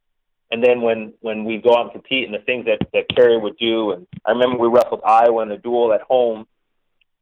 and 0.50 0.64
then 0.64 0.80
when 0.80 1.12
when 1.20 1.44
we 1.44 1.58
go 1.58 1.76
out 1.76 1.82
and 1.82 1.92
compete, 1.92 2.24
and 2.24 2.34
the 2.34 2.38
things 2.38 2.64
that 2.64 2.88
that 2.94 3.14
Cary 3.14 3.38
would 3.38 3.58
do, 3.58 3.92
and 3.92 4.06
I 4.24 4.30
remember 4.30 4.56
we 4.56 4.68
wrestled 4.68 5.02
Iowa 5.04 5.42
in 5.42 5.50
a 5.50 5.58
duel 5.58 5.92
at 5.92 6.00
home, 6.00 6.46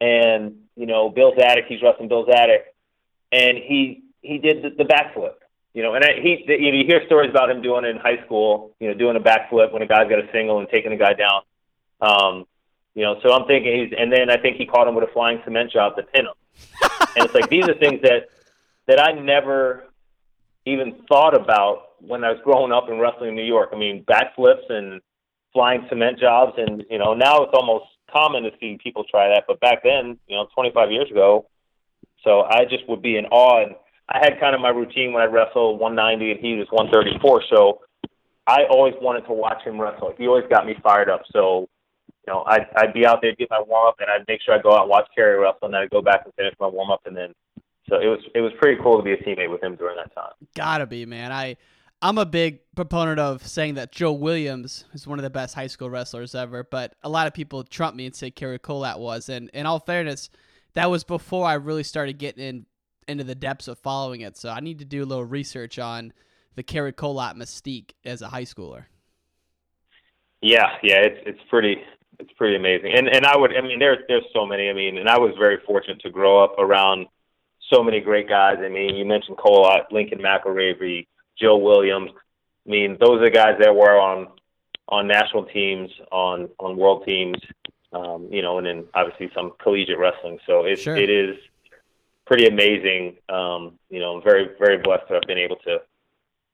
and 0.00 0.58
you 0.76 0.86
know 0.86 1.10
Bill 1.10 1.32
Zadick, 1.32 1.66
he's 1.66 1.82
wrestling 1.82 2.08
Bill 2.08 2.24
Zadick, 2.24 2.70
and 3.32 3.58
he 3.58 4.04
he 4.22 4.38
did 4.38 4.62
the, 4.62 4.70
the 4.70 4.84
backflip 4.84 5.34
you 5.74 5.82
know, 5.82 5.94
and 5.94 6.04
I, 6.04 6.20
he, 6.20 6.44
you 6.46 6.72
know, 6.72 6.78
you 6.78 6.84
hear 6.84 7.04
stories 7.06 7.30
about 7.30 7.50
him 7.50 7.62
doing 7.62 7.84
it 7.84 7.88
in 7.88 7.96
high 7.98 8.24
school, 8.24 8.74
you 8.80 8.88
know, 8.88 8.94
doing 8.94 9.16
a 9.16 9.20
backflip 9.20 9.72
when 9.72 9.82
a 9.82 9.86
guy's 9.86 10.08
got 10.08 10.18
a 10.18 10.28
single 10.32 10.58
and 10.58 10.68
taking 10.68 10.92
a 10.92 10.96
guy 10.96 11.12
down. 11.14 11.42
Um, 12.00 12.46
you 12.94 13.02
know, 13.02 13.20
so 13.22 13.32
I'm 13.32 13.46
thinking 13.46 13.84
he's, 13.84 13.94
and 13.96 14.12
then 14.12 14.30
I 14.30 14.36
think 14.36 14.56
he 14.56 14.66
caught 14.66 14.88
him 14.88 14.94
with 14.94 15.08
a 15.08 15.12
flying 15.12 15.40
cement 15.44 15.70
job 15.70 15.96
to 15.96 16.02
pin 16.02 16.26
him. 16.26 16.34
and 17.16 17.24
it's 17.24 17.34
like 17.34 17.48
these 17.48 17.68
are 17.68 17.74
things 17.74 18.02
that 18.02 18.28
that 18.88 19.00
I 19.00 19.12
never 19.12 19.84
even 20.66 21.02
thought 21.08 21.34
about 21.34 21.90
when 22.00 22.24
I 22.24 22.30
was 22.30 22.40
growing 22.42 22.72
up 22.72 22.88
and 22.88 23.00
wrestling 23.00 23.30
in 23.30 23.36
New 23.36 23.44
York. 23.44 23.70
I 23.72 23.78
mean, 23.78 24.04
backflips 24.04 24.68
and 24.68 25.00
flying 25.52 25.86
cement 25.88 26.18
jobs, 26.18 26.54
and 26.56 26.84
you 26.90 26.98
know, 26.98 27.14
now 27.14 27.42
it's 27.42 27.54
almost 27.54 27.86
common 28.10 28.42
to 28.42 28.50
see 28.58 28.78
people 28.82 29.04
try 29.04 29.28
that, 29.28 29.44
but 29.46 29.60
back 29.60 29.84
then, 29.84 30.18
you 30.26 30.36
know, 30.36 30.48
25 30.54 30.90
years 30.90 31.10
ago, 31.10 31.46
so 32.24 32.42
I 32.42 32.64
just 32.64 32.88
would 32.88 33.02
be 33.02 33.16
in 33.16 33.26
awe 33.26 33.62
and 33.62 33.76
I 34.10 34.18
had 34.18 34.40
kind 34.40 34.54
of 34.54 34.60
my 34.60 34.70
routine 34.70 35.12
when 35.12 35.22
I 35.22 35.26
wrestle 35.26 35.78
190 35.78 36.32
and 36.32 36.40
he 36.40 36.54
was 36.54 36.66
134. 36.70 37.42
So 37.48 37.80
I 38.46 38.64
always 38.68 38.94
wanted 39.00 39.26
to 39.26 39.32
watch 39.32 39.62
him 39.62 39.80
wrestle. 39.80 40.12
He 40.18 40.26
always 40.26 40.44
got 40.50 40.66
me 40.66 40.74
fired 40.82 41.08
up. 41.08 41.22
So, 41.32 41.68
you 42.26 42.32
know, 42.32 42.42
I'd, 42.46 42.66
I'd 42.76 42.92
be 42.92 43.06
out 43.06 43.20
there, 43.22 43.34
get 43.36 43.48
my 43.50 43.62
warm 43.64 43.88
up, 43.88 43.96
and 44.00 44.08
I'd 44.10 44.26
make 44.26 44.40
sure 44.42 44.54
I 44.54 44.60
go 44.60 44.74
out 44.74 44.82
and 44.82 44.90
watch 44.90 45.06
Cary 45.14 45.38
wrestle, 45.38 45.58
and 45.62 45.74
then 45.74 45.82
I'd 45.82 45.90
go 45.90 46.02
back 46.02 46.22
and 46.24 46.34
finish 46.34 46.54
my 46.58 46.66
warm 46.66 46.90
up, 46.90 47.02
and 47.06 47.16
then 47.16 47.32
so 47.88 47.96
it 47.96 48.06
was 48.06 48.20
it 48.34 48.40
was 48.40 48.52
pretty 48.60 48.80
cool 48.82 48.98
to 48.98 49.02
be 49.02 49.12
a 49.12 49.16
teammate 49.16 49.50
with 49.50 49.62
him 49.62 49.74
during 49.76 49.96
that 49.96 50.14
time. 50.14 50.32
Gotta 50.54 50.86
be, 50.86 51.06
man. 51.06 51.32
I 51.32 51.56
I'm 52.02 52.18
a 52.18 52.24
big 52.24 52.60
proponent 52.74 53.18
of 53.18 53.46
saying 53.46 53.74
that 53.74 53.92
Joe 53.92 54.12
Williams 54.12 54.84
is 54.94 55.06
one 55.06 55.18
of 55.18 55.22
the 55.22 55.30
best 55.30 55.54
high 55.54 55.66
school 55.66 55.90
wrestlers 55.90 56.34
ever, 56.34 56.64
but 56.64 56.94
a 57.02 57.08
lot 57.08 57.26
of 57.26 57.34
people 57.34 57.62
trump 57.64 57.94
me 57.94 58.06
and 58.06 58.14
say 58.14 58.30
Cary 58.30 58.58
Kolat 58.58 58.98
was. 58.98 59.28
And 59.28 59.50
in 59.52 59.66
all 59.66 59.80
fairness, 59.80 60.30
that 60.74 60.90
was 60.90 61.04
before 61.04 61.46
I 61.46 61.54
really 61.54 61.82
started 61.82 62.18
getting 62.18 62.44
in 62.44 62.66
into 63.08 63.24
the 63.24 63.34
depths 63.34 63.68
of 63.68 63.78
following 63.78 64.20
it. 64.20 64.36
So 64.36 64.50
I 64.50 64.60
need 64.60 64.78
to 64.80 64.84
do 64.84 65.02
a 65.02 65.06
little 65.06 65.24
research 65.24 65.78
on 65.78 66.12
the 66.54 66.62
Cary 66.62 66.92
Kolat 66.92 67.36
mystique 67.36 67.92
as 68.04 68.22
a 68.22 68.28
high 68.28 68.44
schooler. 68.44 68.84
Yeah, 70.42 70.68
yeah, 70.82 70.96
it's 71.02 71.20
it's 71.26 71.40
pretty 71.50 71.76
it's 72.18 72.32
pretty 72.34 72.56
amazing. 72.56 72.92
And 72.96 73.08
and 73.08 73.26
I 73.26 73.36
would 73.36 73.56
I 73.56 73.60
mean 73.60 73.78
there's 73.78 73.98
there's 74.08 74.24
so 74.32 74.46
many. 74.46 74.70
I 74.70 74.72
mean, 74.72 74.98
and 74.98 75.08
I 75.08 75.18
was 75.18 75.34
very 75.38 75.58
fortunate 75.66 76.00
to 76.00 76.10
grow 76.10 76.42
up 76.42 76.54
around 76.58 77.06
so 77.72 77.82
many 77.82 78.00
great 78.00 78.28
guys. 78.28 78.56
I 78.60 78.68
mean, 78.68 78.96
you 78.96 79.04
mentioned 79.04 79.36
Kolat, 79.38 79.92
Lincoln 79.92 80.18
McIlravy, 80.20 81.06
Joe 81.38 81.56
Williams. 81.58 82.10
I 82.66 82.70
mean, 82.70 82.96
those 83.00 83.20
are 83.20 83.24
the 83.24 83.30
guys 83.30 83.56
that 83.60 83.74
were 83.74 83.98
on 84.00 84.28
on 84.88 85.06
national 85.06 85.44
teams, 85.46 85.90
on 86.10 86.48
on 86.58 86.76
world 86.76 87.04
teams. 87.06 87.36
um, 87.92 88.28
you 88.30 88.40
know, 88.42 88.58
and 88.58 88.66
then 88.66 88.84
obviously 88.94 89.30
some 89.34 89.52
collegiate 89.60 89.98
wrestling. 89.98 90.38
So 90.46 90.64
it 90.64 90.78
Sure. 90.78 90.96
it 90.96 91.10
is 91.10 91.36
pretty 92.30 92.46
amazing. 92.46 93.16
Um, 93.28 93.76
you 93.88 93.98
know, 93.98 94.14
I'm 94.14 94.22
very 94.22 94.50
very 94.58 94.78
blessed 94.78 95.02
that 95.08 95.16
I've 95.16 95.26
been 95.26 95.36
able 95.36 95.56
to 95.56 95.78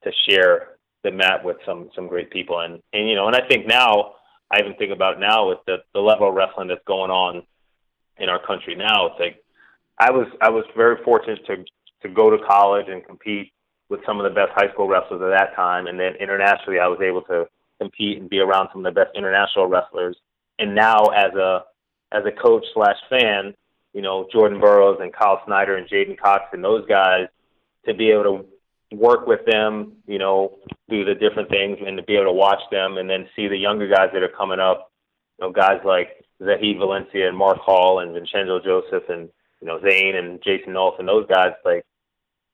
to 0.04 0.12
share 0.26 0.78
the 1.04 1.10
mat 1.10 1.44
with 1.44 1.58
some 1.66 1.90
some 1.94 2.08
great 2.08 2.30
people, 2.30 2.60
and 2.60 2.82
and 2.94 3.08
you 3.08 3.14
know, 3.14 3.26
and 3.26 3.36
I 3.36 3.46
think 3.46 3.66
now 3.66 4.14
I 4.50 4.58
even 4.60 4.74
think 4.76 4.90
about 4.90 5.20
now 5.20 5.48
with 5.48 5.58
the 5.66 5.76
the 5.92 6.00
level 6.00 6.28
of 6.28 6.34
wrestling 6.34 6.68
that's 6.68 6.80
going 6.86 7.10
on 7.10 7.42
in 8.16 8.30
our 8.30 8.44
country 8.44 8.74
now. 8.74 9.08
It's 9.08 9.20
like 9.20 9.44
I 9.98 10.10
was 10.10 10.26
I 10.40 10.48
was 10.48 10.64
very 10.74 10.96
fortunate 11.04 11.44
to 11.46 11.56
to 12.02 12.08
go 12.08 12.30
to 12.30 12.38
college 12.46 12.86
and 12.88 13.04
compete 13.04 13.52
with 13.90 14.00
some 14.06 14.18
of 14.18 14.24
the 14.24 14.34
best 14.34 14.52
high 14.54 14.72
school 14.72 14.88
wrestlers 14.88 15.20
at 15.20 15.36
that 15.36 15.54
time, 15.54 15.88
and 15.88 16.00
then 16.00 16.14
internationally 16.16 16.80
I 16.80 16.88
was 16.88 17.00
able 17.02 17.22
to 17.22 17.46
compete 17.78 18.18
and 18.18 18.30
be 18.30 18.38
around 18.38 18.70
some 18.72 18.84
of 18.84 18.94
the 18.94 18.98
best 18.98 19.14
international 19.14 19.66
wrestlers. 19.66 20.16
And 20.58 20.74
now 20.74 21.08
as 21.08 21.34
a 21.34 21.64
as 22.12 22.24
a 22.24 22.32
coach 22.32 22.64
slash 22.72 22.96
fan, 23.10 23.54
you 23.96 24.02
know 24.02 24.28
Jordan 24.30 24.60
Burroughs 24.60 24.98
and 25.00 25.10
Kyle 25.10 25.40
Snyder 25.46 25.76
and 25.76 25.88
J'den 25.88 26.18
Cox 26.18 26.44
and 26.52 26.62
those 26.62 26.86
guys 26.86 27.28
to 27.86 27.94
be 27.94 28.10
able 28.10 28.24
to 28.24 28.96
work 28.96 29.26
with 29.26 29.40
them, 29.46 29.94
you 30.06 30.18
know, 30.18 30.58
do 30.90 31.02
the 31.02 31.14
different 31.14 31.48
things 31.48 31.78
and 31.84 31.96
to 31.96 32.02
be 32.02 32.14
able 32.14 32.26
to 32.26 32.32
watch 32.32 32.60
them 32.70 32.98
and 32.98 33.08
then 33.08 33.26
see 33.34 33.48
the 33.48 33.56
younger 33.56 33.88
guys 33.88 34.10
that 34.12 34.22
are 34.22 34.28
coming 34.28 34.60
up, 34.60 34.92
you 35.38 35.46
know, 35.46 35.52
guys 35.52 35.80
like 35.82 36.24
Zahid 36.44 36.76
Valencia 36.76 37.26
and 37.26 37.36
Mark 37.36 37.56
Hall 37.56 38.00
and 38.00 38.12
Vincenzo 38.12 38.60
Joseph 38.62 39.08
and 39.08 39.30
you 39.62 39.66
know 39.66 39.80
Zain 39.80 40.14
and 40.16 40.42
Jason 40.44 40.74
Nolf 40.74 40.98
and 40.98 41.08
those 41.08 41.26
guys. 41.26 41.52
Like, 41.64 41.86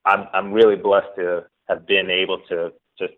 I'm 0.04 0.28
I'm 0.32 0.52
really 0.52 0.76
blessed 0.76 1.16
to 1.16 1.44
have 1.68 1.88
been 1.88 2.08
able 2.08 2.38
to 2.50 2.72
just 2.96 3.14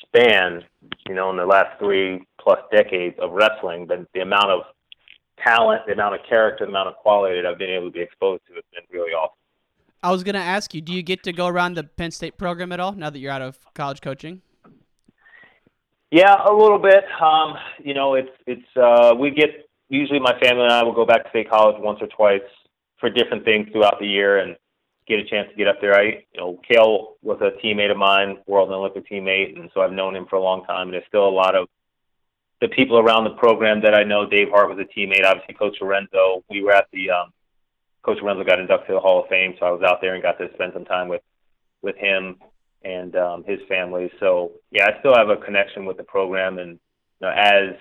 span, 0.00 0.64
you 1.06 1.14
know, 1.14 1.28
in 1.28 1.36
the 1.36 1.44
last 1.44 1.78
three 1.78 2.26
plus 2.40 2.60
decades 2.72 3.16
of 3.20 3.32
wrestling, 3.32 3.86
the 3.86 4.06
the 4.14 4.20
amount 4.20 4.50
of 4.50 4.62
talent, 5.42 5.82
the 5.86 5.92
amount 5.92 6.14
of 6.14 6.20
character, 6.28 6.64
the 6.64 6.70
amount 6.70 6.88
of 6.88 6.96
quality 6.96 7.40
that 7.40 7.46
I've 7.46 7.58
been 7.58 7.70
able 7.70 7.86
to 7.86 7.92
be 7.92 8.00
exposed 8.00 8.42
to 8.48 8.54
has 8.54 8.64
been 8.72 8.84
really 8.90 9.12
awesome. 9.12 9.36
I 10.02 10.12
was 10.12 10.22
gonna 10.22 10.38
ask 10.38 10.74
you, 10.74 10.80
do 10.80 10.92
you 10.92 11.02
get 11.02 11.22
to 11.24 11.32
go 11.32 11.46
around 11.46 11.74
the 11.74 11.84
Penn 11.84 12.10
State 12.10 12.38
program 12.38 12.72
at 12.72 12.80
all 12.80 12.92
now 12.92 13.10
that 13.10 13.18
you're 13.18 13.32
out 13.32 13.42
of 13.42 13.58
college 13.74 14.00
coaching? 14.00 14.42
Yeah, 16.10 16.36
a 16.48 16.52
little 16.52 16.78
bit. 16.78 17.04
Um, 17.20 17.54
you 17.82 17.94
know, 17.94 18.14
it's 18.14 18.30
it's 18.46 18.76
uh, 18.76 19.14
we 19.18 19.30
get 19.30 19.68
usually 19.88 20.20
my 20.20 20.38
family 20.40 20.64
and 20.64 20.72
I 20.72 20.82
will 20.82 20.94
go 20.94 21.04
back 21.04 21.24
to 21.24 21.30
State 21.30 21.50
College 21.50 21.76
once 21.78 21.98
or 22.00 22.08
twice 22.08 22.48
for 22.98 23.10
different 23.10 23.44
things 23.44 23.68
throughout 23.72 23.98
the 24.00 24.06
year 24.06 24.38
and 24.38 24.56
get 25.06 25.18
a 25.18 25.24
chance 25.24 25.48
to 25.50 25.56
get 25.56 25.68
up 25.68 25.80
there. 25.80 25.94
I 25.94 26.24
you 26.32 26.40
know, 26.40 26.60
Cael 26.68 27.14
was 27.22 27.38
a 27.40 27.50
teammate 27.64 27.90
of 27.90 27.96
mine, 27.96 28.38
world 28.46 28.68
and 28.68 28.76
Olympic 28.76 29.08
teammate, 29.08 29.58
and 29.58 29.70
so 29.74 29.80
I've 29.80 29.92
known 29.92 30.14
him 30.14 30.26
for 30.28 30.36
a 30.36 30.42
long 30.42 30.64
time. 30.64 30.88
And 30.88 30.94
there's 30.94 31.04
still 31.08 31.28
a 31.28 31.30
lot 31.30 31.54
of 31.54 31.68
the 32.60 32.68
people 32.68 32.98
around 32.98 33.24
the 33.24 33.30
program 33.30 33.82
that 33.82 33.94
I 33.94 34.02
know. 34.02 34.28
Dave 34.28 34.48
Hart 34.50 34.68
was 34.68 34.78
a 34.78 34.98
teammate, 34.98 35.24
obviously 35.24 35.54
Coach 35.54 35.76
Lorenzo. 35.80 36.42
We 36.48 36.62
were 36.62 36.72
at 36.72 36.86
the 36.92 37.10
um, 37.10 37.32
Coach 38.02 38.18
Lorenzo 38.22 38.44
got 38.44 38.60
inducted 38.60 38.88
to 38.88 38.92
the 38.94 39.00
Hall 39.00 39.22
of 39.22 39.28
Fame, 39.28 39.54
so 39.58 39.66
I 39.66 39.70
was 39.70 39.82
out 39.82 40.00
there 40.00 40.14
and 40.14 40.22
got 40.22 40.38
to 40.38 40.48
spend 40.54 40.72
some 40.72 40.84
time 40.84 41.08
with 41.08 41.22
with 41.82 41.96
him 41.96 42.36
and 42.82 43.14
um, 43.16 43.44
his 43.44 43.58
family. 43.68 44.10
So 44.20 44.52
yeah, 44.70 44.86
I 44.86 44.98
still 45.00 45.14
have 45.14 45.28
a 45.28 45.36
connection 45.36 45.84
with 45.84 45.96
the 45.96 46.04
program, 46.04 46.58
and 46.58 46.72
you 46.72 47.26
know, 47.26 47.30
as 47.30 47.74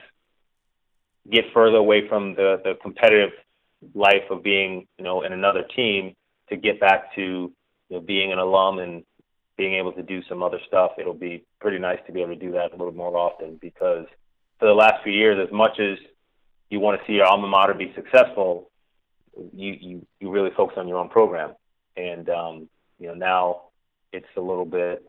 get 1.31 1.45
further 1.53 1.77
away 1.77 2.07
from 2.07 2.35
the 2.35 2.61
the 2.63 2.73
competitive 2.81 3.31
life 3.93 4.23
of 4.29 4.43
being 4.43 4.87
you 4.97 5.03
know 5.03 5.21
in 5.21 5.31
another 5.31 5.63
team 5.75 6.15
to 6.49 6.57
get 6.57 6.79
back 6.79 7.15
to 7.15 7.21
you 7.21 7.95
know 7.95 8.01
being 8.01 8.33
an 8.33 8.39
alum 8.39 8.79
and 8.79 9.03
being 9.57 9.75
able 9.75 9.93
to 9.93 10.03
do 10.03 10.21
some 10.27 10.43
other 10.43 10.59
stuff. 10.67 10.91
It'll 10.97 11.13
be 11.13 11.45
pretty 11.61 11.79
nice 11.79 11.99
to 12.07 12.11
be 12.11 12.21
able 12.21 12.33
to 12.33 12.39
do 12.39 12.51
that 12.53 12.73
a 12.73 12.75
little 12.75 12.91
more 12.91 13.15
often 13.15 13.57
because 13.61 14.05
for 14.59 14.65
the 14.67 14.73
last 14.73 15.03
few 15.03 15.13
years, 15.13 15.45
as 15.45 15.51
much 15.53 15.79
as 15.79 15.97
you 16.69 16.79
want 16.79 16.99
to 16.99 17.05
see 17.07 17.13
your 17.13 17.25
alma 17.25 17.47
mater 17.47 17.73
be 17.73 17.93
successful, 17.95 18.69
you 19.53 19.73
you 19.79 20.07
you 20.19 20.29
really 20.31 20.51
focus 20.55 20.77
on 20.77 20.87
your 20.87 20.97
own 20.97 21.09
program, 21.09 21.53
and 21.97 22.29
um, 22.29 22.69
you 22.99 23.07
know 23.07 23.13
now 23.13 23.61
it's 24.13 24.27
a 24.37 24.41
little 24.41 24.65
bit 24.65 25.05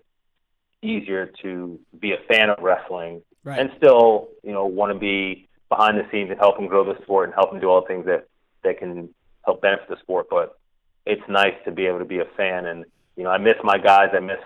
easier 0.83 1.31
to 1.43 1.79
be 1.99 2.13
a 2.13 2.19
fan 2.29 2.51
of 2.51 2.59
wrestling 2.63 3.23
Right. 3.45 3.61
and 3.61 3.71
still 3.77 4.29
you 4.43 4.53
know 4.53 4.67
want 4.67 4.93
to 4.93 4.99
be 4.99 5.49
behind 5.69 5.97
the 5.99 6.07
scenes 6.11 6.31
and 6.31 6.39
help 6.39 6.57
them 6.57 6.67
grow 6.67 6.85
the 6.85 7.01
sport 7.03 7.29
and 7.29 7.35
help 7.35 7.51
them 7.53 7.61
do 7.61 7.69
all 7.69 7.81
the 7.81 7.87
things 7.87 8.07
that 8.07 8.27
that 8.65 8.79
can 8.79 9.09
help 9.45 9.63
benefit 9.63 9.89
the 9.89 9.97
sport. 10.03 10.27
But 10.29 10.59
it's 11.07 11.23
nice 11.29 11.55
to 11.65 11.71
be 11.71 11.87
able 11.87 12.01
to 12.01 12.05
be 12.05 12.19
a 12.19 12.25
fan, 12.37 12.67
and 12.67 12.85
you 13.17 13.23
know 13.23 13.31
I 13.31 13.39
miss 13.39 13.55
my 13.63 13.79
guys, 13.79 14.09
I 14.13 14.19
miss 14.21 14.41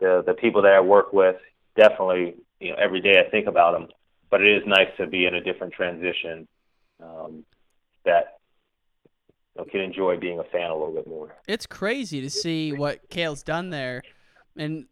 the 0.00 0.22
the 0.26 0.32
people 0.32 0.62
that 0.62 0.72
I 0.72 0.80
work 0.80 1.12
with. 1.12 1.36
Definitely, 1.76 2.36
you 2.58 2.70
know 2.70 2.76
every 2.78 3.00
day 3.02 3.22
I 3.24 3.30
think 3.30 3.46
about 3.46 3.72
them. 3.72 3.88
But 4.32 4.40
it 4.40 4.56
is 4.56 4.62
nice 4.66 4.88
to 4.96 5.06
be 5.06 5.26
in 5.26 5.34
a 5.34 5.42
different 5.42 5.74
transition 5.74 6.48
um, 7.02 7.44
that 8.06 8.38
you 9.54 9.60
know, 9.60 9.70
can 9.70 9.82
enjoy 9.82 10.16
being 10.16 10.38
a 10.38 10.44
fan 10.44 10.70
a 10.70 10.74
little 10.74 10.94
bit 10.94 11.06
more. 11.06 11.36
It's 11.46 11.66
crazy 11.66 12.22
to 12.22 12.30
see 12.30 12.72
what 12.72 13.10
Cael's 13.10 13.42
done 13.42 13.68
there, 13.68 14.02
and 14.56 14.86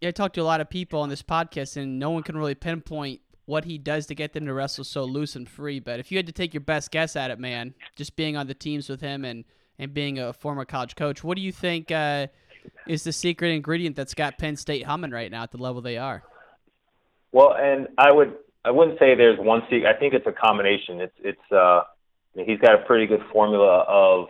I 0.00 0.12
talked 0.12 0.36
to 0.36 0.42
a 0.42 0.44
lot 0.44 0.60
of 0.60 0.70
people 0.70 1.00
on 1.00 1.08
this 1.08 1.22
podcast, 1.22 1.76
and 1.76 1.98
no 1.98 2.10
one 2.10 2.22
can 2.22 2.36
really 2.36 2.54
pinpoint 2.54 3.20
what 3.46 3.64
he 3.64 3.78
does 3.78 4.06
to 4.06 4.14
get 4.14 4.32
them 4.32 4.46
to 4.46 4.54
wrestle 4.54 4.84
so 4.84 5.02
loose 5.02 5.34
and 5.34 5.48
free. 5.48 5.80
But 5.80 5.98
if 5.98 6.12
you 6.12 6.16
had 6.16 6.26
to 6.28 6.32
take 6.32 6.54
your 6.54 6.60
best 6.60 6.92
guess 6.92 7.16
at 7.16 7.32
it, 7.32 7.40
man, 7.40 7.74
just 7.96 8.14
being 8.14 8.36
on 8.36 8.46
the 8.46 8.54
teams 8.54 8.88
with 8.88 9.00
him 9.00 9.24
and 9.24 9.44
and 9.76 9.92
being 9.92 10.20
a 10.20 10.32
former 10.32 10.64
college 10.64 10.94
coach, 10.94 11.24
what 11.24 11.36
do 11.36 11.42
you 11.42 11.50
think 11.50 11.90
uh, 11.90 12.28
is 12.86 13.02
the 13.02 13.12
secret 13.12 13.48
ingredient 13.48 13.96
that's 13.96 14.14
got 14.14 14.38
Penn 14.38 14.54
State 14.54 14.86
humming 14.86 15.10
right 15.10 15.32
now 15.32 15.42
at 15.42 15.50
the 15.50 15.58
level 15.58 15.82
they 15.82 15.98
are? 15.98 16.22
Well, 17.32 17.54
and 17.54 17.88
I 17.98 18.12
would 18.12 18.36
I 18.64 18.70
wouldn't 18.70 18.98
say 18.98 19.14
there's 19.14 19.38
one 19.38 19.62
secret. 19.62 19.86
I 19.86 19.98
think 19.98 20.14
it's 20.14 20.26
a 20.26 20.32
combination. 20.32 21.00
It's 21.00 21.16
it's 21.22 21.52
uh 21.52 21.82
he's 22.34 22.58
got 22.58 22.74
a 22.74 22.84
pretty 22.86 23.06
good 23.06 23.22
formula 23.32 23.84
of 23.86 24.28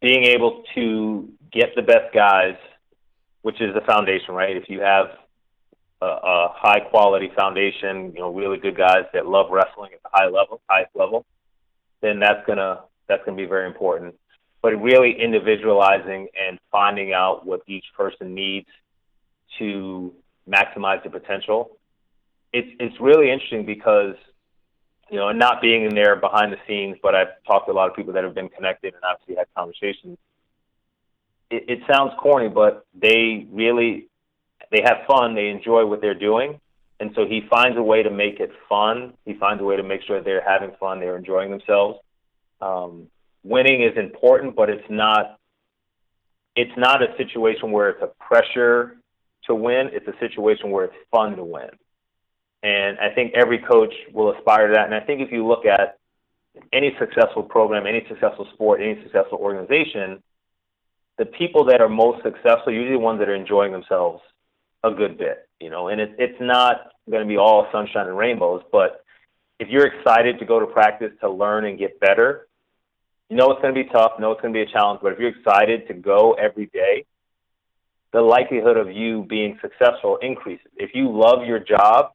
being 0.00 0.24
able 0.24 0.64
to 0.74 1.28
get 1.52 1.74
the 1.76 1.82
best 1.82 2.12
guys, 2.14 2.56
which 3.42 3.60
is 3.60 3.74
the 3.74 3.82
foundation, 3.82 4.34
right? 4.34 4.56
If 4.56 4.68
you 4.68 4.80
have 4.80 5.06
a, 6.00 6.06
a 6.06 6.52
high 6.54 6.80
quality 6.80 7.30
foundation, 7.36 8.12
you 8.14 8.20
know, 8.20 8.32
really 8.32 8.58
good 8.58 8.76
guys 8.76 9.04
that 9.12 9.26
love 9.26 9.50
wrestling 9.50 9.92
at 9.92 10.02
the 10.02 10.08
high 10.12 10.28
level, 10.28 10.60
highest 10.68 10.90
level, 10.94 11.24
then 12.00 12.18
that's 12.18 12.44
gonna 12.46 12.80
that's 13.08 13.24
gonna 13.24 13.36
be 13.36 13.46
very 13.46 13.66
important. 13.66 14.14
But 14.62 14.70
really 14.80 15.20
individualizing 15.20 16.28
and 16.40 16.58
finding 16.70 17.12
out 17.12 17.44
what 17.44 17.62
each 17.66 17.84
person 17.96 18.34
needs 18.34 18.68
to 19.58 20.12
maximize 20.48 21.02
the 21.02 21.10
potential. 21.10 21.76
It's 22.52 22.68
it's 22.78 23.00
really 23.00 23.30
interesting 23.30 23.64
because 23.64 24.14
you 25.12 25.18
know, 25.18 25.30
not 25.30 25.60
being 25.60 25.84
in 25.84 25.94
there 25.94 26.16
behind 26.16 26.54
the 26.54 26.56
scenes, 26.66 26.96
but 27.02 27.14
I've 27.14 27.28
talked 27.46 27.66
to 27.66 27.72
a 27.72 27.74
lot 27.74 27.90
of 27.90 27.94
people 27.94 28.14
that 28.14 28.24
have 28.24 28.34
been 28.34 28.48
connected 28.48 28.94
and 28.94 29.02
obviously 29.04 29.36
had 29.36 29.46
conversations. 29.54 30.16
It, 31.50 31.64
it 31.68 31.78
sounds 31.86 32.12
corny, 32.18 32.48
but 32.48 32.86
they 32.94 33.46
really 33.52 34.08
they 34.70 34.80
have 34.82 35.06
fun. 35.06 35.34
They 35.34 35.48
enjoy 35.50 35.84
what 35.84 36.00
they're 36.00 36.18
doing, 36.18 36.58
and 36.98 37.10
so 37.14 37.26
he 37.26 37.42
finds 37.50 37.76
a 37.76 37.82
way 37.82 38.02
to 38.02 38.10
make 38.10 38.40
it 38.40 38.52
fun. 38.70 39.12
He 39.26 39.34
finds 39.34 39.60
a 39.60 39.66
way 39.66 39.76
to 39.76 39.82
make 39.82 40.00
sure 40.06 40.22
they're 40.22 40.48
having 40.48 40.70
fun, 40.80 40.98
they're 40.98 41.18
enjoying 41.18 41.50
themselves. 41.50 41.98
Um, 42.62 43.08
winning 43.44 43.82
is 43.82 43.98
important, 43.98 44.56
but 44.56 44.70
it's 44.70 44.88
not. 44.88 45.38
It's 46.56 46.76
not 46.78 47.02
a 47.02 47.14
situation 47.18 47.70
where 47.70 47.90
it's 47.90 48.02
a 48.02 48.12
pressure 48.22 48.96
to 49.46 49.54
win. 49.54 49.90
It's 49.92 50.08
a 50.08 50.18
situation 50.20 50.70
where 50.70 50.84
it's 50.84 50.96
fun 51.10 51.36
to 51.36 51.44
win. 51.44 51.70
And 52.62 52.98
I 52.98 53.12
think 53.14 53.32
every 53.34 53.58
coach 53.58 53.92
will 54.12 54.32
aspire 54.32 54.68
to 54.68 54.74
that. 54.74 54.86
And 54.86 54.94
I 54.94 55.00
think 55.00 55.20
if 55.20 55.32
you 55.32 55.46
look 55.46 55.66
at 55.66 55.98
any 56.72 56.94
successful 56.98 57.42
program, 57.42 57.86
any 57.86 58.04
successful 58.08 58.46
sport, 58.54 58.80
any 58.80 59.02
successful 59.02 59.38
organization, 59.38 60.22
the 61.18 61.26
people 61.26 61.64
that 61.66 61.80
are 61.80 61.88
most 61.88 62.22
successful 62.22 62.72
usually 62.72 62.92
the 62.92 62.98
ones 62.98 63.18
that 63.18 63.28
are 63.28 63.34
enjoying 63.34 63.72
themselves 63.72 64.22
a 64.84 64.90
good 64.90 65.18
bit, 65.18 65.48
you 65.60 65.70
know. 65.70 65.88
And 65.88 66.00
it, 66.00 66.14
it's 66.18 66.40
not 66.40 66.92
going 67.10 67.22
to 67.22 67.28
be 67.28 67.36
all 67.36 67.68
sunshine 67.72 68.06
and 68.06 68.16
rainbows, 68.16 68.62
but 68.70 69.04
if 69.58 69.68
you're 69.68 69.86
excited 69.86 70.38
to 70.38 70.44
go 70.44 70.60
to 70.60 70.66
practice 70.66 71.12
to 71.20 71.30
learn 71.30 71.64
and 71.64 71.78
get 71.78 72.00
better, 72.00 72.48
you 73.28 73.36
know 73.36 73.50
it's 73.50 73.62
going 73.62 73.74
to 73.74 73.82
be 73.82 73.88
tough, 73.88 74.12
know 74.18 74.32
it's 74.32 74.40
going 74.40 74.52
to 74.52 74.58
be 74.58 74.68
a 74.68 74.72
challenge, 74.72 75.00
but 75.02 75.12
if 75.12 75.18
you're 75.18 75.30
excited 75.30 75.88
to 75.88 75.94
go 75.94 76.32
every 76.34 76.66
day, 76.66 77.04
the 78.12 78.20
likelihood 78.20 78.76
of 78.76 78.92
you 78.92 79.24
being 79.28 79.58
successful 79.62 80.18
increases. 80.20 80.66
If 80.76 80.90
you 80.94 81.10
love 81.10 81.46
your 81.46 81.58
job 81.58 82.10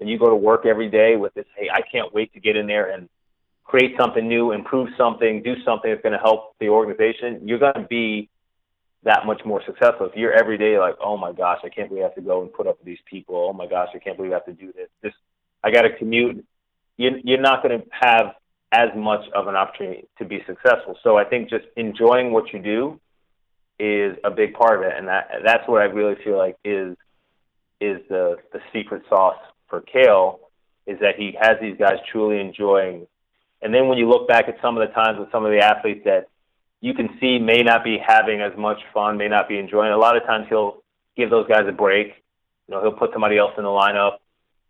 and 0.00 0.08
you 0.08 0.18
go 0.18 0.28
to 0.28 0.36
work 0.36 0.66
every 0.66 0.88
day 0.88 1.16
with 1.16 1.34
this, 1.34 1.46
hey, 1.56 1.68
I 1.72 1.80
can't 1.80 2.12
wait 2.12 2.32
to 2.34 2.40
get 2.40 2.56
in 2.56 2.66
there 2.66 2.90
and 2.90 3.08
create 3.64 3.94
something 4.00 4.26
new, 4.26 4.52
improve 4.52 4.88
something, 4.96 5.42
do 5.42 5.54
something 5.64 5.90
that's 5.90 6.02
going 6.02 6.14
to 6.14 6.18
help 6.18 6.56
the 6.58 6.68
organization, 6.68 7.46
you're 7.46 7.58
going 7.58 7.74
to 7.74 7.86
be 7.88 8.28
that 9.04 9.26
much 9.26 9.42
more 9.44 9.62
successful. 9.64 10.06
If 10.06 10.16
you're 10.16 10.32
every 10.32 10.58
day 10.58 10.78
like, 10.78 10.94
oh 11.04 11.16
my 11.16 11.32
gosh, 11.32 11.58
I 11.64 11.68
can't 11.68 11.88
believe 11.88 12.02
I 12.02 12.06
have 12.06 12.14
to 12.16 12.20
go 12.20 12.42
and 12.42 12.52
put 12.52 12.66
up 12.66 12.78
with 12.78 12.86
these 12.86 12.98
people. 13.08 13.36
Oh 13.36 13.52
my 13.52 13.66
gosh, 13.66 13.88
I 13.94 13.98
can't 13.98 14.16
believe 14.16 14.32
I 14.32 14.36
have 14.36 14.46
to 14.46 14.52
do 14.52 14.72
this. 14.72 14.88
This, 15.02 15.12
I 15.62 15.70
got 15.70 15.82
to 15.82 15.96
commute. 15.96 16.44
You, 16.96 17.10
you're 17.22 17.40
not 17.40 17.62
going 17.62 17.80
to 17.80 17.86
have 17.90 18.34
as 18.72 18.88
much 18.96 19.24
of 19.34 19.46
an 19.46 19.54
opportunity 19.54 20.08
to 20.18 20.24
be 20.24 20.42
successful. 20.46 20.98
So 21.02 21.16
I 21.16 21.24
think 21.24 21.48
just 21.48 21.64
enjoying 21.76 22.32
what 22.32 22.52
you 22.52 22.58
do 22.58 23.00
is 23.78 24.16
a 24.24 24.30
big 24.30 24.54
part 24.54 24.80
of 24.80 24.90
it, 24.90 24.96
and 24.96 25.08
that 25.08 25.28
that's 25.44 25.68
what 25.68 25.80
I 25.80 25.84
really 25.84 26.16
feel 26.24 26.36
like 26.36 26.56
is 26.64 26.96
is 27.80 28.00
the 28.08 28.36
the 28.52 28.60
secret 28.72 29.02
sauce 29.08 29.38
for 29.68 29.80
Cael 29.82 30.38
is 30.86 30.98
that 31.00 31.16
he 31.16 31.36
has 31.40 31.56
these 31.60 31.76
guys 31.78 31.98
truly 32.10 32.40
enjoying 32.40 33.06
And 33.60 33.74
then 33.74 33.88
when 33.88 33.98
you 33.98 34.08
look 34.08 34.28
back 34.28 34.48
at 34.48 34.56
some 34.62 34.78
of 34.78 34.86
the 34.86 34.94
times 34.94 35.18
with 35.18 35.30
some 35.32 35.44
of 35.44 35.50
the 35.50 35.58
athletes 35.58 36.02
that 36.04 36.28
you 36.80 36.94
can 36.94 37.08
see 37.20 37.38
may 37.38 37.62
not 37.62 37.82
be 37.82 37.98
having 37.98 38.40
as 38.40 38.56
much 38.56 38.78
fun, 38.94 39.18
may 39.18 39.26
not 39.28 39.48
be 39.48 39.58
enjoying. 39.58 39.92
A 39.92 39.96
lot 39.96 40.16
of 40.16 40.22
times 40.24 40.46
he'll 40.48 40.82
give 41.16 41.28
those 41.28 41.48
guys 41.48 41.66
a 41.68 41.72
break. 41.72 42.08
You 42.68 42.74
know, 42.74 42.82
he'll 42.82 42.92
put 42.92 43.10
somebody 43.12 43.36
else 43.36 43.52
in 43.58 43.64
the 43.64 43.68
lineup. 43.68 44.18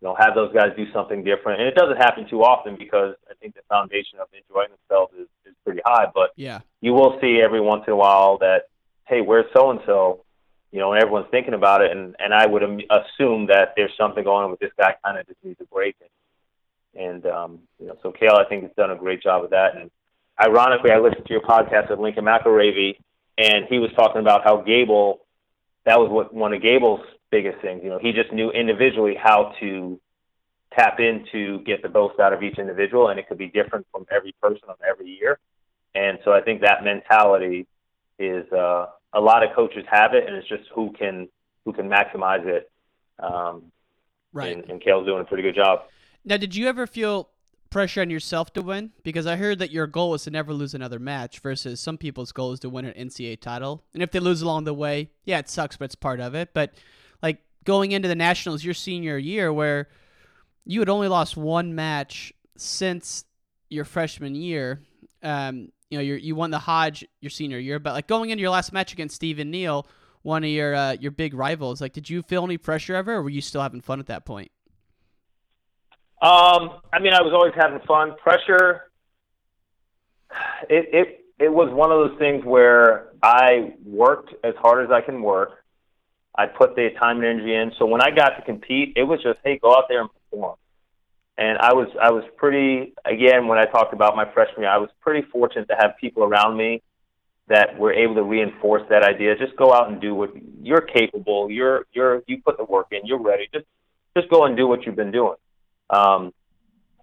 You 0.01 0.07
know, 0.07 0.15
have 0.17 0.33
those 0.33 0.51
guys 0.53 0.71
do 0.75 0.91
something 0.91 1.23
different. 1.23 1.59
And 1.59 1.67
it 1.67 1.75
doesn't 1.75 1.97
happen 1.97 2.27
too 2.27 2.41
often 2.43 2.77
because 2.77 3.15
I 3.29 3.33
think 3.35 3.53
the 3.53 3.61
foundation 3.69 4.17
of 4.19 4.27
enjoying 4.33 4.69
themselves 4.69 5.13
is, 5.13 5.27
is 5.45 5.53
pretty 5.63 5.81
high. 5.85 6.07
But 6.13 6.31
Yeah. 6.35 6.61
you 6.81 6.93
will 6.93 7.19
see 7.21 7.41
every 7.41 7.61
once 7.61 7.83
in 7.85 7.93
a 7.93 7.95
while 7.97 8.37
that, 8.39 8.69
hey, 9.07 9.21
where's 9.21 9.45
so 9.53 9.69
and 9.69 9.81
so? 9.85 10.23
You 10.71 10.79
know, 10.79 10.93
and 10.93 11.01
everyone's 11.01 11.27
thinking 11.31 11.55
about 11.55 11.81
it, 11.81 11.91
and 11.91 12.15
and 12.19 12.33
I 12.33 12.45
would 12.45 12.63
assume 12.63 13.47
that 13.47 13.73
there's 13.75 13.91
something 13.97 14.23
going 14.23 14.45
on 14.45 14.51
with 14.51 14.59
this 14.59 14.71
guy. 14.77 14.95
Kind 15.03 15.17
of 15.17 15.25
just 15.27 15.43
needs 15.43 15.59
a 15.61 15.65
break, 15.65 15.95
and, 16.95 17.05
and 17.07 17.25
um, 17.25 17.59
you 17.79 17.87
know, 17.87 17.97
so 18.03 18.11
Cael, 18.11 18.39
I 18.39 18.47
think 18.47 18.63
has 18.63 18.71
done 18.77 18.91
a 18.91 18.95
great 18.95 19.23
job 19.23 19.43
of 19.43 19.49
that. 19.49 19.75
And 19.75 19.89
ironically, 20.39 20.91
I 20.91 20.99
listened 20.99 21.25
to 21.25 21.33
your 21.33 21.41
podcast 21.41 21.89
with 21.89 21.99
Lincoln 21.99 22.25
McIlravy, 22.25 22.97
and 23.37 23.65
he 23.67 23.79
was 23.79 23.89
talking 23.95 24.21
about 24.21 24.43
how 24.43 24.61
Gable, 24.61 25.21
that 25.85 25.99
was 25.99 26.09
what 26.11 26.33
one 26.33 26.53
of 26.53 26.61
Gable's 26.61 27.01
biggest 27.31 27.61
things. 27.61 27.81
You 27.83 27.89
know, 27.89 27.99
he 27.99 28.11
just 28.11 28.31
knew 28.31 28.51
individually 28.51 29.15
how 29.19 29.53
to 29.59 29.99
tap 30.77 30.99
in 30.99 31.25
to 31.31 31.59
get 31.61 31.81
the 31.81 31.89
most 31.89 32.19
out 32.19 32.33
of 32.33 32.43
each 32.43 32.59
individual, 32.59 33.07
and 33.09 33.19
it 33.19 33.27
could 33.27 33.37
be 33.37 33.47
different 33.47 33.87
from 33.91 34.05
every 34.11 34.35
person 34.41 34.69
on 34.69 34.75
every 34.87 35.09
year. 35.09 35.39
And 35.95 36.19
so 36.23 36.31
I 36.31 36.41
think 36.41 36.61
that 36.61 36.83
mentality 36.83 37.65
is 38.19 38.51
uh, 38.51 38.87
a 39.13 39.19
lot 39.19 39.43
of 39.43 39.55
coaches 39.55 39.85
have 39.89 40.13
it, 40.13 40.27
and 40.27 40.35
it's 40.35 40.47
just 40.47 40.63
who 40.73 40.91
can 40.91 41.27
who 41.65 41.73
can 41.73 41.89
maximize 41.89 42.45
it. 42.45 42.71
Um, 43.19 43.71
Right. 44.31 44.55
And, 44.55 44.69
and 44.69 44.81
Cael's 44.81 45.05
doing 45.05 45.21
a 45.21 45.25
pretty 45.25 45.43
good 45.43 45.55
job. 45.55 45.81
Now, 46.23 46.37
did 46.37 46.55
you 46.55 46.67
ever 46.67 46.85
feel 46.85 47.29
pressure 47.69 48.01
on 48.01 48.09
yourself 48.09 48.53
to 48.53 48.61
win? 48.61 48.91
Because 49.03 49.25
I 49.25 49.35
heard 49.35 49.59
that 49.59 49.71
your 49.71 49.87
goal 49.87 50.11
was 50.11 50.23
to 50.23 50.31
never 50.31 50.53
lose 50.53 50.73
another 50.73 50.99
match, 50.99 51.39
versus 51.39 51.79
some 51.79 51.97
people's 51.97 52.31
goal 52.31 52.51
is 52.53 52.59
to 52.61 52.69
win 52.69 52.85
an 52.85 53.07
NCAA 53.07 53.39
title. 53.39 53.83
And 53.93 54.03
if 54.03 54.11
they 54.11 54.19
lose 54.19 54.41
along 54.41 54.65
the 54.65 54.73
way, 54.73 55.09
yeah, 55.25 55.39
it 55.39 55.49
sucks, 55.49 55.77
but 55.77 55.85
it's 55.85 55.95
part 55.95 56.19
of 56.19 56.35
it. 56.35 56.49
But 56.53 56.73
like 57.21 57.41
going 57.63 57.91
into 57.91 58.07
the 58.07 58.15
nationals 58.15 58.63
your 58.63 58.73
senior 58.73 59.17
year, 59.17 59.51
where 59.51 59.89
you 60.65 60.79
had 60.79 60.89
only 60.89 61.07
lost 61.07 61.35
one 61.35 61.73
match 61.73 62.33
since 62.57 63.25
your 63.69 63.85
freshman 63.85 64.35
year. 64.35 64.81
Um, 65.23 65.69
you 65.89 65.97
know, 65.97 66.03
you 66.03 66.15
you 66.15 66.35
won 66.35 66.51
the 66.51 66.59
Hodge 66.59 67.05
your 67.19 67.29
senior 67.29 67.57
year, 67.57 67.79
but 67.79 67.93
like 67.93 68.07
going 68.07 68.29
into 68.29 68.41
your 68.41 68.51
last 68.51 68.71
match 68.71 68.93
against 68.93 69.15
Stephen 69.15 69.49
Neal, 69.51 69.87
one 70.21 70.43
of 70.43 70.49
your 70.49 70.75
uh, 70.75 70.93
your 70.93 71.11
big 71.11 71.33
rivals, 71.33 71.81
like 71.81 71.93
did 71.93 72.09
you 72.09 72.21
feel 72.21 72.43
any 72.43 72.57
pressure 72.57 72.95
ever, 72.95 73.15
or 73.15 73.23
were 73.23 73.29
you 73.29 73.41
still 73.41 73.61
having 73.61 73.81
fun 73.81 73.99
at 73.99 74.07
that 74.07 74.25
point? 74.25 74.51
Um, 76.21 76.81
I 76.91 76.99
mean, 76.99 77.13
I 77.13 77.21
was 77.21 77.33
always 77.33 77.53
having 77.55 77.79
fun. 77.87 78.15
Pressure. 78.21 78.91
It 80.69 80.89
it 80.93 81.25
it 81.39 81.51
was 81.51 81.73
one 81.73 81.91
of 81.91 82.09
those 82.09 82.19
things 82.19 82.43
where 82.45 83.09
I 83.23 83.73
worked 83.85 84.33
as 84.43 84.53
hard 84.61 84.85
as 84.85 84.91
I 84.91 85.01
can 85.01 85.21
work. 85.21 85.63
I 86.37 86.45
put 86.45 86.75
the 86.75 86.89
time 86.99 87.17
and 87.17 87.25
energy 87.25 87.55
in. 87.55 87.71
So 87.79 87.85
when 87.85 88.01
I 88.01 88.11
got 88.11 88.29
to 88.37 88.41
compete, 88.43 88.93
it 88.95 89.03
was 89.03 89.21
just, 89.23 89.39
hey, 89.43 89.57
go 89.57 89.75
out 89.75 89.85
there 89.89 90.01
and 90.01 90.09
perform. 90.13 90.55
And 91.39 91.57
I 91.57 91.73
was 91.73 91.87
I 92.01 92.11
was 92.11 92.25
pretty 92.35 92.93
again 93.05 93.47
when 93.47 93.57
I 93.57 93.63
talked 93.63 93.93
about 93.93 94.13
my 94.13 94.29
freshman 94.33 94.63
year, 94.63 94.69
I 94.69 94.77
was 94.77 94.89
pretty 94.99 95.25
fortunate 95.31 95.69
to 95.69 95.75
have 95.79 95.91
people 95.99 96.21
around 96.21 96.57
me 96.57 96.81
that 97.47 97.79
were 97.79 97.93
able 97.93 98.15
to 98.15 98.23
reinforce 98.23 98.83
that 98.89 99.03
idea. 99.03 99.37
Just 99.37 99.55
go 99.55 99.73
out 99.73 99.89
and 99.89 100.01
do 100.01 100.13
what 100.13 100.31
you're 100.61 100.81
capable. 100.81 101.49
You're 101.49 101.85
you're 101.93 102.23
you 102.27 102.41
put 102.41 102.57
the 102.57 102.65
work 102.65 102.87
in. 102.91 103.05
You're 103.05 103.21
ready. 103.21 103.47
Just 103.53 103.65
just 104.17 104.29
go 104.29 104.43
and 104.43 104.57
do 104.57 104.67
what 104.67 104.85
you've 104.85 104.97
been 104.97 105.13
doing. 105.13 105.37
Um, 105.89 106.33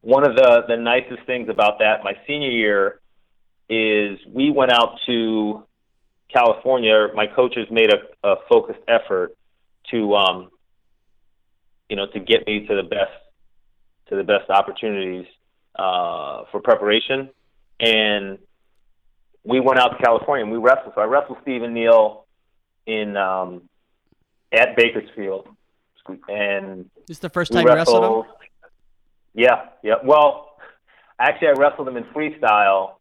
one 0.03 0.29
of 0.29 0.37
the 0.37 0.65
the 0.69 0.77
nicest 0.77 1.25
things 1.25 1.49
about 1.49 1.79
that 1.79 2.05
my 2.05 2.13
senior 2.27 2.51
year 2.51 3.01
is 3.71 4.19
we 4.31 4.51
went 4.51 4.71
out 4.71 4.99
to 5.07 5.65
California. 6.31 7.09
My 7.15 7.27
coaches 7.27 7.69
made 7.71 7.91
a, 7.91 8.29
a 8.29 8.37
focused 8.51 8.81
effort 8.87 9.35
to 9.93 10.15
um, 10.15 10.51
you 11.89 11.97
know 11.97 12.07
to 12.09 12.21
get 12.21 12.47
me 12.47 12.67
to 12.67 12.77
the 12.77 12.83
best 12.83 13.13
to 14.09 14.17
the 14.17 14.25
best 14.25 14.51
opportunities 14.51 15.27
uh, 15.77 16.45
for 16.51 16.61
preparation 16.61 17.31
and 17.81 18.39
we 19.45 19.61
went 19.61 19.79
out 19.79 19.97
to 19.97 20.05
California 20.05 20.45
and 20.45 20.53
we 20.53 20.59
wrestled. 20.59 20.93
So 20.95 21.01
I 21.01 21.05
wrestled 21.05 21.39
Stephen 21.43 21.73
Neal 21.73 22.27
in 22.87 23.17
um, 23.17 23.63
at 24.53 24.77
Bakersfield, 24.77 25.49
and 26.29 26.91
This 27.07 27.17
is 27.17 27.19
the 27.21 27.31
first 27.31 27.53
time 27.53 27.67
you 27.67 27.73
wrestled 27.73 28.27
him? 28.27 28.33
Yeah, 29.35 29.67
yeah. 29.83 29.95
Well, 30.03 30.57
actually, 31.19 31.49
I 31.49 31.53
wrestled 31.53 31.89
him 31.89 31.97
in 31.97 32.05
freestyle 32.05 32.95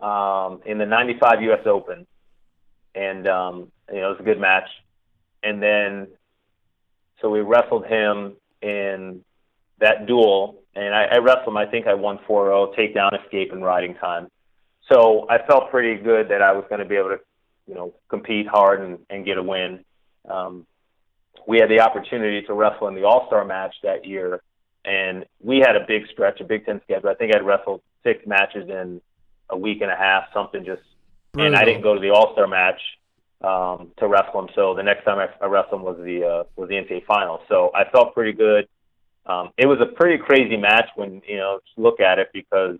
um, 0.00 0.62
in 0.66 0.78
the 0.78 0.86
'95 0.86 1.42
U.S. 1.42 1.66
Open, 1.66 2.06
and 2.94 3.28
um, 3.28 3.70
you 3.92 4.00
know 4.00 4.08
it 4.08 4.10
was 4.10 4.20
a 4.20 4.24
good 4.24 4.40
match. 4.40 4.68
And 5.42 5.62
then, 5.62 6.08
so 7.20 7.30
we 7.30 7.40
wrestled 7.40 7.86
him 7.86 8.34
in 8.60 9.24
that 9.80 10.06
duel, 10.06 10.62
and 10.74 10.94
I, 10.94 11.04
I 11.04 11.18
wrestled 11.18 11.48
him. 11.48 11.56
I 11.56 11.66
think 11.66 11.86
I 11.86 11.94
won 11.94 12.18
4-0, 12.28 12.76
takedown, 12.76 13.24
escape, 13.24 13.52
and 13.52 13.64
riding 13.64 13.94
time. 13.94 14.28
So 14.90 15.26
I 15.28 15.38
felt 15.46 15.70
pretty 15.70 16.02
good 16.02 16.28
that 16.30 16.42
I 16.42 16.52
was 16.52 16.64
going 16.68 16.80
to 16.80 16.84
be 16.84 16.96
able 16.96 17.10
to, 17.10 17.20
you 17.66 17.74
know, 17.74 17.94
compete 18.08 18.46
hard 18.46 18.80
and, 18.80 18.98
and 19.10 19.24
get 19.24 19.38
a 19.38 19.42
win. 19.42 19.84
Um, 20.28 20.66
we 21.46 21.58
had 21.58 21.70
the 21.70 21.80
opportunity 21.80 22.42
to 22.46 22.54
wrestle 22.54 22.88
in 22.88 22.94
the 22.94 23.04
All 23.04 23.26
Star 23.26 23.44
match 23.44 23.74
that 23.82 24.04
year, 24.04 24.42
and 24.84 25.24
we 25.40 25.58
had 25.58 25.76
a 25.76 25.84
big 25.86 26.06
stretch, 26.10 26.40
a 26.40 26.44
Big 26.44 26.64
Ten 26.64 26.80
schedule. 26.84 27.10
I 27.10 27.14
think 27.14 27.34
I'd 27.34 27.44
wrestled 27.44 27.82
six 28.02 28.26
matches 28.26 28.68
in 28.68 29.00
a 29.50 29.56
week 29.56 29.80
and 29.80 29.90
a 29.90 29.96
half, 29.96 30.24
something 30.32 30.64
just. 30.64 30.82
And 31.34 31.54
I 31.54 31.64
didn't 31.64 31.82
go 31.82 31.94
to 31.94 32.00
the 32.00 32.10
All 32.10 32.32
Star 32.32 32.46
match 32.46 32.80
um, 33.42 33.92
to 33.98 34.08
wrestle 34.08 34.40
him. 34.40 34.48
So 34.54 34.74
the 34.74 34.82
next 34.82 35.04
time 35.04 35.18
I, 35.18 35.28
I 35.44 35.48
wrestled 35.48 35.80
him 35.80 35.86
was 35.86 35.98
the 35.98 36.24
uh, 36.24 36.44
was 36.56 36.68
the 36.68 36.74
NCAA 36.74 37.04
final. 37.06 37.40
So 37.48 37.70
I 37.74 37.88
felt 37.90 38.14
pretty 38.14 38.32
good. 38.32 38.68
Um, 39.26 39.50
it 39.58 39.66
was 39.66 39.78
a 39.80 39.86
pretty 39.86 40.22
crazy 40.22 40.56
match 40.56 40.88
when 40.96 41.22
you 41.28 41.36
know 41.36 41.60
look 41.76 42.00
at 42.00 42.18
it 42.18 42.30
because 42.32 42.78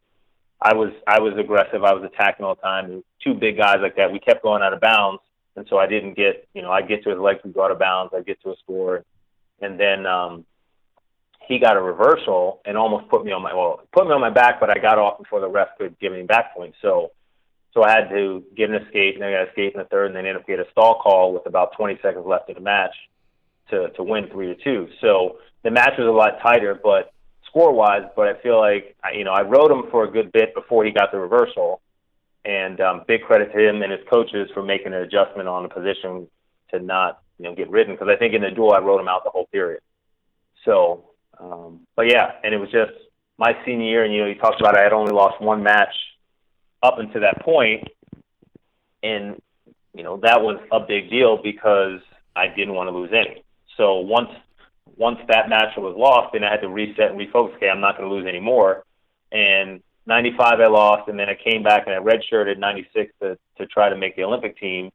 I 0.60 0.74
was 0.74 0.92
I 1.06 1.20
was 1.20 1.34
aggressive. 1.38 1.84
I 1.84 1.92
was 1.92 2.04
attacking 2.04 2.44
all 2.44 2.54
the 2.54 2.62
time. 2.62 2.86
And 2.86 3.04
two 3.22 3.34
big 3.34 3.56
guys 3.56 3.78
like 3.80 3.96
that, 3.96 4.12
we 4.12 4.18
kept 4.18 4.42
going 4.42 4.62
out 4.62 4.72
of 4.72 4.80
bounds, 4.80 5.22
and 5.56 5.66
so 5.68 5.78
I 5.78 5.86
didn't 5.86 6.14
get 6.14 6.48
you 6.54 6.62
know 6.62 6.70
I 6.70 6.82
get 6.82 7.04
to 7.04 7.10
his 7.10 7.18
legs, 7.18 7.40
we 7.44 7.52
go 7.52 7.64
out 7.64 7.70
of 7.70 7.78
bounds, 7.78 8.12
I 8.16 8.22
get 8.22 8.42
to 8.42 8.50
a 8.50 8.56
score, 8.56 9.04
and 9.60 9.78
then 9.78 10.06
um, 10.06 10.44
he 11.46 11.58
got 11.58 11.76
a 11.76 11.80
reversal 11.80 12.60
and 12.64 12.76
almost 12.76 13.08
put 13.08 13.24
me 13.24 13.32
on 13.32 13.42
my 13.42 13.54
well 13.54 13.80
put 13.92 14.06
me 14.06 14.12
on 14.12 14.20
my 14.20 14.30
back, 14.30 14.58
but 14.58 14.70
I 14.70 14.80
got 14.80 14.98
off 14.98 15.18
before 15.18 15.40
the 15.40 15.48
ref 15.48 15.68
could 15.78 15.98
give 15.98 16.12
me 16.12 16.22
back 16.22 16.54
points. 16.56 16.78
So 16.82 17.12
so 17.74 17.84
I 17.84 17.90
had 17.90 18.08
to 18.08 18.42
get 18.56 18.70
an 18.70 18.76
escape, 18.76 19.14
and 19.14 19.22
then 19.22 19.28
I 19.28 19.32
got 19.32 19.42
an 19.42 19.48
escape 19.48 19.74
in 19.74 19.80
the 19.80 19.84
third, 19.84 20.06
and 20.06 20.16
then 20.16 20.26
ended 20.26 20.40
up 20.40 20.46
getting 20.46 20.64
a 20.64 20.70
stall 20.72 21.00
call 21.00 21.34
with 21.34 21.46
about 21.46 21.76
20 21.76 21.98
seconds 22.02 22.24
left 22.26 22.48
of 22.48 22.56
the 22.56 22.62
match 22.62 22.94
to 23.70 23.90
to 23.90 24.02
win 24.02 24.28
three 24.30 24.54
to 24.54 24.56
two. 24.62 24.88
So 25.00 25.38
the 25.62 25.70
match 25.70 25.94
was 25.98 26.06
a 26.06 26.10
lot 26.10 26.40
tighter, 26.42 26.78
but 26.82 27.12
score 27.46 27.72
wise, 27.72 28.02
but 28.14 28.28
I 28.28 28.40
feel 28.42 28.58
like 28.58 28.96
you 29.14 29.24
know 29.24 29.32
I 29.32 29.42
rode 29.42 29.70
him 29.70 29.84
for 29.90 30.04
a 30.04 30.10
good 30.10 30.32
bit 30.32 30.54
before 30.54 30.84
he 30.84 30.90
got 30.90 31.12
the 31.12 31.18
reversal, 31.18 31.80
and 32.44 32.80
um, 32.80 33.02
big 33.06 33.22
credit 33.22 33.52
to 33.52 33.58
him 33.58 33.82
and 33.82 33.92
his 33.92 34.00
coaches 34.08 34.48
for 34.54 34.62
making 34.62 34.88
an 34.88 35.02
adjustment 35.02 35.48
on 35.48 35.62
the 35.62 35.68
position 35.68 36.28
to 36.70 36.80
not 36.80 37.22
you 37.38 37.44
know 37.44 37.54
get 37.54 37.70
ridden 37.70 37.94
because 37.94 38.08
I 38.08 38.16
think 38.16 38.34
in 38.34 38.42
the 38.42 38.50
duel 38.50 38.72
I 38.72 38.78
rode 38.78 39.00
him 39.00 39.08
out 39.08 39.24
the 39.24 39.30
whole 39.30 39.46
period. 39.46 39.80
So, 40.64 41.04
um, 41.38 41.80
but 41.96 42.10
yeah, 42.10 42.32
and 42.42 42.54
it 42.54 42.58
was 42.58 42.70
just 42.70 42.92
my 43.38 43.52
senior 43.64 43.86
year, 43.86 44.04
and 44.04 44.12
you 44.12 44.20
know 44.20 44.26
you 44.26 44.34
talked 44.34 44.60
about 44.60 44.76
I 44.76 44.82
had 44.82 44.92
only 44.92 45.12
lost 45.12 45.40
one 45.40 45.62
match 45.62 45.94
up 46.82 46.98
until 46.98 47.22
that 47.22 47.42
point, 47.42 47.88
and 49.02 49.40
you 49.94 50.02
know 50.02 50.18
that 50.18 50.40
was 50.40 50.60
a 50.70 50.80
big 50.80 51.10
deal 51.10 51.40
because 51.42 52.00
I 52.36 52.48
didn't 52.48 52.74
want 52.74 52.88
to 52.88 52.96
lose 52.96 53.10
any. 53.12 53.42
So 53.78 54.00
once 54.00 54.28
once 54.96 55.18
that 55.28 55.48
match 55.48 55.76
was 55.78 55.94
lost, 55.96 56.32
then 56.34 56.44
I 56.44 56.50
had 56.50 56.60
to 56.60 56.68
reset 56.68 57.12
and 57.12 57.18
refocus. 57.18 57.54
Okay, 57.56 57.70
I'm 57.70 57.80
not 57.80 57.96
going 57.96 58.08
to 58.08 58.14
lose 58.14 58.26
anymore. 58.26 58.84
And 59.32 59.80
95 60.06 60.60
I 60.60 60.66
lost, 60.66 61.08
and 61.08 61.18
then 61.18 61.28
I 61.28 61.34
came 61.36 61.62
back 61.62 61.86
and 61.86 61.94
I 61.94 61.98
redshirted 61.98 62.58
96 62.58 63.12
to 63.22 63.38
to 63.58 63.66
try 63.66 63.88
to 63.88 63.96
make 63.96 64.16
the 64.16 64.24
Olympic 64.24 64.58
team, 64.58 64.90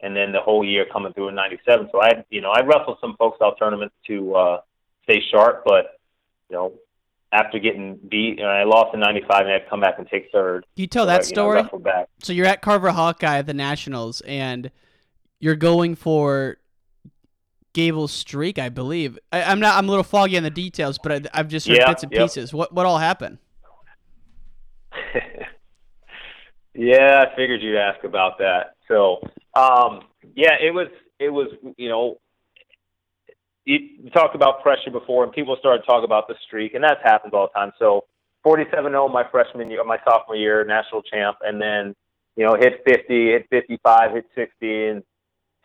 and 0.00 0.14
then 0.14 0.30
the 0.32 0.40
whole 0.40 0.64
year 0.64 0.84
coming 0.92 1.12
through 1.12 1.28
in 1.28 1.34
97. 1.34 1.88
So 1.92 2.00
I, 2.02 2.24
you 2.30 2.40
know, 2.40 2.50
I 2.50 2.60
wrestled 2.62 2.98
some 3.00 3.16
folks 3.18 3.38
out 3.42 3.58
tournaments 3.58 3.94
to 4.08 4.34
uh, 4.34 4.60
stay 5.04 5.20
sharp, 5.30 5.62
but 5.64 5.98
you 6.50 6.56
know, 6.56 6.72
after 7.32 7.58
getting 7.58 7.96
beat, 8.08 8.38
and 8.38 8.48
I 8.48 8.64
lost 8.64 8.94
in 8.94 9.00
95, 9.00 9.40
and 9.40 9.48
I 9.48 9.52
had 9.52 9.64
to 9.64 9.70
come 9.70 9.80
back 9.80 9.98
and 9.98 10.06
take 10.08 10.28
third. 10.32 10.64
Can 10.74 10.82
you 10.82 10.86
tell 10.86 11.04
So, 11.04 11.06
that 11.06 11.28
you 11.30 11.36
know, 11.36 11.66
story? 11.66 11.82
back. 11.82 12.08
So 12.22 12.32
you're 12.32 12.46
at 12.46 12.60
Carver 12.62 12.90
Hawkeye 12.90 13.38
at 13.38 13.46
the 13.46 13.54
Nationals, 13.54 14.20
and 14.22 14.70
you're 15.38 15.56
going 15.56 15.94
for 15.94 16.58
Gable's 17.76 18.12
streak, 18.12 18.58
I 18.58 18.70
believe. 18.70 19.18
I, 19.30 19.42
I'm 19.42 19.60
not. 19.60 19.76
I'm 19.76 19.86
a 19.86 19.90
little 19.90 20.02
foggy 20.02 20.38
on 20.38 20.42
the 20.42 20.50
details, 20.50 20.96
but 20.96 21.12
I, 21.12 21.38
I've 21.38 21.48
just 21.48 21.68
heard 21.68 21.74
Yeah, 21.78 21.84
bits 21.84 22.02
and 22.02 22.10
yep. 22.10 22.22
pieces. 22.22 22.54
What 22.54 22.72
what 22.72 22.86
all 22.86 22.96
happened? 22.96 23.36
Yeah, 26.74 27.24
I 27.24 27.34
figured 27.34 27.62
you'd 27.62 27.78
ask 27.78 28.04
about 28.04 28.38
that. 28.38 28.74
So, 28.86 29.20
um, 29.54 30.02
yeah, 30.34 30.56
it 30.60 30.74
was 30.74 30.88
it 31.18 31.30
was 31.30 31.48
you 31.78 31.88
know, 31.88 32.18
you 33.64 34.10
talked 34.12 34.34
about 34.34 34.62
pressure 34.62 34.90
before, 34.90 35.24
and 35.24 35.32
people 35.32 35.56
started 35.58 35.84
talking 35.86 36.04
about 36.04 36.28
the 36.28 36.34
streak, 36.46 36.74
and 36.74 36.84
that's 36.84 37.00
happens 37.02 37.32
all 37.34 37.48
the 37.52 37.58
time. 37.58 37.72
So, 37.78 38.04
47-0 38.46 39.10
my 39.10 39.24
freshman 39.30 39.70
year, 39.70 39.82
my 39.84 39.98
sophomore 40.04 40.36
year, 40.36 40.64
national 40.64 41.02
champ, 41.02 41.38
and 41.40 41.60
then 41.60 41.94
you 42.36 42.44
know 42.44 42.56
hit 42.60 42.82
50, 42.86 43.26
hit 43.32 43.46
55, 43.48 44.12
hit 44.12 44.26
60, 44.34 44.86
and 44.88 45.02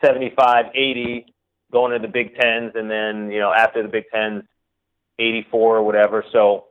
75, 0.02 0.64
80, 0.74 1.26
going 1.72 1.92
to 1.92 1.98
the 1.98 2.12
Big 2.12 2.34
Tens, 2.36 2.72
and 2.74 2.90
then 2.90 3.30
you 3.30 3.40
know 3.40 3.52
after 3.52 3.82
the 3.82 3.88
Big 3.88 4.04
Tens, 4.12 4.44
84 5.18 5.76
or 5.78 5.82
whatever. 5.82 6.24
So 6.32 6.66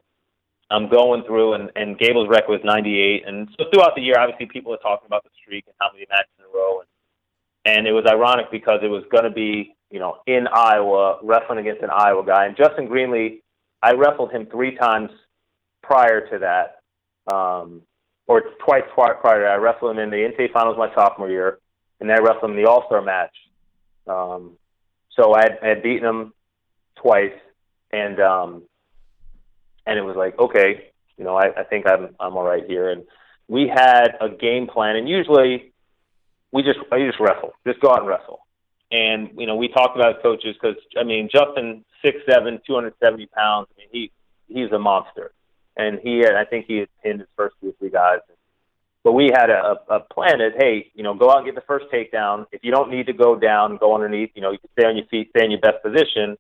I'm 0.69 0.89
going 0.89 1.23
through, 1.23 1.53
and 1.53 1.71
and 1.75 1.97
Gable's 1.97 2.29
record 2.29 2.49
was 2.49 2.61
98, 2.63 3.23
and 3.27 3.49
so 3.57 3.65
throughout 3.71 3.95
the 3.95 4.01
year, 4.01 4.15
obviously 4.19 4.45
people 4.45 4.73
are 4.73 4.77
talking 4.77 5.05
about 5.05 5.23
the 5.23 5.29
streak 5.41 5.65
and 5.67 5.75
how 5.79 5.91
many 5.93 6.05
matches 6.09 6.31
in 6.39 6.45
a 6.45 6.53
row, 6.53 6.81
and, 6.81 7.77
and 7.77 7.87
it 7.87 7.91
was 7.91 8.05
ironic 8.07 8.51
because 8.51 8.79
it 8.83 8.87
was 8.87 9.03
going 9.11 9.25
to 9.25 9.31
be 9.31 9.75
you 9.89 9.99
know 9.99 10.17
in 10.27 10.47
Iowa 10.47 11.19
wrestling 11.23 11.59
against 11.59 11.81
an 11.81 11.89
Iowa 11.91 12.25
guy, 12.25 12.45
and 12.45 12.55
Justin 12.55 12.87
Greenlee, 12.87 13.41
I 13.81 13.93
wrestled 13.93 14.31
him 14.31 14.45
three 14.45 14.75
times 14.75 15.09
prior 15.81 16.27
to 16.29 16.39
that. 16.39 16.77
Um, 17.33 17.83
or 18.27 18.43
twice 18.63 18.83
prior 18.95 19.13
to 19.13 19.43
that. 19.43 19.51
I 19.51 19.55
wrestled 19.55 19.91
him 19.91 19.99
in 19.99 20.09
the 20.09 20.15
NCAA 20.15 20.53
finals 20.53 20.77
my 20.77 20.93
sophomore 20.95 21.29
year, 21.29 21.59
and 21.99 22.09
then 22.09 22.17
I 22.17 22.21
wrestled 22.21 22.45
him 22.45 22.57
in 22.57 22.63
the 22.63 22.69
All 22.69 22.85
Star 22.87 23.01
match. 23.01 23.35
Um, 24.07 24.57
so 25.15 25.33
I 25.33 25.41
had, 25.41 25.59
I 25.61 25.67
had 25.67 25.83
beaten 25.83 26.07
him 26.07 26.33
twice, 26.95 27.33
and 27.91 28.19
um, 28.19 28.63
and 29.85 29.97
it 29.97 30.03
was 30.03 30.15
like, 30.15 30.37
okay, 30.39 30.91
you 31.17 31.23
know, 31.23 31.35
I, 31.35 31.47
I 31.57 31.63
think 31.63 31.87
I'm 31.87 32.15
I'm 32.19 32.35
all 32.37 32.43
right 32.43 32.65
here. 32.65 32.89
And 32.89 33.03
we 33.47 33.67
had 33.67 34.15
a 34.21 34.29
game 34.29 34.67
plan, 34.67 34.95
and 34.95 35.07
usually 35.09 35.73
we 36.51 36.63
just 36.63 36.79
I 36.91 36.99
just 37.05 37.19
wrestle, 37.19 37.53
just 37.65 37.79
go 37.79 37.91
out 37.91 37.99
and 37.99 38.07
wrestle. 38.07 38.39
And 38.91 39.29
you 39.37 39.47
know, 39.47 39.55
we 39.55 39.67
talked 39.67 39.95
about 39.95 40.21
coaches 40.21 40.55
because 40.61 40.77
I 40.99 41.03
mean, 41.03 41.29
Justin 41.31 41.83
six 42.03 42.17
seven, 42.29 42.59
two 42.65 42.75
hundred 42.75 42.93
seventy 43.01 43.27
pounds. 43.27 43.67
I 43.71 43.81
mean, 43.81 43.87
he 43.91 44.11
he's 44.47 44.71
a 44.71 44.79
monster, 44.79 45.31
and 45.77 45.99
he 45.99 46.19
had 46.19 46.35
I 46.35 46.45
think 46.45 46.65
he 46.67 46.77
had 46.77 46.89
pinned 47.03 47.19
his 47.19 47.29
first 47.35 47.55
two 47.61 47.69
or 47.69 47.73
three 47.79 47.89
guys. 47.89 48.19
But 49.03 49.13
we 49.13 49.31
had 49.33 49.49
a, 49.49 49.77
a 49.89 49.99
plan 49.99 50.37
that 50.39 50.53
hey, 50.57 50.91
you 50.93 51.03
know, 51.03 51.15
go 51.15 51.29
out 51.31 51.37
and 51.37 51.45
get 51.45 51.55
the 51.55 51.61
first 51.61 51.85
takedown. 51.91 52.45
If 52.51 52.63
you 52.63 52.71
don't 52.71 52.91
need 52.91 53.07
to 53.07 53.13
go 53.13 53.35
down, 53.35 53.77
go 53.77 53.95
underneath. 53.95 54.31
You 54.35 54.41
know, 54.41 54.51
you 54.51 54.59
can 54.59 54.69
stay 54.77 54.85
on 54.85 54.95
your 54.95 55.07
feet, 55.07 55.29
stay 55.35 55.43
in 55.45 55.51
your 55.51 55.59
best 55.59 55.81
position 55.83 56.37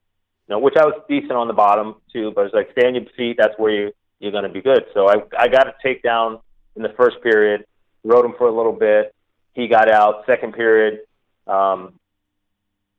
You 0.47 0.49
know, 0.49 0.59
which 0.59 0.75
I 0.77 0.85
was 0.85 1.01
decent 1.09 1.31
on 1.31 1.47
the 1.47 1.53
bottom 1.53 1.95
too, 2.13 2.31
but 2.35 2.45
it's 2.45 2.53
like 2.53 2.69
stay 2.73 2.87
on 2.87 2.95
your 2.95 3.05
feet. 3.17 3.37
That's 3.39 3.53
where 3.57 3.71
you 3.71 3.91
you're 4.19 4.31
going 4.31 4.43
to 4.43 4.49
be 4.49 4.61
good. 4.61 4.85
So 4.93 5.09
I 5.09 5.23
I 5.37 5.47
got 5.47 5.67
a 5.67 5.73
takedown 5.83 6.41
in 6.75 6.83
the 6.83 6.93
first 6.95 7.21
period, 7.23 7.65
rode 8.03 8.25
him 8.25 8.33
for 8.37 8.47
a 8.47 8.55
little 8.55 8.73
bit. 8.73 9.13
He 9.53 9.67
got 9.67 9.89
out. 9.89 10.23
Second 10.25 10.53
period, 10.53 10.99
um, 11.47 11.93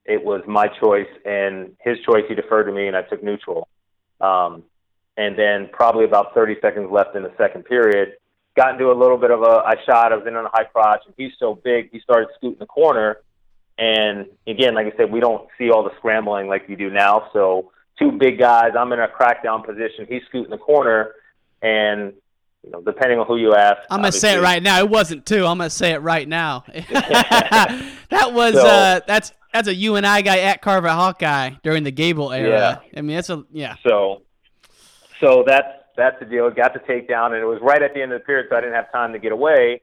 it 0.04 0.22
was 0.22 0.42
my 0.46 0.66
choice 0.66 1.08
and 1.24 1.76
his 1.80 1.98
choice. 2.00 2.24
He 2.28 2.34
deferred 2.34 2.64
to 2.64 2.72
me, 2.72 2.88
and 2.88 2.96
I 2.96 3.02
took 3.02 3.22
neutral. 3.22 3.68
Um, 4.20 4.64
and 5.16 5.38
then 5.38 5.68
probably 5.72 6.04
about 6.04 6.34
30 6.34 6.56
seconds 6.60 6.90
left 6.90 7.14
in 7.16 7.22
the 7.22 7.32
second 7.36 7.64
period, 7.64 8.14
got 8.56 8.72
into 8.72 8.90
a 8.90 8.94
little 8.94 9.18
bit 9.18 9.30
of 9.30 9.42
a, 9.42 9.62
a 9.66 9.76
shot. 9.86 10.12
I 10.12 10.16
was 10.16 10.26
in 10.26 10.36
on 10.36 10.46
a 10.46 10.50
high 10.50 10.64
crotch, 10.64 11.02
and 11.06 11.14
he's 11.16 11.32
so 11.38 11.54
big, 11.54 11.90
he 11.90 12.00
started 12.00 12.28
scooting 12.36 12.58
the 12.58 12.66
corner 12.66 13.18
and 13.78 14.26
again, 14.46 14.74
like 14.74 14.86
I 14.86 14.96
said, 14.96 15.10
we 15.10 15.20
don't 15.20 15.48
see 15.58 15.70
all 15.70 15.82
the 15.82 15.90
scrambling 15.98 16.46
like 16.46 16.68
you 16.68 16.76
do 16.76 16.90
now. 16.90 17.28
So 17.32 17.72
two 17.98 18.12
big 18.12 18.38
guys, 18.38 18.72
I'm 18.78 18.92
in 18.92 19.00
a 19.00 19.08
crackdown 19.08 19.64
position. 19.64 20.06
He's 20.08 20.22
scooting 20.28 20.50
the 20.50 20.58
corner, 20.58 21.14
and 21.62 22.12
you 22.64 22.70
know, 22.70 22.80
depending 22.82 23.18
on 23.18 23.26
who 23.26 23.36
you 23.36 23.54
ask, 23.54 23.78
I'm 23.90 24.00
gonna 24.00 24.12
say 24.12 24.36
it 24.36 24.40
right 24.40 24.62
now. 24.62 24.78
It 24.78 24.88
wasn't 24.88 25.26
two. 25.26 25.46
I'm 25.46 25.58
gonna 25.58 25.70
say 25.70 25.92
it 25.92 26.02
right 26.02 26.28
now. 26.28 26.64
that 26.72 28.30
was 28.32 28.54
so, 28.54 28.66
uh, 28.66 29.00
that's 29.06 29.32
that's 29.52 29.68
a 29.68 29.74
you 29.74 29.96
and 29.96 30.06
I 30.06 30.20
guy 30.22 30.40
at 30.40 30.62
Carver 30.62 30.88
Hawkeye 30.88 31.50
during 31.62 31.82
the 31.82 31.90
Gable 31.90 32.30
era. 32.30 32.82
Yeah. 32.92 32.98
I 32.98 33.02
mean, 33.02 33.16
it's 33.16 33.30
a 33.30 33.44
yeah. 33.50 33.76
So, 33.84 34.22
so 35.18 35.44
that's 35.46 35.81
that's 35.96 36.18
the 36.20 36.26
deal. 36.26 36.50
Got 36.50 36.74
the 36.74 36.80
takedown, 36.80 37.32
and 37.32 37.36
it 37.36 37.46
was 37.46 37.60
right 37.62 37.82
at 37.82 37.94
the 37.94 38.02
end 38.02 38.12
of 38.12 38.20
the 38.20 38.24
period, 38.24 38.46
so 38.50 38.56
I 38.56 38.60
didn't 38.60 38.74
have 38.74 38.90
time 38.92 39.12
to 39.12 39.18
get 39.18 39.32
away. 39.32 39.82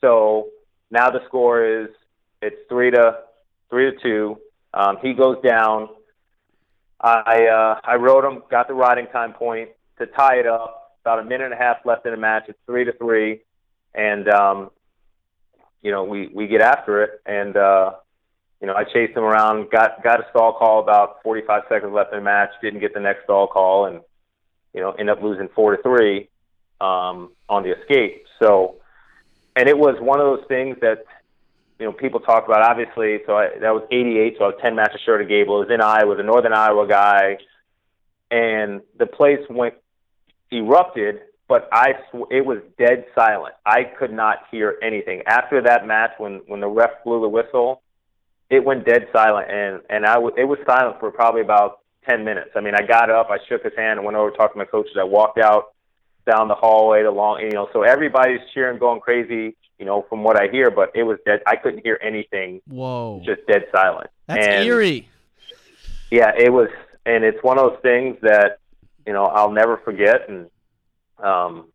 So 0.00 0.48
now 0.90 1.10
the 1.10 1.20
score 1.26 1.64
is 1.64 1.88
it's 2.40 2.56
three 2.68 2.90
to 2.90 3.18
three 3.70 3.90
to 3.90 3.96
two. 4.02 4.38
Um, 4.74 4.98
he 5.02 5.14
goes 5.14 5.36
down. 5.42 5.88
I 7.00 7.46
uh, 7.46 7.80
I 7.84 7.96
rode 7.96 8.24
him, 8.24 8.42
got 8.50 8.68
the 8.68 8.74
riding 8.74 9.06
time 9.08 9.32
point 9.32 9.70
to 9.98 10.06
tie 10.06 10.36
it 10.36 10.46
up. 10.46 10.78
About 11.04 11.18
a 11.18 11.24
minute 11.24 11.46
and 11.46 11.54
a 11.54 11.56
half 11.56 11.78
left 11.84 12.06
in 12.06 12.12
the 12.12 12.18
match. 12.18 12.44
It's 12.46 12.58
three 12.64 12.84
to 12.84 12.92
three, 12.92 13.40
and 13.92 14.28
um, 14.28 14.70
you 15.82 15.90
know 15.90 16.04
we 16.04 16.28
we 16.28 16.46
get 16.46 16.60
after 16.60 17.02
it, 17.02 17.20
and 17.26 17.56
uh, 17.56 17.94
you 18.60 18.68
know 18.68 18.74
I 18.74 18.84
chased 18.84 19.16
him 19.16 19.24
around. 19.24 19.70
Got 19.70 20.04
got 20.04 20.20
a 20.20 20.26
stall 20.30 20.52
call 20.52 20.80
about 20.80 21.22
45 21.24 21.62
seconds 21.68 21.92
left 21.92 22.12
in 22.12 22.20
the 22.20 22.24
match. 22.24 22.50
Didn't 22.62 22.78
get 22.78 22.94
the 22.94 23.00
next 23.00 23.24
stall 23.24 23.48
call, 23.48 23.86
and 23.86 24.00
you 24.74 24.80
know 24.80 24.92
end 24.92 25.10
up 25.10 25.22
losing 25.22 25.48
four 25.54 25.76
to 25.76 25.82
three 25.82 26.28
um, 26.80 27.30
on 27.48 27.62
the 27.62 27.76
escape. 27.78 28.24
So, 28.42 28.76
and 29.56 29.68
it 29.68 29.78
was 29.78 29.96
one 30.00 30.20
of 30.20 30.26
those 30.26 30.46
things 30.48 30.78
that 30.80 31.04
you 31.78 31.86
know, 31.86 31.92
people 31.92 32.20
talk 32.20 32.46
about 32.46 32.62
obviously. 32.62 33.18
So 33.26 33.36
I, 33.36 33.58
that 33.60 33.74
was 33.74 33.82
'88. 33.90 34.36
So 34.38 34.44
I 34.44 34.48
was 34.48 34.58
10 34.62 34.76
matches 34.76 35.00
short 35.04 35.20
of 35.20 35.28
Gable. 35.28 35.56
It 35.62 35.68
was 35.68 35.74
in 35.74 35.80
Iowa, 35.80 36.16
the 36.16 36.22
Northern 36.22 36.52
Iowa 36.52 36.86
guy, 36.86 37.38
and 38.30 38.82
the 38.98 39.06
place 39.06 39.40
went 39.50 39.74
erupted. 40.52 41.20
But 41.48 41.68
I, 41.72 41.94
sw- 42.10 42.30
it 42.30 42.46
was 42.46 42.58
dead 42.78 43.06
silent. 43.14 43.54
I 43.66 43.82
could 43.82 44.12
not 44.12 44.44
hear 44.50 44.78
anything 44.80 45.22
after 45.26 45.60
that 45.62 45.86
match. 45.86 46.12
When 46.18 46.40
when 46.46 46.60
the 46.60 46.68
ref 46.68 47.02
blew 47.04 47.20
the 47.20 47.28
whistle, 47.28 47.82
it 48.48 48.64
went 48.64 48.86
dead 48.86 49.08
silent, 49.12 49.50
and 49.50 49.80
and 49.90 50.06
I 50.06 50.14
w- 50.14 50.34
it 50.36 50.44
was 50.44 50.58
silent 50.64 51.00
for 51.00 51.10
probably 51.10 51.40
about 51.40 51.80
10 52.08 52.24
minutes. 52.24 52.50
I 52.54 52.60
mean, 52.60 52.74
I 52.74 52.82
got 52.82 53.10
up, 53.10 53.28
I 53.30 53.38
shook 53.48 53.62
his 53.64 53.72
hand, 53.76 53.98
and 53.98 54.04
went 54.04 54.16
over 54.16 54.30
to 54.30 54.36
talk 54.36 54.52
to 54.52 54.58
my 54.58 54.64
coaches. 54.64 54.96
I 54.98 55.04
walked 55.04 55.38
out 55.38 55.74
down 56.26 56.48
the 56.48 56.54
hallway, 56.54 57.02
the 57.02 57.10
long, 57.10 57.40
you 57.40 57.50
know, 57.50 57.68
so 57.72 57.82
everybody's 57.82 58.40
cheering, 58.54 58.78
going 58.78 59.00
crazy 59.00 59.56
you 59.82 59.86
know, 59.86 60.06
from 60.08 60.22
what 60.22 60.40
I 60.40 60.46
hear, 60.46 60.70
but 60.70 60.92
it 60.94 61.02
was 61.02 61.18
dead. 61.26 61.42
I 61.44 61.56
couldn't 61.56 61.82
hear 61.82 61.98
anything. 62.00 62.60
Whoa. 62.68 63.20
Just 63.26 63.44
dead 63.48 63.64
silent. 63.74 64.10
That's 64.28 64.46
and, 64.46 64.64
eerie. 64.64 65.08
Yeah, 66.08 66.30
it 66.38 66.52
was, 66.52 66.68
and 67.04 67.24
it's 67.24 67.42
one 67.42 67.58
of 67.58 67.68
those 67.68 67.80
things 67.82 68.16
that, 68.22 68.60
you 69.04 69.12
know, 69.12 69.24
I'll 69.24 69.50
never 69.50 69.78
forget. 69.78 70.28
And, 70.28 70.48
um, 71.18 71.66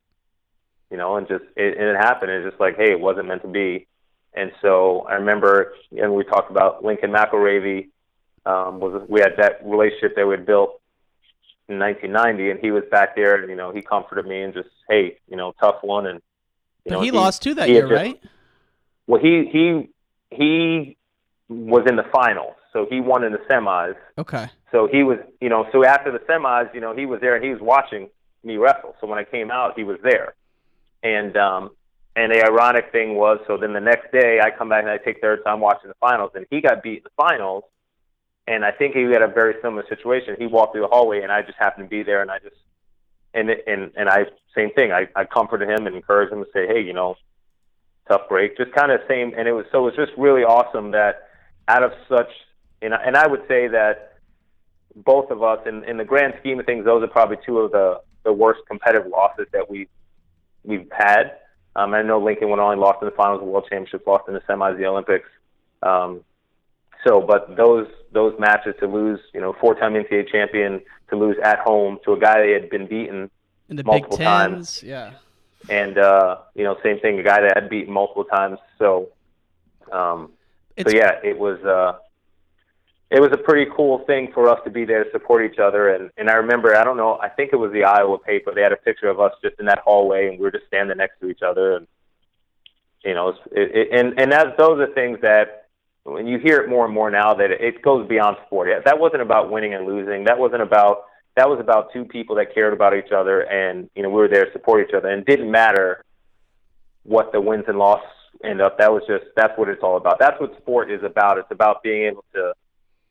you 0.89 0.95
know, 0.95 1.17
and 1.17 1.27
just, 1.27 1.43
it, 1.57 1.77
and 1.77 1.85
it 1.85 1.97
happened. 1.97 2.31
It's 2.31 2.49
just 2.49 2.61
like, 2.61 2.77
hey, 2.77 2.91
it 2.91 2.99
wasn't 3.01 3.27
meant 3.27 3.41
to 3.41 3.49
be. 3.49 3.87
And 4.33 4.53
so 4.61 5.01
I 5.01 5.15
remember, 5.15 5.73
and 5.91 6.15
we 6.15 6.23
talked 6.23 6.49
about 6.49 6.85
Lincoln 6.85 7.11
McIlravy, 7.11 7.89
um, 8.47 8.79
was, 8.79 9.05
we 9.09 9.19
had 9.19 9.33
that 9.37 9.59
relationship 9.63 10.15
that 10.15 10.25
we 10.25 10.35
had 10.35 10.45
built 10.45 10.79
in 11.67 11.79
1990, 11.79 12.51
and 12.51 12.59
he 12.59 12.71
was 12.71 12.83
back 12.89 13.15
there, 13.15 13.35
and, 13.35 13.49
you 13.49 13.55
know, 13.55 13.71
he 13.71 13.81
comforted 13.81 14.25
me 14.25 14.41
and 14.41 14.53
just, 14.53 14.69
hey, 14.89 15.17
you 15.27 15.35
know, 15.35 15.53
tough 15.59 15.77
one. 15.81 16.07
And, 16.07 16.21
but 16.85 16.93
know, 16.93 16.99
he, 17.01 17.07
he, 17.07 17.11
lost 17.11 17.41
two 17.41 17.53
that 17.55 17.69
year, 17.69 17.81
just, 17.81 17.93
right? 17.93 18.21
Well, 19.05 19.21
he 19.21 19.49
he 19.51 19.89
he 20.31 20.97
was 21.49 21.85
in 21.87 21.95
the 21.97 22.05
finals, 22.11 22.55
so 22.71 22.85
he 22.89 23.01
won 23.01 23.23
in 23.23 23.33
the 23.33 23.39
semis. 23.49 23.95
Okay. 24.17 24.49
So 24.71 24.87
he 24.87 25.03
was, 25.03 25.17
you 25.41 25.49
know, 25.49 25.67
so 25.71 25.85
after 25.85 26.11
the 26.11 26.19
semis, 26.19 26.73
you 26.73 26.81
know, 26.81 26.95
he 26.95 27.05
was 27.05 27.21
there 27.21 27.35
and 27.35 27.43
he 27.43 27.51
was 27.51 27.61
watching 27.61 28.09
me 28.43 28.57
wrestle. 28.57 28.95
So 28.99 29.07
when 29.07 29.17
I 29.17 29.23
came 29.23 29.49
out, 29.51 29.77
he 29.77 29.83
was 29.83 29.97
there, 30.03 30.35
and 31.03 31.35
um, 31.35 31.71
and 32.15 32.31
the 32.31 32.43
ironic 32.45 32.91
thing 32.91 33.15
was, 33.15 33.39
so 33.47 33.57
then 33.57 33.73
the 33.73 33.79
next 33.79 34.11
day 34.11 34.39
I 34.41 34.51
come 34.51 34.69
back 34.69 34.83
and 34.83 34.91
I 34.91 34.97
take 34.97 35.21
third 35.21 35.43
time 35.43 35.59
watching 35.59 35.89
the 35.89 35.95
finals, 35.99 36.31
and 36.35 36.45
he 36.49 36.61
got 36.61 36.81
beat 36.81 36.97
in 36.97 37.03
the 37.03 37.09
finals, 37.15 37.63
and 38.47 38.63
I 38.63 38.71
think 38.71 38.95
he 38.95 39.03
had 39.03 39.21
a 39.21 39.27
very 39.27 39.55
similar 39.61 39.85
situation. 39.89 40.35
He 40.39 40.47
walked 40.47 40.73
through 40.73 40.81
the 40.81 40.87
hallway, 40.87 41.21
and 41.21 41.31
I 41.31 41.41
just 41.41 41.57
happened 41.57 41.85
to 41.85 41.89
be 41.89 42.03
there, 42.03 42.21
and 42.21 42.31
I 42.31 42.39
just 42.39 42.55
and 43.33 43.49
and 43.49 43.91
and 43.95 44.09
I 44.09 44.25
same 44.55 44.71
thing. 44.71 44.91
I, 44.91 45.07
I 45.15 45.25
comforted 45.25 45.69
him 45.69 45.85
and 45.85 45.95
encouraged 45.95 46.31
him 46.31 46.43
to 46.43 46.49
say, 46.53 46.65
hey, 46.65 46.81
you 46.81 46.93
know, 46.93 47.15
tough 48.07 48.29
break, 48.29 48.57
just 48.57 48.71
kind 48.71 48.91
of 48.91 49.01
same. 49.07 49.33
And 49.37 49.47
it 49.47 49.51
was 49.51 49.65
so 49.71 49.79
it 49.87 49.97
was 49.97 50.07
just 50.07 50.17
really 50.17 50.43
awesome 50.43 50.91
that 50.91 51.29
out 51.67 51.83
of 51.83 51.91
such, 52.07 52.29
and 52.81 52.93
and 52.93 53.17
I 53.17 53.27
would 53.27 53.41
say 53.47 53.67
that 53.67 54.13
both 54.95 55.29
of 55.29 55.43
us, 55.43 55.59
in 55.67 55.83
in 55.83 55.97
the 55.97 56.05
grand 56.05 56.33
scheme 56.39 56.59
of 56.59 56.65
things, 56.65 56.85
those 56.85 57.03
are 57.03 57.07
probably 57.07 57.37
two 57.45 57.59
of 57.59 57.71
the 57.71 58.01
the 58.23 58.33
worst 58.33 58.61
competitive 58.67 59.07
losses 59.11 59.47
that 59.51 59.69
we 59.69 59.87
we've 60.63 60.89
had. 60.91 61.37
Um, 61.75 61.93
I 61.93 62.01
know 62.01 62.19
Lincoln 62.19 62.49
went 62.49 62.61
only 62.61 62.77
lost 62.77 62.99
in 63.01 63.05
the 63.07 63.15
finals 63.15 63.39
of 63.39 63.45
the 63.45 63.51
World 63.51 63.67
Championships, 63.69 64.07
lost 64.07 64.27
in 64.27 64.33
the 64.33 64.39
semis 64.41 64.71
of 64.71 64.77
the 64.77 64.85
Olympics. 64.85 65.29
Um, 65.83 66.21
so, 67.05 67.21
but 67.21 67.55
those 67.55 67.87
those 68.11 68.33
matches 68.39 68.75
to 68.79 68.87
lose, 68.87 69.19
you 69.33 69.41
know, 69.41 69.55
four-time 69.59 69.93
NCAA 69.93 70.29
champion 70.31 70.81
to 71.09 71.15
lose 71.15 71.37
at 71.43 71.59
home 71.59 71.99
to 72.05 72.13
a 72.13 72.19
guy 72.19 72.41
that 72.41 72.61
had 72.61 72.69
been 72.69 72.87
beaten 72.87 73.29
in 73.69 73.75
the 73.75 73.83
multiple 73.83 74.17
times, 74.17 74.81
yeah, 74.83 75.13
and 75.69 75.97
uh, 75.97 76.37
you 76.55 76.63
know, 76.63 76.77
same 76.83 76.99
thing, 76.99 77.19
a 77.19 77.23
guy 77.23 77.41
that 77.41 77.53
had 77.55 77.69
beaten 77.69 77.93
multiple 77.93 78.23
times. 78.23 78.59
So, 78.77 79.09
um, 79.91 80.31
so 80.81 80.89
yeah, 80.89 81.19
it 81.23 81.37
was 81.37 81.59
uh, 81.63 81.99
it 83.09 83.19
was 83.19 83.31
a 83.31 83.37
pretty 83.37 83.69
cool 83.75 83.99
thing 83.99 84.31
for 84.33 84.49
us 84.49 84.59
to 84.63 84.69
be 84.69 84.85
there 84.85 85.03
to 85.03 85.11
support 85.11 85.45
each 85.45 85.59
other. 85.59 85.89
And 85.89 86.09
and 86.17 86.29
I 86.29 86.35
remember, 86.35 86.75
I 86.75 86.83
don't 86.83 86.97
know, 86.97 87.19
I 87.21 87.29
think 87.29 87.51
it 87.53 87.57
was 87.57 87.71
the 87.71 87.83
Iowa 87.83 88.17
paper. 88.17 88.53
They 88.53 88.61
had 88.61 88.73
a 88.73 88.77
picture 88.77 89.07
of 89.07 89.19
us 89.19 89.33
just 89.43 89.59
in 89.59 89.65
that 89.65 89.79
hallway, 89.79 90.27
and 90.27 90.39
we 90.39 90.43
were 90.43 90.51
just 90.51 90.67
standing 90.67 90.97
next 90.97 91.19
to 91.19 91.29
each 91.29 91.41
other, 91.41 91.75
and 91.75 91.87
you 93.03 93.13
know, 93.13 93.29
it, 93.51 93.75
it, 93.75 93.87
and 93.91 94.19
and 94.19 94.31
that's 94.31 94.57
those 94.57 94.79
are 94.79 94.93
things 94.93 95.19
that 95.21 95.66
when 96.07 96.25
you 96.25 96.39
hear 96.39 96.59
it 96.59 96.69
more 96.69 96.85
and 96.85 96.93
more 96.93 97.11
now 97.11 97.33
that 97.33 97.51
it 97.51 97.81
goes 97.81 98.07
beyond 98.07 98.37
sport. 98.45 98.69
That 98.85 98.97
wasn't 98.97 99.21
about 99.21 99.51
winning 99.51 99.73
and 99.73 99.85
losing. 99.85 100.23
That 100.23 100.39
wasn't 100.39 100.61
about 100.61 101.03
that 101.35 101.49
was 101.49 101.59
about 101.59 101.93
two 101.93 102.03
people 102.03 102.35
that 102.37 102.53
cared 102.53 102.73
about 102.73 102.95
each 102.95 103.11
other, 103.11 103.41
and 103.41 103.89
you 103.95 104.03
know 104.03 104.09
we 104.09 104.15
were 104.15 104.27
there 104.27 104.45
to 104.45 104.51
support 104.53 104.87
each 104.87 104.93
other, 104.95 105.09
and 105.09 105.21
it 105.21 105.27
didn't 105.27 105.51
matter 105.51 106.03
what 107.03 107.31
the 107.31 107.41
wins 107.41 107.65
and 107.67 107.77
losses 107.77 108.07
end 108.43 108.61
up. 108.61 108.77
That 108.79 108.91
was 108.91 109.03
just 109.07 109.25
that's 109.35 109.57
what 109.57 109.69
it's 109.69 109.83
all 109.83 109.97
about. 109.97 110.17
That's 110.17 110.39
what 110.39 110.57
sport 110.57 110.89
is 110.89 111.03
about. 111.03 111.37
It's 111.37 111.51
about 111.51 111.83
being 111.83 112.03
able 112.03 112.23
to 112.33 112.53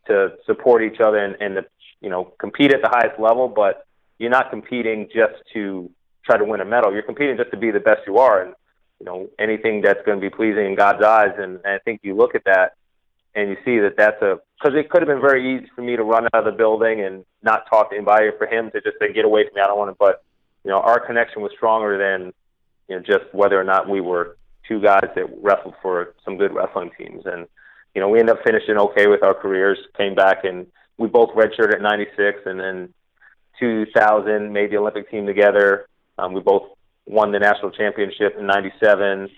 to 0.06 0.36
support 0.46 0.82
each 0.82 1.00
other 1.00 1.18
and, 1.18 1.36
and 1.40 1.56
to, 1.56 1.66
you 2.00 2.08
know 2.08 2.32
compete 2.38 2.72
at 2.72 2.80
the 2.82 2.88
highest 2.88 3.20
level, 3.20 3.46
but 3.48 3.86
you're 4.18 4.30
not 4.30 4.50
competing 4.50 5.08
just 5.14 5.34
to 5.52 5.90
try 6.24 6.38
to 6.38 6.44
win 6.44 6.60
a 6.60 6.64
medal. 6.64 6.92
You're 6.92 7.02
competing 7.02 7.36
just 7.36 7.50
to 7.50 7.58
be 7.58 7.70
the 7.70 7.80
best 7.80 8.00
you 8.06 8.18
are, 8.18 8.42
and 8.42 8.54
you 9.00 9.06
know 9.06 9.28
anything 9.38 9.82
that's 9.82 10.00
going 10.06 10.18
to 10.18 10.30
be 10.30 10.34
pleasing 10.34 10.64
in 10.64 10.74
God's 10.74 11.04
eyes. 11.04 11.34
And, 11.36 11.60
and 11.64 11.74
I 11.74 11.78
think 11.78 12.00
you 12.02 12.16
look 12.16 12.34
at 12.34 12.44
that 12.44 12.72
and 13.36 13.50
you 13.50 13.56
see 13.64 13.78
that 13.78 13.96
that's 13.96 14.20
a 14.22 14.40
because 14.58 14.76
it 14.76 14.88
could 14.88 15.02
have 15.02 15.08
been 15.08 15.20
very 15.20 15.56
easy 15.56 15.70
for 15.76 15.82
me 15.82 15.94
to 15.94 16.02
run 16.02 16.24
out 16.32 16.46
of 16.46 16.52
the 16.52 16.56
building 16.56 17.02
and 17.02 17.24
not 17.42 17.68
talk 17.68 17.90
to 17.90 17.96
anybody, 17.96 18.26
or 18.26 18.32
for 18.38 18.46
him 18.46 18.70
to 18.72 18.80
just 18.80 18.98
say, 18.98 19.12
"Get 19.12 19.26
away 19.26 19.44
from 19.46 19.54
me, 19.56 19.60
I 19.60 19.66
don't 19.66 19.78
want 19.78 19.90
to." 19.90 19.96
But 19.98 20.24
you 20.64 20.70
know, 20.70 20.80
our 20.80 20.98
connection 20.98 21.42
was 21.42 21.52
stronger 21.54 21.98
than 21.98 22.32
you 22.88 22.96
know 22.96 23.02
just 23.02 23.32
whether 23.32 23.60
or 23.60 23.64
not 23.64 23.88
we 23.88 24.00
were 24.00 24.38
two 24.66 24.80
guys 24.80 25.08
that 25.14 25.26
wrestled 25.42 25.74
for 25.82 26.14
some 26.24 26.38
good 26.38 26.52
wrestling 26.54 26.90
teams, 26.98 27.26
and 27.26 27.46
you 27.94 28.00
know, 28.00 28.08
we 28.08 28.18
ended 28.18 28.36
up 28.36 28.42
finishing 28.44 28.78
okay 28.78 29.06
with 29.06 29.22
our 29.22 29.34
careers. 29.34 29.78
Came 29.96 30.14
back 30.14 30.44
and 30.44 30.66
we 30.96 31.08
both 31.08 31.30
redshirted 31.30 31.74
at 31.74 31.82
'96, 31.82 32.40
and 32.46 32.58
then 32.58 32.94
2000 33.60 34.52
made 34.52 34.70
the 34.70 34.78
Olympic 34.78 35.10
team 35.10 35.26
together. 35.26 35.86
Um, 36.18 36.32
we 36.32 36.40
both 36.40 36.68
won 37.04 37.32
the 37.32 37.38
national 37.38 37.70
championship 37.70 38.36
in 38.38 38.46
'97. 38.46 39.28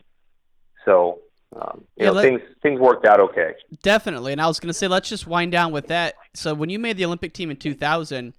So 0.85 1.21
um, 1.57 1.85
you 1.97 2.05
Yeah, 2.05 2.07
know, 2.07 2.13
let- 2.13 2.23
things 2.23 2.41
things 2.63 2.81
worked 2.81 3.07
out 3.07 3.21
okay. 3.21 3.55
Definitely. 3.83 4.33
And 4.33 4.41
I 4.41 4.47
was 4.47 4.61
going 4.61 4.69
to 4.69 4.75
say, 4.75 4.89
let's 4.89 5.09
just 5.09 5.27
wind 5.27 5.53
down 5.53 5.73
with 5.73 5.87
that. 5.89 6.15
So 6.35 6.55
when 6.55 6.69
you 6.71 6.79
made 6.79 6.97
the 6.97 7.05
Olympic 7.05 7.33
team 7.33 7.51
in 7.51 7.57
2000, 7.57 8.35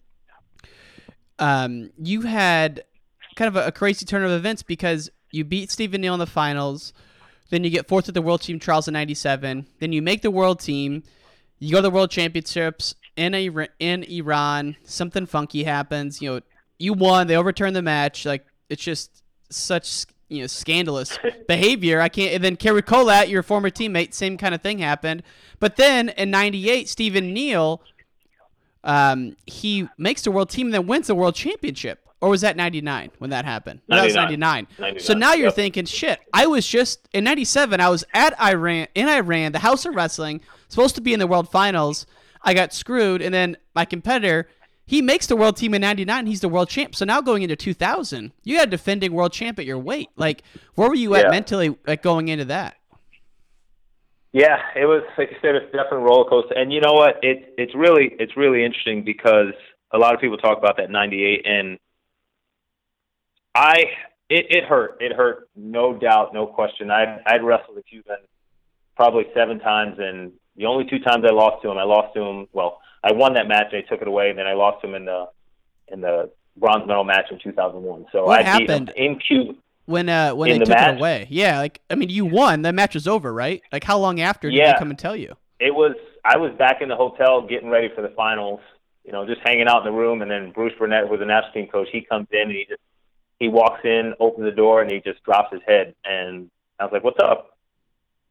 um, 1.39 1.91
you 1.97 2.21
had 2.21 2.83
kind 3.35 3.47
of 3.47 3.55
a, 3.55 3.67
a 3.67 3.71
crazy 3.71 4.05
turn 4.05 4.23
of 4.23 4.31
events 4.31 4.63
because 4.63 5.09
you 5.31 5.43
beat 5.43 5.71
Stephen 5.71 6.01
Neal 6.01 6.13
in 6.13 6.19
the 6.19 6.27
finals. 6.27 6.93
Then 7.49 7.63
you 7.63 7.69
get 7.69 7.87
fourth 7.87 8.07
at 8.07 8.13
the 8.13 8.21
World 8.21 8.41
Team 8.41 8.59
Trials 8.59 8.87
in 8.87 8.93
'97. 8.93 9.65
Then 9.79 9.91
you 9.91 10.01
make 10.01 10.21
the 10.21 10.29
World 10.31 10.59
Team. 10.59 11.03
You 11.57 11.71
go 11.71 11.77
to 11.79 11.81
the 11.83 11.89
World 11.89 12.11
Championships 12.11 12.93
in 13.15 13.33
Iran, 13.33 13.67
in 13.79 14.03
Iran. 14.03 14.75
Something 14.83 15.25
funky 15.25 15.63
happens. 15.63 16.21
You 16.21 16.35
know, 16.35 16.41
you 16.77 16.93
won. 16.93 17.25
They 17.27 17.35
overturn 17.35 17.73
the 17.73 17.81
match. 17.81 18.25
Like 18.25 18.45
it's 18.69 18.83
just 18.83 19.23
such 19.49 20.05
you 20.29 20.41
know 20.41 20.47
scandalous 20.47 21.17
behavior. 21.47 21.99
I 21.99 22.09
can't. 22.09 22.33
And 22.33 22.43
then 22.43 22.55
Cary 22.55 22.81
Kolat, 22.81 23.29
your 23.29 23.43
former 23.43 23.69
teammate, 23.69 24.13
same 24.13 24.37
kind 24.37 24.55
of 24.55 24.61
thing 24.61 24.79
happened. 24.79 25.23
But 25.59 25.75
then 25.75 26.09
in 26.09 26.31
'98, 26.31 26.87
Stephen 26.87 27.33
Neal, 27.33 27.81
um, 28.83 29.35
he 29.45 29.89
makes 29.97 30.21
the 30.21 30.31
World 30.31 30.49
Team 30.49 30.67
and 30.67 30.73
then 30.73 30.87
wins 30.87 31.07
the 31.07 31.15
World 31.15 31.35
Championship. 31.35 32.05
Or 32.21 32.29
was 32.29 32.41
that 32.41 32.57
99 32.57 33.11
when 33.19 33.29
that 33.29 33.45
happened? 33.45 33.79
No, 33.87 33.95
that 33.95 34.03
was 34.03 34.15
99. 34.15 34.67
99. 34.77 34.99
So 34.99 35.13
now 35.13 35.33
you're 35.33 35.47
yep. 35.47 35.55
thinking, 35.55 35.85
shit, 35.85 36.19
I 36.33 36.47
was 36.47 36.67
just 36.67 37.07
in 37.13 37.23
97, 37.23 37.79
I 37.79 37.89
was 37.89 38.03
at 38.13 38.39
Iran 38.41 38.87
in 38.93 39.07
Iran, 39.07 39.53
the 39.53 39.59
House 39.59 39.85
of 39.85 39.95
Wrestling, 39.95 40.41
supposed 40.67 40.95
to 40.95 41.01
be 41.01 41.13
in 41.13 41.19
the 41.19 41.27
World 41.27 41.49
Finals. 41.49 42.05
I 42.41 42.53
got 42.53 42.73
screwed 42.73 43.21
and 43.21 43.33
then 43.33 43.57
my 43.73 43.85
competitor, 43.85 44.49
he 44.89 45.03
makes 45.03 45.27
the 45.27 45.35
world 45.35 45.55
team 45.55 45.75
in 45.75 45.81
99, 45.81 46.25
he's 46.25 46.41
the 46.41 46.49
world 46.49 46.67
champ. 46.67 46.95
So 46.95 47.05
now 47.05 47.21
going 47.21 47.43
into 47.43 47.55
2000, 47.55 48.33
you 48.43 48.57
had 48.57 48.69
a 48.69 48.71
defending 48.71 49.13
world 49.13 49.31
champ 49.31 49.59
at 49.59 49.65
your 49.65 49.77
weight. 49.77 50.09
Like 50.15 50.41
where 50.73 50.89
were 50.89 50.95
you 50.95 51.13
at 51.13 51.29
mentally 51.29 51.77
going 52.01 52.29
into 52.29 52.45
that? 52.45 52.75
Yeah, 54.31 54.57
it 54.75 54.85
was 54.85 55.03
like 55.15 55.29
you 55.29 55.37
said, 55.43 55.53
it's 55.53 55.67
definitely 55.67 55.99
a 55.99 56.01
roller 56.01 56.27
coaster. 56.27 56.55
And 56.55 56.73
you 56.73 56.81
know 56.81 56.93
what? 56.93 57.19
It's 57.21 57.45
it's 57.59 57.75
really 57.75 58.15
it's 58.17 58.35
really 58.35 58.65
interesting 58.65 59.03
because 59.03 59.53
a 59.93 59.99
lot 59.99 60.15
of 60.15 60.21
people 60.21 60.37
talk 60.37 60.57
about 60.57 60.77
that 60.77 60.89
'98, 60.89 61.45
and 61.45 61.77
I 63.53 63.75
it, 64.27 64.47
it 64.49 64.63
hurt. 64.63 64.97
It 65.01 65.13
hurt, 65.13 65.49
no 65.55 65.95
doubt, 65.95 66.33
no 66.33 66.47
question. 66.47 66.89
I 66.89 67.19
I'd 67.27 67.43
wrestled 67.43 67.77
a 67.77 67.83
Cuban 67.83 68.17
probably 68.95 69.25
seven 69.35 69.59
times, 69.59 69.97
and 69.99 70.31
the 70.55 70.65
only 70.65 70.85
two 70.89 70.99
times 70.99 71.25
I 71.29 71.31
lost 71.31 71.61
to 71.61 71.69
him, 71.69 71.77
I 71.77 71.83
lost 71.83 72.15
to 72.15 72.21
him. 72.21 72.47
Well, 72.53 72.81
I 73.03 73.11
won 73.13 73.33
that 73.33 73.47
match, 73.47 73.67
and 73.71 73.81
they 73.83 73.87
took 73.87 74.01
it 74.01 74.07
away, 74.07 74.29
and 74.29 74.37
then 74.37 74.47
I 74.47 74.53
lost 74.53 74.83
him 74.83 74.95
in 74.95 75.05
the 75.05 75.27
in 75.87 76.01
the 76.01 76.29
bronze 76.57 76.85
medal 76.87 77.03
match 77.03 77.25
in 77.31 77.39
2001. 77.39 78.05
So 78.11 78.25
What 78.25 78.39
I 78.39 78.43
happened? 78.43 78.91
in 78.95 79.17
Cuba. 79.19 79.53
When 79.85 80.07
uh 80.09 80.35
when 80.35 80.49
In 80.51 80.55
they 80.59 80.59
the 80.59 80.65
took 80.65 80.77
match? 80.77 80.93
it 80.95 80.99
away. 80.99 81.27
Yeah, 81.29 81.57
like 81.59 81.81
I 81.89 81.95
mean 81.95 82.09
you 82.09 82.25
won. 82.25 82.61
That 82.63 82.75
match 82.75 82.93
was 82.93 83.07
over, 83.07 83.33
right? 83.33 83.61
Like 83.71 83.83
how 83.83 83.97
long 83.97 84.19
after 84.19 84.49
did 84.49 84.57
Yeah. 84.57 84.73
they 84.73 84.79
come 84.79 84.89
and 84.89 84.99
tell 84.99 85.15
you? 85.15 85.35
it 85.59 85.73
was 85.73 85.93
I 86.23 86.37
was 86.37 86.51
back 86.57 86.81
in 86.81 86.89
the 86.89 86.95
hotel 86.95 87.41
getting 87.47 87.69
ready 87.69 87.89
for 87.95 88.01
the 88.01 88.09
finals, 88.09 88.59
you 89.03 89.11
know, 89.11 89.25
just 89.25 89.41
hanging 89.43 89.67
out 89.67 89.79
in 89.85 89.91
the 89.91 89.97
room 89.97 90.21
and 90.21 90.29
then 90.29 90.51
Bruce 90.51 90.73
Burnett 90.77 91.05
who 91.05 91.09
was 91.11 91.19
the 91.19 91.25
national 91.25 91.51
team 91.53 91.67
coach, 91.67 91.87
he 91.91 92.01
comes 92.01 92.27
in 92.31 92.41
and 92.43 92.51
he 92.51 92.65
just 92.69 92.81
he 93.39 93.47
walks 93.47 93.81
in, 93.83 94.13
opens 94.19 94.45
the 94.45 94.51
door 94.51 94.81
and 94.81 94.91
he 94.91 94.99
just 94.99 95.23
drops 95.23 95.51
his 95.51 95.61
head 95.67 95.95
and 96.05 96.49
I 96.79 96.83
was 96.83 96.93
like, 96.93 97.03
What's 97.03 97.19
up? 97.23 97.57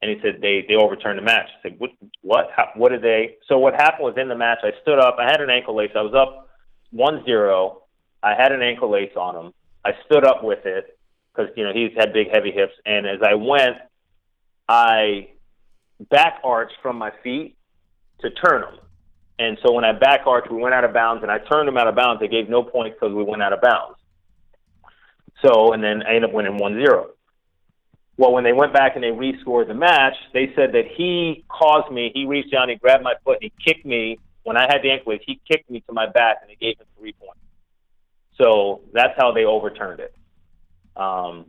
And 0.01 0.11
he 0.11 0.19
said 0.23 0.41
they 0.41 0.65
they 0.69 0.77
overturned 0.77 1.19
the 1.19 1.23
match. 1.23 1.49
I 1.59 1.63
said, 1.63 1.79
What 1.79 1.91
what 2.23 2.51
How, 2.55 2.69
what 2.77 2.91
did 2.91 3.03
they 3.03 3.37
so 3.49 3.59
what 3.59 3.75
happened 3.75 4.05
was 4.05 4.15
in 4.17 4.29
the 4.29 4.37
match 4.37 4.59
I 4.63 4.71
stood 4.83 4.99
up, 4.99 5.17
I 5.19 5.25
had 5.25 5.41
an 5.41 5.51
ankle 5.51 5.77
lace, 5.77 5.91
I 5.97 6.03
was 6.03 6.15
up 6.15 6.49
one 6.91 7.25
zero, 7.25 7.83
I 8.23 8.35
had 8.35 8.53
an 8.53 8.63
ankle 8.63 8.91
lace 8.91 9.13
on 9.17 9.47
him. 9.47 9.53
I 9.85 9.93
stood 10.07 10.25
up 10.25 10.45
with 10.45 10.65
it 10.67 10.99
because 11.33 11.51
you 11.57 11.65
know 11.65 11.73
he's 11.73 11.93
had 11.97 12.13
big 12.13 12.29
heavy 12.33 12.53
hips 12.53 12.75
and 12.87 13.07
as 13.07 13.21
I 13.23 13.35
went 13.35 13.77
I 14.69 15.31
back 16.11 16.41
arched 16.45 16.75
from 16.83 16.97
my 16.97 17.11
feet 17.23 17.57
to 18.21 18.31
turn 18.31 18.63
him. 18.63 18.81
And 19.39 19.57
so 19.65 19.73
when 19.73 19.85
I 19.85 19.93
back 19.93 20.27
arched, 20.27 20.51
we 20.51 20.61
went 20.61 20.75
out 20.75 20.85
of 20.85 20.93
bounds, 20.93 21.23
and 21.23 21.31
I 21.31 21.39
turned 21.39 21.69
him 21.69 21.77
out 21.77 21.87
of 21.87 21.95
bounds. 21.95 22.21
They 22.21 22.29
gave 22.29 22.49
no 22.49 22.63
points 22.63 22.97
because 23.01 23.15
we 23.15 23.23
went 23.23 23.43
out 23.43 23.53
of 23.53 23.61
bounds. 23.61 23.99
So, 25.45 25.73
and 25.73 25.83
then 25.83 26.03
I 26.03 26.17
ended 26.17 26.25
up 26.25 26.33
winning 26.33 26.57
1 26.57 26.75
0. 26.75 27.11
Well, 28.19 28.33
when 28.33 28.43
they 28.43 28.53
went 28.53 28.73
back 28.73 28.97
and 28.97 29.03
they 29.03 29.09
rescored 29.09 29.69
the 29.69 29.75
match, 29.75 30.15
they 30.35 30.53
said 30.57 30.73
that 30.73 30.87
he 30.97 31.45
caused 31.49 31.91
me, 31.91 32.11
he 32.13 32.27
reached 32.27 32.51
down, 32.51 32.69
he 32.69 32.75
grabbed 32.75 33.05
my 33.05 33.15
foot, 33.25 33.39
and 33.41 33.51
he 33.51 33.65
kicked 33.65 33.87
me. 33.87 34.19
When 34.43 34.57
I 34.57 34.63
had 34.63 34.83
the 34.83 34.91
ankle 34.91 35.13
lace, 35.13 35.23
he 35.25 35.41
kicked 35.49 35.71
me 35.71 35.81
to 35.87 35.93
my 35.93 36.07
back, 36.07 36.39
and 36.41 36.51
they 36.51 36.57
gave 36.57 36.79
him 36.79 36.87
three 36.99 37.13
points. 37.13 37.41
So 38.41 38.81
that's 38.93 39.15
how 39.17 39.33
they 39.33 39.45
overturned 39.45 40.01
it. 40.01 40.15
Um, 40.97 41.47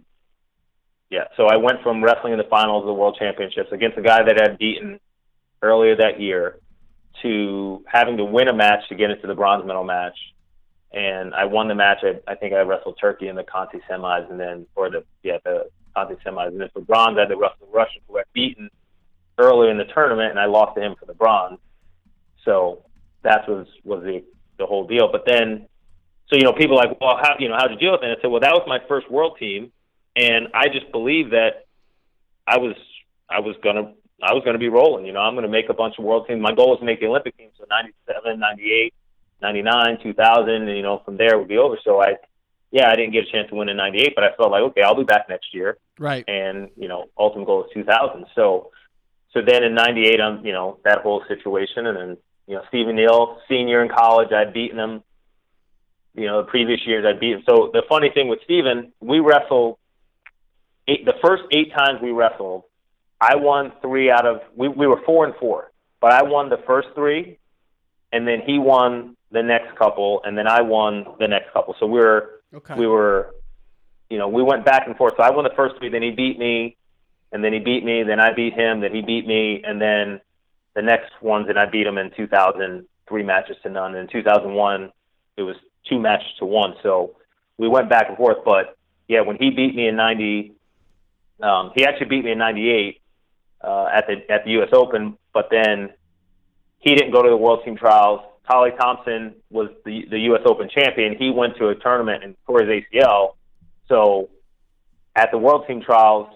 yeah, 1.09 1.23
so 1.37 1.47
I 1.47 1.55
went 1.57 1.81
from 1.81 2.03
wrestling 2.03 2.33
in 2.33 2.37
the 2.37 2.47
finals 2.49 2.83
of 2.83 2.87
the 2.87 2.93
World 2.93 3.17
Championships 3.17 3.71
against 3.71 3.97
a 3.97 4.01
guy 4.01 4.21
that 4.23 4.39
I'd 4.39 4.59
beaten 4.59 4.99
earlier 5.63 5.95
that 5.95 6.21
year 6.21 6.59
to 7.23 7.83
having 7.87 8.17
to 8.17 8.25
win 8.25 8.47
a 8.47 8.53
match 8.53 8.87
to 8.89 8.95
get 8.95 9.09
into 9.09 9.25
the 9.25 9.33
bronze 9.33 9.65
medal 9.65 9.83
match. 9.83 10.17
And 10.91 11.33
I 11.33 11.45
won 11.45 11.67
the 11.67 11.75
match. 11.75 11.99
I, 12.03 12.31
I 12.31 12.35
think 12.35 12.53
I 12.53 12.59
wrestled 12.61 12.97
Turkey 13.01 13.27
in 13.27 13.35
the 13.35 13.43
consi 13.43 13.79
semis, 13.89 14.29
and 14.29 14.39
then 14.39 14.67
or 14.75 14.89
the 14.89 15.03
yeah 15.23 15.37
the 15.43 15.69
consi 15.95 16.17
semis, 16.23 16.47
and 16.47 16.61
then 16.61 16.69
for 16.73 16.81
bronze 16.81 17.17
I 17.17 17.21
had 17.21 17.29
to 17.29 17.35
the 17.35 17.67
Russian 17.67 18.01
who 18.07 18.17
I'd 18.17 18.25
beaten 18.33 18.69
earlier 19.37 19.71
in 19.71 19.77
the 19.77 19.85
tournament, 19.85 20.31
and 20.31 20.39
I 20.39 20.45
lost 20.45 20.75
to 20.75 20.81
him 20.81 20.95
for 20.99 21.05
the 21.05 21.13
bronze. 21.13 21.59
So 22.45 22.83
that 23.23 23.47
was 23.47 23.67
was 23.83 24.03
the 24.03 24.23
the 24.57 24.65
whole 24.65 24.85
deal. 24.87 25.09
But 25.11 25.23
then, 25.25 25.67
so 26.27 26.35
you 26.35 26.43
know, 26.43 26.53
people 26.53 26.77
are 26.77 26.85
like, 26.85 26.99
well, 26.99 27.17
how 27.21 27.35
you 27.39 27.49
know 27.49 27.55
how'd 27.57 27.71
you 27.71 27.77
deal 27.77 27.93
with 27.93 28.01
it? 28.03 28.09
And 28.09 28.17
I 28.17 28.21
said, 28.21 28.29
well, 28.29 28.41
that 28.41 28.53
was 28.53 28.63
my 28.67 28.79
first 28.87 29.09
world 29.09 29.37
team, 29.39 29.71
and 30.15 30.47
I 30.53 30.67
just 30.67 30.91
believed 30.91 31.31
that 31.33 31.65
I 32.45 32.57
was 32.57 32.75
I 33.29 33.39
was 33.39 33.55
gonna 33.63 33.93
I 34.21 34.33
was 34.33 34.43
gonna 34.45 34.59
be 34.59 34.69
rolling. 34.69 35.05
You 35.05 35.13
know, 35.13 35.21
I'm 35.21 35.35
gonna 35.35 35.47
make 35.47 35.69
a 35.69 35.73
bunch 35.73 35.95
of 35.97 36.05
world 36.05 36.27
teams. 36.27 36.41
My 36.41 36.53
goal 36.53 36.71
was 36.71 36.79
to 36.79 36.85
make 36.85 36.99
the 36.99 37.07
Olympic 37.07 37.37
team, 37.37 37.49
so 37.57 37.65
97, 37.69 38.39
98, 38.39 38.93
99, 39.41 39.97
2000, 40.03 40.49
and 40.49 40.77
you 40.77 40.83
know 40.83 41.01
from 41.05 41.17
there 41.17 41.37
would 41.37 41.47
be 41.47 41.57
over. 41.57 41.77
So 41.83 42.01
I, 42.01 42.15
yeah, 42.71 42.89
I 42.89 42.95
didn't 42.95 43.13
get 43.13 43.27
a 43.27 43.31
chance 43.31 43.49
to 43.49 43.55
win 43.55 43.69
in 43.69 43.77
98, 43.77 44.13
but 44.15 44.23
I 44.23 44.35
felt 44.35 44.51
like 44.51 44.61
okay, 44.61 44.81
I'll 44.81 44.95
be 44.95 45.03
back 45.03 45.27
next 45.29 45.53
year. 45.53 45.77
Right. 45.97 46.23
and 46.29 46.69
you 46.77 46.87
know 46.87 47.09
ultimate 47.17 47.45
goal 47.45 47.65
is 47.65 47.71
2000 47.73 48.25
so 48.33 48.71
so 49.33 49.41
then 49.45 49.65
in 49.65 49.75
98 49.75 50.21
i'm 50.21 50.45
you 50.45 50.53
know 50.53 50.79
that 50.85 50.99
whole 51.01 51.21
situation. 51.27 51.87
And 51.87 51.97
then 51.97 52.17
you 52.47 52.55
know 52.55 52.63
stephen 52.69 52.95
neal 52.95 53.39
senior 53.49 53.83
in 53.83 53.89
college 53.89 54.31
i'd 54.31 54.53
beaten 54.53 54.79
him. 54.79 55.03
You 56.13 56.27
know 56.27 56.41
the 56.41 56.47
previous 56.47 56.79
years 56.87 57.05
i'd 57.05 57.19
beaten 57.19 57.43
so 57.47 57.69
the 57.73 57.83
funny 57.89 58.11
thing 58.13 58.29
with 58.29 58.39
stephen 58.45 58.93
we 59.01 59.19
wrestled 59.19 59.77
eight 60.87 61.05
the 61.05 61.15
first 61.21 61.43
eight 61.51 61.71
times 61.73 62.01
we 62.01 62.11
wrestled 62.11 62.63
i 63.19 63.35
won 63.35 63.73
three 63.81 64.09
out 64.09 64.25
of 64.25 64.41
we, 64.55 64.69
we 64.69 64.87
were 64.87 65.01
four 65.05 65.25
and 65.25 65.35
four 65.35 65.71
but 65.99 66.13
i 66.13 66.23
won 66.23 66.49
the 66.49 66.61
first 66.65 66.87
three 66.95 67.37
and 68.11 68.27
then 68.27 68.39
he 68.45 68.57
won 68.57 69.17
the 69.31 69.43
next 69.43 69.77
couple 69.77 70.21
and 70.23 70.37
then 70.37 70.47
i 70.47 70.61
won 70.61 71.05
the 71.19 71.27
next 71.27 71.51
couple. 71.53 71.75
So 71.79 71.85
we 71.85 71.99
were 71.99 72.38
Okay. 72.53 72.75
we 72.75 72.87
were 72.87 73.33
you 74.09 74.17
know, 74.17 74.27
we 74.27 74.41
went 74.41 74.65
back 74.65 74.87
and 74.87 74.95
forth. 74.97 75.13
So 75.17 75.23
I 75.23 75.29
won 75.29 75.43
the 75.43 75.51
first 75.55 75.77
three, 75.77 75.89
then 75.89 76.01
he 76.01 76.11
beat 76.11 76.39
me, 76.39 76.75
and 77.31 77.43
then 77.43 77.53
he 77.53 77.59
beat 77.59 77.83
me, 77.83 78.03
then 78.03 78.19
I 78.19 78.33
beat 78.33 78.53
him, 78.53 78.81
then 78.81 78.93
he 78.93 79.01
beat 79.01 79.27
me, 79.27 79.61
and 79.63 79.79
then 79.79 80.19
the 80.75 80.81
next 80.81 81.11
ones, 81.21 81.47
and 81.47 81.59
I 81.59 81.67
beat 81.67 81.85
him 81.85 81.97
in 81.97 82.11
2000, 82.11 82.87
three 83.07 83.23
matches 83.23 83.57
to 83.63 83.69
none. 83.69 83.95
And 83.95 84.01
in 84.01 84.07
2001, 84.07 84.91
it 85.37 85.43
was 85.43 85.55
two 85.87 85.99
matches 85.99 86.27
to 86.39 86.45
one. 86.45 86.75
So 86.81 87.15
we 87.57 87.67
went 87.67 87.89
back 87.89 88.07
and 88.07 88.17
forth. 88.17 88.37
But 88.43 88.77
yeah, 89.07 89.21
when 89.21 89.37
he 89.37 89.51
beat 89.51 89.75
me 89.75 89.87
in 89.87 89.95
90, 89.95 90.53
um, 91.41 91.71
he 91.75 91.85
actually 91.85 92.07
beat 92.07 92.25
me 92.25 92.31
in 92.31 92.37
98 92.39 93.01
uh, 93.61 93.85
at 93.93 94.07
the 94.07 94.31
at 94.31 94.45
the 94.45 94.51
U.S. 94.51 94.69
Open, 94.73 95.17
but 95.33 95.49
then 95.51 95.89
he 96.79 96.95
didn't 96.95 97.11
go 97.11 97.21
to 97.21 97.29
the 97.29 97.37
World 97.37 97.63
Team 97.63 97.77
Trials. 97.77 98.21
Tolly 98.49 98.71
Thompson 98.79 99.35
was 99.49 99.69
the 99.85 100.05
the 100.09 100.19
U.S. 100.21 100.41
Open 100.45 100.69
champion. 100.69 101.15
He 101.17 101.29
went 101.29 101.57
to 101.57 101.67
a 101.67 101.75
tournament 101.75 102.23
and 102.23 102.35
tore 102.47 102.61
his 102.61 102.83
ACL. 102.93 103.35
So 103.87 104.29
at 105.15 105.29
the 105.31 105.37
World 105.37 105.65
Team 105.67 105.81
Trials, 105.81 106.27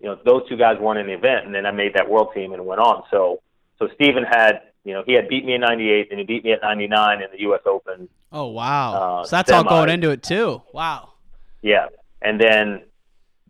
you 0.00 0.06
know, 0.06 0.18
those 0.24 0.48
two 0.48 0.56
guys 0.56 0.78
weren't 0.80 0.98
in 0.98 1.06
the 1.06 1.12
event, 1.12 1.46
and 1.46 1.54
then 1.54 1.66
I 1.66 1.72
made 1.72 1.94
that 1.94 2.08
World 2.08 2.28
Team 2.34 2.52
and 2.52 2.64
went 2.64 2.80
on. 2.80 3.02
So 3.10 3.42
so 3.78 3.88
Stephen 3.94 4.24
had 4.24 4.62
you 4.84 4.94
know 4.94 5.02
he 5.04 5.12
had 5.12 5.28
beat 5.28 5.44
me 5.44 5.54
in 5.54 5.60
'98, 5.60 6.08
and 6.10 6.18
he 6.18 6.24
beat 6.24 6.44
me 6.44 6.52
at 6.52 6.62
'99 6.62 7.22
in 7.22 7.28
the 7.30 7.40
U.S. 7.42 7.60
Open. 7.66 8.08
Oh 8.32 8.46
wow! 8.46 8.94
Uh, 9.20 9.24
so 9.24 9.36
that's 9.36 9.50
all 9.50 9.64
going 9.64 9.90
into 9.90 10.10
it 10.10 10.22
too. 10.22 10.62
Wow. 10.72 11.12
Yeah, 11.60 11.88
and 12.22 12.40
then 12.40 12.82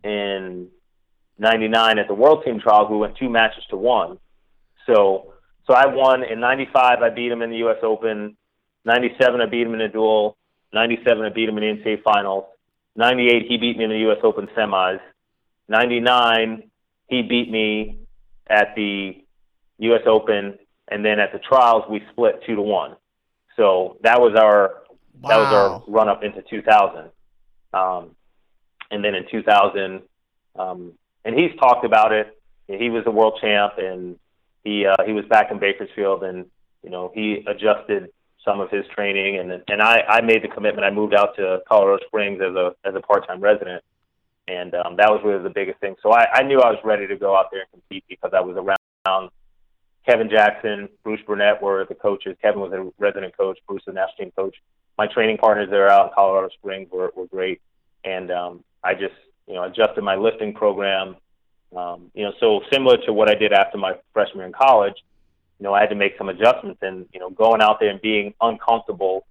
in 0.03 0.67
'99 1.39 1.99
at 1.99 2.07
the 2.07 2.13
World 2.13 2.43
Team 2.43 2.59
Trials, 2.59 2.89
we 2.91 2.97
went 2.97 3.15
two 3.17 3.29
matches 3.29 3.63
to 3.69 3.77
one. 3.77 4.17
So 4.85 5.33
so 5.67 5.73
I 5.73 5.85
won 5.87 6.23
in 6.23 6.39
'95. 6.39 7.01
I 7.01 7.09
beat 7.09 7.31
him 7.31 7.41
in 7.41 7.49
the 7.49 7.57
U.S. 7.57 7.77
Open. 7.83 8.37
'97 8.85 9.41
I 9.41 9.45
beat 9.45 9.67
him 9.67 9.73
in 9.73 9.81
a 9.81 9.89
duel. 9.89 10.37
'97 10.73 11.25
I 11.25 11.29
beat 11.29 11.49
him 11.49 11.57
in 11.57 11.77
the 11.77 11.83
NCAA 11.83 12.01
finals. 12.03 12.45
'98 12.95 13.45
he 13.47 13.57
beat 13.57 13.77
me 13.77 13.83
in 13.83 13.89
the 13.89 13.99
U.S. 13.99 14.19
Open 14.23 14.47
semis. 14.57 14.99
'99 15.67 16.63
he 17.07 17.21
beat 17.21 17.51
me 17.51 17.99
at 18.49 18.73
the 18.75 19.23
U.S. 19.79 20.01
Open, 20.07 20.57
and 20.87 21.05
then 21.05 21.19
at 21.19 21.33
the 21.33 21.39
trials 21.39 21.83
we 21.89 22.01
split 22.11 22.41
two 22.45 22.55
to 22.55 22.61
one. 22.61 22.95
So 23.57 23.97
that 24.03 24.21
was 24.21 24.35
our 24.35 24.83
that 25.27 25.37
was 25.37 25.53
our 25.53 25.83
run 25.87 26.07
up 26.09 26.23
into 26.23 26.41
2000. 26.43 27.09
Um, 27.73 28.15
and 28.89 29.03
then 29.03 29.15
in 29.15 29.25
2000, 29.29 30.01
um, 30.57 30.93
and 31.25 31.35
he's 31.37 31.51
talked 31.59 31.85
about 31.85 32.13
it. 32.13 32.39
He 32.67 32.89
was 32.89 33.03
the 33.03 33.11
world 33.11 33.39
champ, 33.41 33.73
and 33.77 34.17
he 34.67 34.85
uh, 34.85 34.95
he 35.05 35.13
was 35.13 35.25
back 35.25 35.49
in 35.49 35.59
Bakersfield, 35.59 36.23
and 36.23 36.45
you 36.83 36.89
know 36.89 37.11
he 37.13 37.45
adjusted 37.47 38.09
some 38.43 38.59
of 38.59 38.69
his 38.69 38.85
training, 38.93 39.37
and 39.37 39.63
and 39.67 39.81
I, 39.81 40.03
I 40.07 40.21
made 40.21 40.43
the 40.43 40.49
commitment. 40.49 40.85
I 40.85 40.91
moved 40.91 41.13
out 41.13 41.35
to 41.37 41.59
Colorado 41.67 42.03
Springs 42.07 42.41
as 42.41 42.53
a 42.55 42.75
as 42.83 42.93
a 42.95 42.99
part 42.99 43.25
time 43.25 43.39
resident, 43.39 43.83
and 44.47 44.75
um, 44.75 44.97
that 44.97 45.09
was 45.09 45.21
really 45.23 45.41
the 45.41 45.49
biggest 45.49 45.79
thing. 45.79 45.95
So 46.03 46.11
I, 46.11 46.25
I 46.33 46.43
knew 46.43 46.59
I 46.59 46.69
was 46.69 46.79
ready 46.83 47.07
to 47.07 47.15
go 47.15 47.35
out 47.37 47.45
there 47.51 47.61
and 47.61 47.71
compete 47.71 48.03
because 48.09 48.31
I 48.35 48.41
was 48.41 48.57
around 48.57 49.29
Kevin 50.05 50.29
Jackson, 50.29 50.89
Bruce 51.03 51.21
Burnett 51.25 51.61
were 51.61 51.85
the 51.87 51.95
coaches. 51.95 52.35
Kevin 52.41 52.59
was 52.61 52.73
a 52.73 52.91
resident 52.97 53.37
coach. 53.37 53.57
Bruce 53.67 53.83
a 53.87 53.93
national 53.93 54.17
team 54.17 54.31
coach. 54.35 54.55
My 54.97 55.07
training 55.07 55.37
partners 55.37 55.69
there 55.69 55.89
out 55.89 56.07
in 56.07 56.11
Colorado 56.13 56.49
Springs 56.57 56.89
were, 56.91 57.11
were 57.15 57.27
great, 57.27 57.61
and 58.03 58.31
um, 58.31 58.63
I 58.83 58.93
just 58.93 59.15
you 59.47 59.53
know 59.53 59.63
adjusted 59.63 60.03
my 60.03 60.15
lifting 60.15 60.53
program. 60.53 61.15
Um, 61.75 62.11
you 62.13 62.23
know, 62.23 62.33
so 62.39 62.61
similar 62.71 62.97
to 63.05 63.13
what 63.13 63.29
I 63.29 63.35
did 63.35 63.53
after 63.53 63.77
my 63.77 63.95
freshman 64.13 64.37
year 64.37 64.47
in 64.47 64.53
college, 64.53 64.95
you 65.59 65.63
know, 65.63 65.73
I 65.73 65.81
had 65.81 65.89
to 65.89 65.95
make 65.95 66.17
some 66.17 66.29
adjustments, 66.29 66.79
and 66.81 67.07
you 67.13 67.19
know, 67.19 67.29
going 67.29 67.61
out 67.61 67.79
there 67.79 67.89
and 67.89 68.01
being 68.01 68.33
uncomfortable 68.39 69.25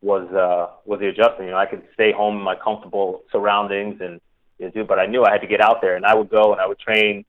was 0.00 0.28
uh, 0.32 0.74
was 0.84 1.00
the 1.00 1.08
adjustment. 1.08 1.44
You 1.44 1.50
know, 1.52 1.58
I 1.58 1.66
could 1.66 1.82
stay 1.94 2.12
home 2.12 2.36
in 2.36 2.42
my 2.42 2.56
comfortable 2.56 3.22
surroundings 3.30 4.00
and 4.00 4.20
you 4.58 4.66
know, 4.66 4.70
do, 4.72 4.84
but 4.84 4.98
I 4.98 5.06
knew 5.06 5.24
I 5.24 5.30
had 5.30 5.40
to 5.40 5.46
get 5.46 5.60
out 5.60 5.80
there, 5.80 5.96
and 5.96 6.04
I 6.04 6.14
would 6.14 6.28
go 6.28 6.52
and 6.52 6.60
I 6.60 6.66
would 6.66 6.78
train 6.78 7.24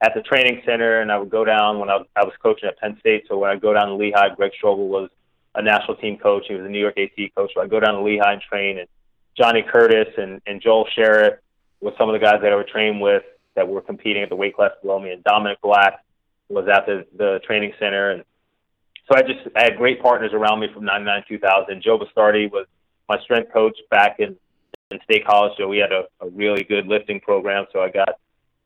at 0.00 0.14
the 0.14 0.22
training 0.22 0.62
center, 0.64 1.00
and 1.00 1.12
I 1.12 1.18
would 1.18 1.30
go 1.30 1.44
down 1.44 1.78
when 1.78 1.90
I 1.90 1.96
was, 1.96 2.06
I 2.16 2.24
was 2.24 2.32
coaching 2.42 2.68
at 2.68 2.78
Penn 2.78 2.96
State. 3.00 3.24
So 3.28 3.36
when 3.36 3.50
I 3.50 3.56
go 3.56 3.72
down 3.74 3.88
to 3.88 3.94
Lehigh, 3.94 4.34
Greg 4.34 4.52
Strobel 4.62 4.88
was 4.88 5.10
a 5.54 5.62
national 5.62 5.96
team 5.96 6.18
coach. 6.18 6.44
He 6.48 6.54
was 6.54 6.64
a 6.64 6.68
New 6.68 6.78
York 6.78 6.94
AC 6.96 7.32
coach. 7.36 7.50
So 7.54 7.60
I 7.60 7.66
go 7.66 7.80
down 7.80 7.94
to 7.94 8.02
Lehigh 8.02 8.32
and 8.32 8.42
train, 8.42 8.78
and 8.78 8.88
Johnny 9.36 9.62
Curtis 9.62 10.14
and, 10.16 10.40
and 10.46 10.62
Joel 10.62 10.86
Sherritt 10.96 11.38
were 11.80 11.92
some 11.98 12.08
of 12.08 12.12
the 12.12 12.24
guys 12.24 12.40
that 12.42 12.52
I 12.52 12.56
would 12.56 12.68
train 12.68 13.00
with 13.00 13.22
that 13.58 13.68
were 13.68 13.80
competing 13.80 14.22
at 14.22 14.28
the 14.28 14.36
weight 14.36 14.54
class 14.54 14.70
below 14.80 15.00
me, 15.00 15.10
and 15.10 15.22
Dominic 15.24 15.60
Black 15.60 16.04
was 16.48 16.68
at 16.68 16.86
the, 16.86 17.04
the 17.16 17.40
training 17.44 17.72
center, 17.78 18.10
and 18.10 18.24
so 19.10 19.18
I 19.18 19.22
just 19.22 19.40
I 19.56 19.64
had 19.64 19.76
great 19.76 20.00
partners 20.00 20.30
around 20.32 20.60
me 20.60 20.68
from 20.72 20.84
'99 20.84 21.24
2000. 21.28 21.82
Joe 21.82 21.98
Bastardi 21.98 22.50
was 22.50 22.66
my 23.08 23.18
strength 23.20 23.52
coach 23.52 23.76
back 23.90 24.20
in 24.20 24.36
in 24.90 25.00
State 25.04 25.26
College, 25.26 25.52
so 25.58 25.66
we 25.66 25.78
had 25.78 25.92
a, 25.92 26.04
a 26.20 26.28
really 26.30 26.62
good 26.62 26.86
lifting 26.86 27.20
program. 27.20 27.66
So 27.72 27.80
I 27.80 27.90
got 27.90 28.18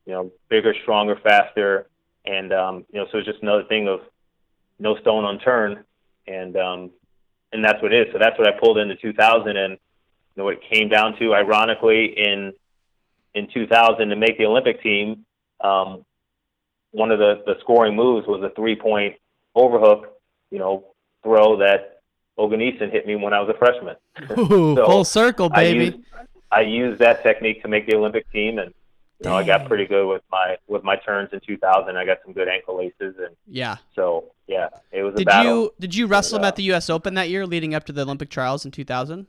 you 0.05 0.13
know 0.13 0.31
bigger, 0.51 0.75
stronger, 0.83 1.19
faster, 1.23 1.89
and 2.27 2.53
um, 2.53 2.85
you 2.93 3.01
know 3.01 3.07
so 3.11 3.19
it's 3.19 3.27
just 3.27 3.43
another 3.43 3.65
thing 3.65 3.89
of 3.89 4.01
no 4.79 4.97
stone 4.99 5.25
unturned, 5.25 5.79
and 6.27 6.57
um, 6.57 6.91
and 7.53 7.65
that's 7.65 7.81
what 7.83 7.93
it 7.93 8.09
is. 8.09 8.13
So 8.13 8.19
that's 8.19 8.39
what 8.39 8.47
I 8.47 8.59
pulled 8.59 8.79
into 8.79 8.97
2000, 8.97 9.57
and 9.57 9.73
you 9.73 9.79
know 10.37 10.45
what 10.45 10.55
it 10.55 10.63
came 10.71 10.89
down 10.89 11.19
to, 11.19 11.35
ironically, 11.35 12.15
in 12.17 12.53
in 13.35 13.49
2000 13.53 14.09
to 14.09 14.17
make 14.17 14.39
the 14.39 14.45
Olympic 14.47 14.83
team. 14.83 15.25
Um, 15.61 16.05
one 16.91 17.11
of 17.11 17.19
the, 17.19 17.43
the 17.47 17.55
scoring 17.61 17.97
moves 17.97 18.27
was 18.27 18.43
a 18.43 18.55
three 18.55 18.77
point 18.77 19.17
overhook, 19.55 20.19
you 20.51 20.59
know, 20.59 20.85
throw 21.23 21.57
that 21.59 22.01
Oganeson 22.39 22.91
hit 22.91 23.07
me 23.07 23.17
when 23.17 23.33
I 23.33 23.41
was 23.41 23.55
a 23.55 23.59
freshman. 23.59 23.97
Ooh, 24.39 24.75
So, 24.77 24.87
full 24.87 25.05
circle, 25.05 25.51
I 25.53 25.65
baby. 25.65 25.85
used, 25.85 25.99
I 26.51 26.61
used 26.63 27.01
that 27.01 27.23
technique 27.23 27.63
to 27.63 27.69
make 27.69 27.87
the 27.87 27.97
Olympic 27.97 28.31
team, 28.33 28.59
and 28.59 28.75
you 29.21 29.31
know 29.31 29.37
I 29.37 29.45
got 29.45 29.67
pretty 29.67 29.87
good 29.87 30.07
with 30.07 30.23
my 30.31 30.57
with 30.67 30.83
my 30.83 30.97
turns 30.97 31.31
in 31.33 31.41
2000. 31.47 31.97
I 31.97 32.05
got 32.05 32.19
some 32.25 32.33
good 32.33 32.49
ankle 32.49 32.77
laces, 32.79 33.17
and 33.19 33.37
yeah. 33.47 33.77
so 33.95 34.33
yeah, 34.47 34.69
it 34.91 35.03
was 35.03 35.15
a 35.15 35.25
Did 35.25 35.45
you 35.45 35.73
did 35.79 35.95
you 35.95 36.07
wrestle 36.07 36.39
him 36.39 36.45
uh, 36.45 36.49
at 36.49 36.57
the 36.57 36.65
U.S. 36.65 36.91
Open 36.91 37.15
that 37.15 37.29
year, 37.29 37.47
leading 37.47 37.75
up 37.75 37.85
to 37.85 37.93
the 37.93 38.03
Olympic 38.03 38.31
trials 38.31 38.65
in 38.65 38.71
2000? 38.71 39.27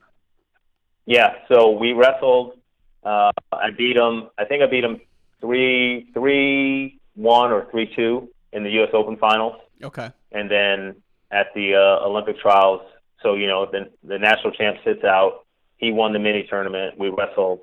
Yeah, 1.06 1.34
so 1.48 1.72
we 1.72 1.92
wrestled. 1.92 2.58
Uh, 3.06 3.32
I 3.52 3.70
beat 3.78 3.96
him. 3.98 4.30
I 4.38 4.46
think 4.46 4.64
I 4.64 4.68
beat 4.68 4.84
him 4.84 5.00
three 5.42 6.10
three 6.14 7.00
one 7.16 7.52
or 7.52 7.68
three 7.72 7.92
two 7.96 8.30
in 8.52 8.64
the 8.64 8.70
U.S. 8.72 8.90
Open 8.94 9.18
finals, 9.18 9.56
Okay. 9.84 10.10
and 10.32 10.50
then 10.50 10.96
at 11.32 11.48
the 11.56 11.76
uh, 11.76 12.06
Olympic 12.08 12.40
trials. 12.40 12.82
So 13.22 13.34
you 13.36 13.48
know, 13.48 13.66
the 13.70 13.90
the 14.04 14.18
national 14.20 14.52
champ 14.54 14.78
sits 14.84 15.04
out. 15.04 15.46
He 15.78 15.92
won 15.92 16.14
the 16.14 16.20
mini 16.20 16.46
tournament. 16.50 16.98
We 16.98 17.10
wrestled, 17.10 17.60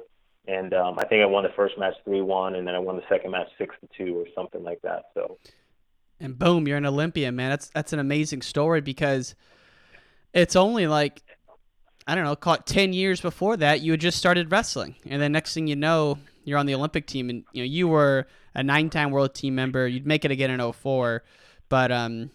and 0.46 0.74
um, 0.74 0.98
I 0.98 1.04
think 1.06 1.22
I 1.22 1.26
won 1.26 1.44
the 1.44 1.52
first 1.56 1.78
match 1.78 1.94
three 2.04 2.20
one, 2.22 2.54
and 2.54 2.66
then 2.66 2.74
I 2.74 2.78
won 2.78 2.96
the 2.96 3.04
second 3.08 3.30
match 3.30 3.48
six 3.58 3.74
to 3.80 3.88
two 3.96 4.18
or 4.18 4.26
something 4.34 4.62
like 4.62 4.80
that. 4.82 5.04
So 5.14 5.38
And 6.20 6.38
boom, 6.38 6.68
you're 6.68 6.76
an 6.76 6.86
Olympian, 6.86 7.34
man. 7.36 7.50
That's 7.50 7.68
that's 7.70 7.92
an 7.92 7.98
amazing 7.98 8.42
story 8.42 8.80
because 8.82 9.34
it's 10.34 10.54
only 10.56 10.86
like 10.86 11.22
I 12.10 12.14
don't 12.16 12.24
know, 12.24 12.34
call 12.34 12.54
it 12.54 12.66
ten 12.66 12.92
years 12.92 13.20
before 13.20 13.56
that, 13.58 13.82
you 13.82 13.92
had 13.92 14.00
just 14.00 14.18
started 14.18 14.50
wrestling, 14.50 14.96
and 15.06 15.22
then 15.22 15.30
next 15.30 15.54
thing 15.54 15.68
you 15.68 15.76
know, 15.76 16.18
you're 16.44 16.58
on 16.58 16.66
the 16.66 16.74
Olympic 16.74 17.06
team, 17.06 17.30
and 17.30 17.44
you 17.52 17.62
know 17.62 17.66
you 17.66 17.86
were 17.86 18.26
a 18.54 18.64
nine-time 18.64 19.12
world 19.12 19.32
team 19.32 19.54
member. 19.54 19.86
You'd 19.86 20.06
make 20.06 20.24
it 20.24 20.32
again 20.32 20.50
in 20.50 20.72
04. 20.72 21.22
but 21.68 21.92
um, 21.92 22.30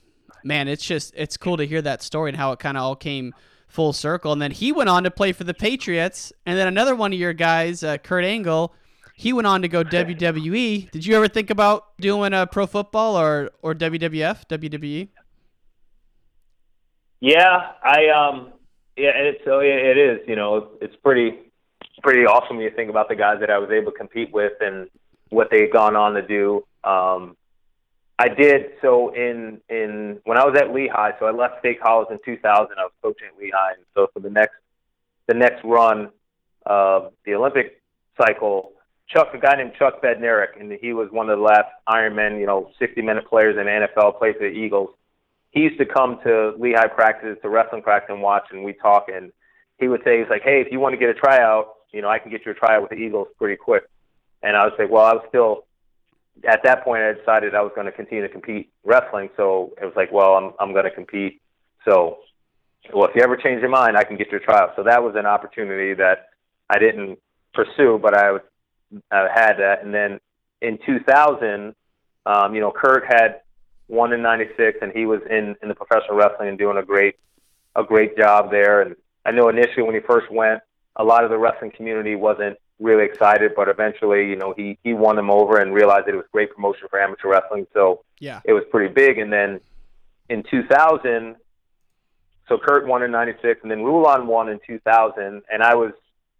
man, 0.45 0.69
it's 0.69 0.85
just 0.85 1.13
it's 1.17 1.35
cool 1.35 1.57
to 1.57 1.67
hear 1.67 1.81
that 1.81 2.01
story 2.01 2.29
and 2.29 2.37
how 2.37 2.53
it 2.53 2.59
kind 2.59 2.77
of 2.77 2.83
all 2.83 2.95
came 2.95 3.33
full 3.67 3.91
circle. 3.91 4.31
And 4.31 4.41
then 4.41 4.51
he 4.51 4.71
went 4.71 4.87
on 4.87 5.03
to 5.03 5.11
play 5.11 5.33
for 5.33 5.43
the 5.43 5.53
Patriots, 5.53 6.31
and 6.45 6.57
then 6.57 6.67
another 6.69 6.95
one 6.95 7.11
of 7.11 7.19
your 7.19 7.33
guys, 7.33 7.83
uh, 7.83 7.97
Kurt 7.97 8.23
Angle. 8.23 8.73
He 9.17 9.31
went 9.33 9.47
on 9.47 9.61
to 9.61 9.69
go 9.69 9.81
WWE. 9.83 10.91
Did 10.91 11.05
you 11.05 11.15
ever 11.15 11.27
think 11.29 11.49
about 11.49 11.97
doing 11.99 12.33
a 12.33 12.47
pro 12.47 12.65
football 12.65 13.17
or 13.17 13.51
or 13.61 13.73
WWF, 13.73 14.45
WWE? 14.47 15.09
Yeah, 17.21 17.71
I 17.81 18.07
um 18.09 18.51
yeah, 18.97 19.11
and 19.15 19.35
so 19.45 19.59
it 19.59 19.97
is. 19.97 20.19
You 20.27 20.35
know, 20.35 20.69
it's 20.81 20.95
pretty 20.97 21.39
pretty 22.01 22.25
awesome 22.25 22.59
you 22.59 22.69
think 22.75 22.89
about 22.89 23.09
the 23.09 23.15
guys 23.15 23.39
that 23.39 23.49
I 23.49 23.57
was 23.57 23.69
able 23.71 23.91
to 23.91 23.97
compete 23.97 24.31
with 24.31 24.53
and 24.59 24.89
what 25.29 25.49
they've 25.49 25.71
gone 25.71 25.95
on 25.95 26.13
to 26.13 26.21
do. 26.21 26.63
Um, 26.83 27.35
I 28.17 28.29
did 28.29 28.71
so 28.81 29.13
in 29.13 29.59
in 29.69 30.19
when 30.23 30.37
I 30.37 30.45
was 30.45 30.57
at 30.57 30.73
Lehigh. 30.73 31.11
So 31.19 31.25
I 31.25 31.31
left 31.31 31.59
State 31.59 31.81
College 31.81 32.07
in 32.11 32.19
2000. 32.23 32.47
I 32.77 32.83
was 32.83 32.91
coaching 33.01 33.27
at 33.27 33.37
Lehigh, 33.37 33.73
and 33.73 33.85
so 33.93 34.07
for 34.13 34.19
the 34.19 34.29
next 34.29 34.55
the 35.27 35.33
next 35.33 35.63
run 35.65 36.09
of 36.65 37.11
the 37.25 37.33
Olympic 37.33 37.81
cycle, 38.17 38.71
Chuck, 39.07 39.33
a 39.33 39.37
guy 39.37 39.55
named 39.55 39.73
Chuck 39.77 40.01
Bednarik, 40.01 40.59
and 40.59 40.71
he 40.71 40.93
was 40.93 41.09
one 41.11 41.29
of 41.29 41.37
the 41.37 41.43
last 41.43 41.69
Ironman, 41.87 42.39
you 42.39 42.45
know, 42.45 42.71
60 42.79 43.01
minute 43.01 43.27
players 43.27 43.57
in 43.57 43.65
NFL, 43.65 44.17
played 44.17 44.35
for 44.37 44.49
the 44.49 44.55
Eagles 44.55 44.89
he 45.55 45.61
used 45.61 45.79
to 45.79 45.85
come 45.85 46.19
to 46.23 46.53
Lehigh 46.59 46.87
practice, 46.87 47.37
to 47.41 47.49
wrestling 47.49 47.81
practice, 47.81 48.13
and 48.13 48.21
watch, 48.21 48.43
and 48.51 48.63
we 48.63 48.73
talk. 48.73 49.05
And 49.07 49.31
he 49.79 49.87
would 49.87 50.03
say, 50.03 50.19
"He's 50.19 50.29
like, 50.29 50.43
hey, 50.43 50.61
if 50.61 50.67
you 50.71 50.79
want 50.79 50.93
to 50.93 50.97
get 50.97 51.09
a 51.09 51.13
tryout, 51.13 51.73
you 51.91 52.01
know, 52.01 52.09
I 52.09 52.19
can 52.19 52.29
get 52.29 52.45
you 52.45 52.51
a 52.51 52.55
tryout 52.55 52.81
with 52.81 52.91
the 52.91 52.97
Eagles 52.97 53.29
pretty 53.39 53.55
quick." 53.55 53.83
And 54.43 54.57
I 54.57 54.65
would 54.65 54.73
say, 54.77 54.85
"Well, 54.85 55.05
I 55.05 55.13
was 55.13 55.23
still 55.29 55.65
at 56.45 56.61
that 56.63 56.83
point. 56.83 57.03
I 57.03 57.13
decided 57.13 57.55
I 57.55 57.61
was 57.61 57.71
going 57.73 57.85
to 57.85 57.93
continue 57.93 58.21
to 58.21 58.29
compete 58.29 58.69
wrestling, 58.83 59.29
so 59.37 59.73
it 59.81 59.85
was 59.85 59.93
like, 59.95 60.11
well, 60.11 60.33
I'm 60.33 60.53
I'm 60.59 60.73
going 60.73 60.83
to 60.83 60.91
compete. 60.91 61.41
So, 61.85 62.17
well, 62.93 63.07
if 63.07 63.15
you 63.15 63.21
ever 63.23 63.37
change 63.37 63.61
your 63.61 63.69
mind, 63.69 63.95
I 63.95 64.03
can 64.03 64.17
get 64.17 64.31
you 64.31 64.37
a 64.37 64.41
tryout." 64.41 64.73
So 64.75 64.83
that 64.83 65.01
was 65.01 65.15
an 65.15 65.25
opportunity 65.25 65.93
that 65.93 66.27
I 66.69 66.79
didn't 66.79 67.17
pursue, 67.53 67.97
but 68.01 68.13
I 68.13 68.35
uh, 68.35 69.27
had 69.33 69.53
that. 69.59 69.85
And 69.85 69.93
then 69.93 70.19
in 70.61 70.79
2000, 70.85 71.73
um, 72.25 72.53
you 72.53 72.59
know, 72.59 72.73
Kurt 72.75 73.05
had 73.07 73.41
won 73.87 74.13
in 74.13 74.21
'96, 74.21 74.79
and 74.81 74.91
he 74.91 75.05
was 75.05 75.21
in 75.29 75.55
in 75.61 75.69
the 75.69 75.75
professional 75.75 76.17
wrestling 76.17 76.49
and 76.49 76.57
doing 76.57 76.77
a 76.77 76.83
great 76.83 77.15
a 77.75 77.83
great 77.83 78.17
job 78.17 78.51
there. 78.51 78.81
And 78.81 78.95
I 79.25 79.31
know 79.31 79.49
initially 79.49 79.83
when 79.83 79.95
he 79.95 80.01
first 80.01 80.31
went, 80.31 80.61
a 80.95 81.03
lot 81.03 81.23
of 81.23 81.29
the 81.29 81.37
wrestling 81.37 81.71
community 81.71 82.15
wasn't 82.15 82.57
really 82.79 83.05
excited, 83.05 83.53
but 83.55 83.69
eventually, 83.69 84.27
you 84.27 84.35
know, 84.35 84.53
he 84.55 84.77
he 84.83 84.93
won 84.93 85.15
them 85.15 85.29
over 85.29 85.59
and 85.59 85.73
realized 85.73 86.07
that 86.07 86.13
it 86.13 86.17
was 86.17 86.25
great 86.31 86.53
promotion 86.53 86.87
for 86.89 86.99
amateur 86.99 87.29
wrestling. 87.29 87.67
So 87.73 88.03
Yeah. 88.19 88.41
it 88.43 88.53
was 88.53 88.63
pretty 88.71 88.93
big. 88.93 89.17
And 89.17 89.31
then 89.31 89.59
in 90.29 90.43
2000, 90.43 91.35
so 92.47 92.57
Kurt 92.57 92.85
won 92.87 93.03
in 93.03 93.11
'96, 93.11 93.61
and 93.63 93.71
then 93.71 93.83
Rulon 93.83 94.27
won 94.27 94.49
in 94.49 94.59
2000, 94.65 95.41
and 95.51 95.63
I 95.63 95.75
was, 95.75 95.93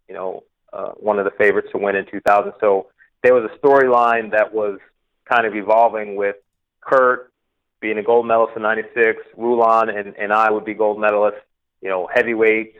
you 0.08 0.14
know, 0.14 0.44
uh, 0.72 0.90
one 0.92 1.18
of 1.18 1.24
the 1.24 1.30
favorites 1.32 1.68
to 1.72 1.78
win 1.78 1.96
in 1.96 2.06
2000. 2.06 2.52
So 2.60 2.88
there 3.22 3.34
was 3.34 3.50
a 3.50 3.56
storyline 3.58 4.30
that 4.32 4.52
was 4.52 4.78
kind 5.24 5.46
of 5.46 5.54
evolving 5.54 6.16
with 6.16 6.36
Kurt 6.80 7.32
being 7.86 7.98
a 7.98 8.02
gold 8.02 8.26
medalist 8.26 8.56
in 8.56 8.62
'96, 8.62 9.22
Rulon 9.36 9.88
and, 9.90 10.16
and 10.16 10.32
I 10.32 10.50
would 10.50 10.64
be 10.64 10.74
gold 10.74 10.98
medalists, 10.98 11.38
you 11.80 11.88
know, 11.88 12.08
heavyweights, 12.12 12.76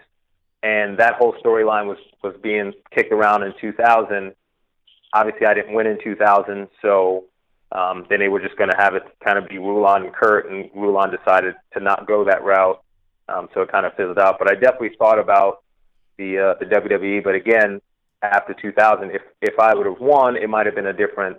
and 0.64 0.98
that 0.98 1.14
whole 1.14 1.32
storyline 1.34 1.86
was 1.86 1.98
was 2.24 2.34
being 2.42 2.72
kicked 2.92 3.12
around 3.12 3.44
in 3.44 3.54
2000. 3.61 4.34
Obviously, 5.12 5.46
I 5.46 5.54
didn't 5.54 5.74
win 5.74 5.86
in 5.86 6.02
2000, 6.02 6.66
so 6.82 7.26
um, 7.70 8.04
then 8.11 8.18
they 8.18 8.26
were 8.26 8.40
just 8.40 8.57
going 8.57 8.68
to 8.70 8.76
have 8.76 8.96
it 8.96 9.04
kind 9.24 9.38
of 9.38 9.48
be 9.48 9.59
Rulon 9.59 10.07
and 10.07 10.12
Kurt, 10.12 10.50
and 10.50 10.68
Rulon 10.74 11.16
decided 11.16 11.54
to 11.74 11.78
not 11.78 12.09
go 12.09 12.24
that 12.24 12.42
route, 12.42 12.82
um, 13.28 13.48
so 13.54 13.61
it 13.61 13.70
kind 13.70 13.86
of 13.86 13.94
fizzled 13.94 14.18
out. 14.18 14.40
But 14.40 14.50
I 14.50 14.54
definitely 14.54 14.96
thought 14.98 15.20
about 15.20 15.62
the 16.18 16.38
uh, 16.38 16.54
the 16.59 16.66
WWE, 16.66 17.22
but 17.22 17.36
again, 17.36 17.80
after 18.22 18.54
2000, 18.54 19.12
if 19.12 19.22
if 19.40 19.57
I 19.61 19.72
would 19.72 19.86
have 19.86 20.00
won, 20.00 20.36
it 20.36 20.50
might 20.50 20.66
have 20.66 20.74
been 20.74 20.88
a 20.88 20.92
different 20.92 21.36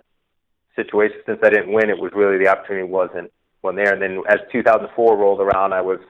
situation. 0.74 1.18
Since 1.26 1.40
I 1.42 1.50
didn't 1.50 1.70
win, 1.70 1.90
it 1.90 1.98
was 1.98 2.12
really 2.14 2.38
the 2.38 2.48
opportunity 2.48 2.88
wasn't 2.88 3.30
wasn't 3.62 3.84
there. 3.84 3.92
And 3.92 4.02
then 4.02 4.22
as 4.28 4.40
2004 4.52 5.16
rolled 5.16 5.40
around, 5.40 5.72
I 5.72 5.80
was 5.80 6.00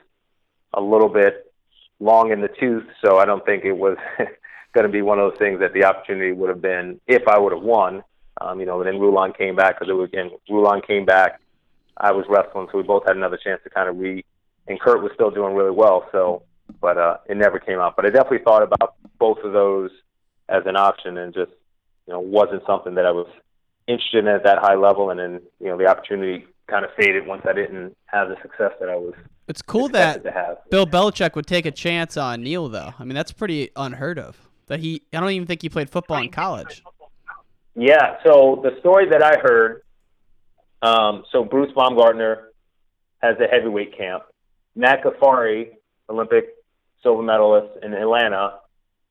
a 0.75 0.81
little 0.81 1.09
bit 1.09 1.53
long 2.01 2.31
in 2.31 2.41
the 2.41 2.49
tooth, 2.49 2.85
so 3.05 3.19
I 3.19 3.25
don't 3.25 3.45
think 3.45 3.65
it 3.65 3.73
was 3.73 3.97
going 4.73 4.87
to 4.87 4.93
be 4.93 5.03
one 5.03 5.19
of 5.19 5.31
those 5.31 5.39
things 5.39 5.61
that 5.61 5.73
the 5.73 5.85
opportunity 5.85 6.33
would 6.33 6.49
have 6.49 6.63
been 6.63 7.01
if 7.07 7.27
I 7.27 7.39
would 7.39 7.53
have 7.53 7.63
won. 7.63 8.03
Um, 8.41 8.61
you 8.61 8.67
know, 8.67 8.81
and 8.81 8.87
then 8.87 9.01
Rulon 9.01 9.33
came 9.37 9.57
back 9.57 9.79
because 9.79 9.91
it 9.91 9.95
was 9.95 10.09
again 10.09 10.31
Rulon 10.49 10.81
came 10.87 11.05
back. 11.05 11.41
I 11.97 12.13
was 12.13 12.25
wrestling, 12.29 12.69
so 12.71 12.79
we 12.79 12.85
both 12.85 13.05
had 13.05 13.17
another 13.17 13.37
chance 13.37 13.61
to 13.65 13.71
kind 13.71 13.89
of 13.89 13.99
re. 13.99 14.25
And 14.69 14.79
Kurt 14.79 15.03
was 15.03 15.11
still 15.15 15.31
doing 15.31 15.55
really 15.55 15.73
well, 15.73 16.07
so 16.13 16.43
but 16.81 16.99
uh, 16.99 17.17
it 17.29 17.37
never 17.37 17.59
came 17.59 17.81
out. 17.81 17.97
But 17.97 18.07
I 18.07 18.11
definitely 18.11 18.45
thought 18.45 18.63
about 18.63 18.95
both 19.19 19.39
of 19.43 19.53
those 19.53 19.91
as 20.49 20.63
an 20.67 20.77
option, 20.77 21.19
and 21.19 21.35
just 21.35 21.51
you 22.07 22.13
know 22.13 22.21
wasn't 22.21 22.63
something 22.67 22.95
that 22.95 23.07
I 23.07 23.11
was 23.11 23.27
interested 23.89 24.19
in 24.19 24.29
at 24.29 24.45
that 24.45 24.59
high 24.59 24.77
level. 24.77 25.11
And 25.11 25.19
then 25.19 25.41
you 25.59 25.67
know 25.67 25.77
the 25.77 25.87
opportunity 25.87 26.47
kind 26.69 26.85
of 26.85 26.91
faded 26.97 27.27
once 27.27 27.43
I 27.49 27.53
didn't 27.53 27.97
have 28.07 28.29
the 28.29 28.37
success 28.43 28.73
that 28.81 28.89
I 28.89 28.97
was. 28.97 29.15
It's 29.49 29.63
cool 29.63 29.89
that 29.89 30.23
Bill 30.71 30.87
Belichick 30.87 31.35
would 31.35 31.47
take 31.47 31.67
a 31.67 31.71
chance 31.71 32.17
on 32.17 32.43
Neil, 32.43 32.69
though. 32.69 32.93
I 32.99 33.05
mean, 33.05 33.15
that's 33.15 33.33
pretty 33.33 33.71
unheard 33.77 34.19
of. 34.19 34.37
That 34.67 34.81
he, 34.81 35.03
I 35.13 35.21
don't 35.21 35.31
even 35.31 35.47
think 35.47 35.63
he 35.63 35.71
played 35.71 35.89
football 35.89 36.19
in 36.19 36.31
college. 36.31 36.85
Yeah. 37.75 38.19
So 38.27 38.61
the 38.63 38.79
story 38.81 39.09
that 39.09 39.23
I 39.23 39.39
heard, 39.41 39.83
um, 40.83 41.25
so 41.33 41.45
Bruce 41.45 41.73
Baumgartner 41.75 42.51
has 43.23 43.37
a 43.41 43.47
heavyweight 43.47 43.97
camp. 43.97 44.25
Matt 44.77 45.03
Ghaffari, 45.03 45.71
Olympic 46.11 46.55
silver 47.03 47.23
medalist 47.23 47.83
in 47.83 47.95
Atlanta. 47.95 48.59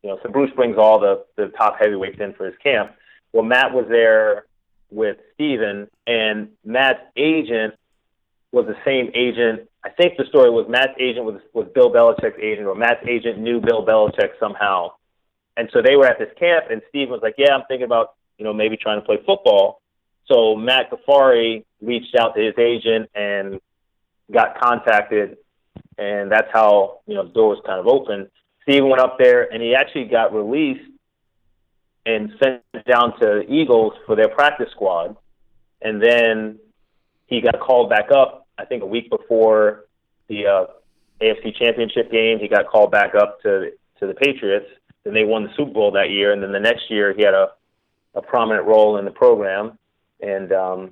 You 0.03 0.12
know, 0.12 0.20
so 0.22 0.30
Bruce 0.30 0.51
brings 0.55 0.78
all 0.78 0.99
the 0.99 1.26
the 1.36 1.47
top 1.58 1.78
heavyweights 1.80 2.20
in 2.20 2.34
for 2.34 2.45
his 2.45 2.55
camp. 2.64 2.91
Well, 3.34 3.43
Matt 3.43 3.74
was 3.74 3.86
there 3.89 4.45
with 4.89 5.17
Stephen, 5.33 5.88
and 6.05 6.49
Matt's 6.63 7.01
agent 7.15 7.75
was 8.51 8.65
the 8.65 8.77
same 8.85 9.11
agent. 9.13 9.69
I 9.83 9.89
think 9.89 10.17
the 10.17 10.25
story 10.25 10.49
was 10.49 10.67
Matt's 10.69 10.93
agent 10.99 11.25
was 11.25 11.41
was 11.53 11.67
Bill 11.73 11.91
Belichick's 11.91 12.39
agent, 12.41 12.67
or 12.67 12.75
Matt's 12.75 13.05
agent 13.07 13.39
knew 13.39 13.59
Bill 13.59 13.85
Belichick 13.85 14.31
somehow. 14.39 14.91
And 15.55 15.69
so 15.73 15.81
they 15.81 15.95
were 15.95 16.05
at 16.05 16.19
this 16.19 16.31
camp, 16.39 16.65
and 16.69 16.81
Steve 16.89 17.09
was 17.09 17.21
like, 17.21 17.35
"Yeah, 17.38 17.53
I'm 17.53 17.63
thinking 17.67 17.85
about 17.85 18.13
you 18.38 18.45
know 18.45 18.53
maybe 18.53 18.77
trying 18.77 18.99
to 18.99 19.05
play 19.05 19.17
football." 19.25 19.81
So 20.25 20.55
Matt 20.55 20.91
Ghaffari 20.91 21.63
reached 21.81 22.15
out 22.15 22.35
to 22.35 22.41
his 22.41 22.57
agent 22.57 23.09
and 23.15 23.59
got 24.31 24.59
contacted, 24.59 25.38
and 25.97 26.31
that's 26.31 26.49
how 26.51 26.99
you 27.07 27.15
know 27.15 27.23
the 27.23 27.33
door 27.33 27.49
was 27.49 27.61
kind 27.65 27.79
of 27.79 27.88
open. 27.88 28.29
Stephen 28.63 28.89
went 28.89 29.01
up 29.01 29.17
there, 29.17 29.51
and 29.51 29.61
he 29.61 29.75
actually 29.75 30.05
got 30.05 30.33
released 30.33 30.89
and 32.08 32.32
sent 32.41 32.62
down 32.89 33.20
to 33.20 33.41
Eagles 33.51 33.93
for 34.05 34.16
their 34.16 34.30
practice 34.30 34.70
squad, 34.72 35.18
and 35.82 36.01
then 36.01 36.58
he 37.28 37.41
got 37.41 37.60
called 37.60 37.89
back 37.89 38.12
up. 38.12 38.47
I 38.58 38.64
think 38.64 38.82
a 38.82 38.86
week 38.86 39.10
before 39.10 39.86
the 40.30 40.47
uh, 40.47 40.66
AFC 41.22 41.53
Championship 41.58 42.10
game, 42.10 42.39
he 42.39 42.47
got 42.47 42.68
called 42.68 42.91
back 42.91 43.14
up 43.14 43.41
to 43.41 43.72
to 43.99 44.08
the 44.08 44.14
Patriots. 44.14 44.68
Then 45.03 45.14
they 45.14 45.26
won 45.26 45.43
the 45.43 45.49
Super 45.58 45.74
Bowl 45.74 45.91
that 45.91 46.10
year, 46.10 46.32
and 46.32 46.41
then 46.41 46.53
the 46.53 46.60
next 46.62 46.89
year 46.89 47.14
he 47.14 47.24
had 47.24 47.34
a 47.34 47.49
a 48.16 48.22
prominent 48.22 48.66
role 48.66 48.97
in 48.97 49.05
the 49.05 49.12
program. 49.12 49.78
And 50.22 50.51
um, 50.53 50.91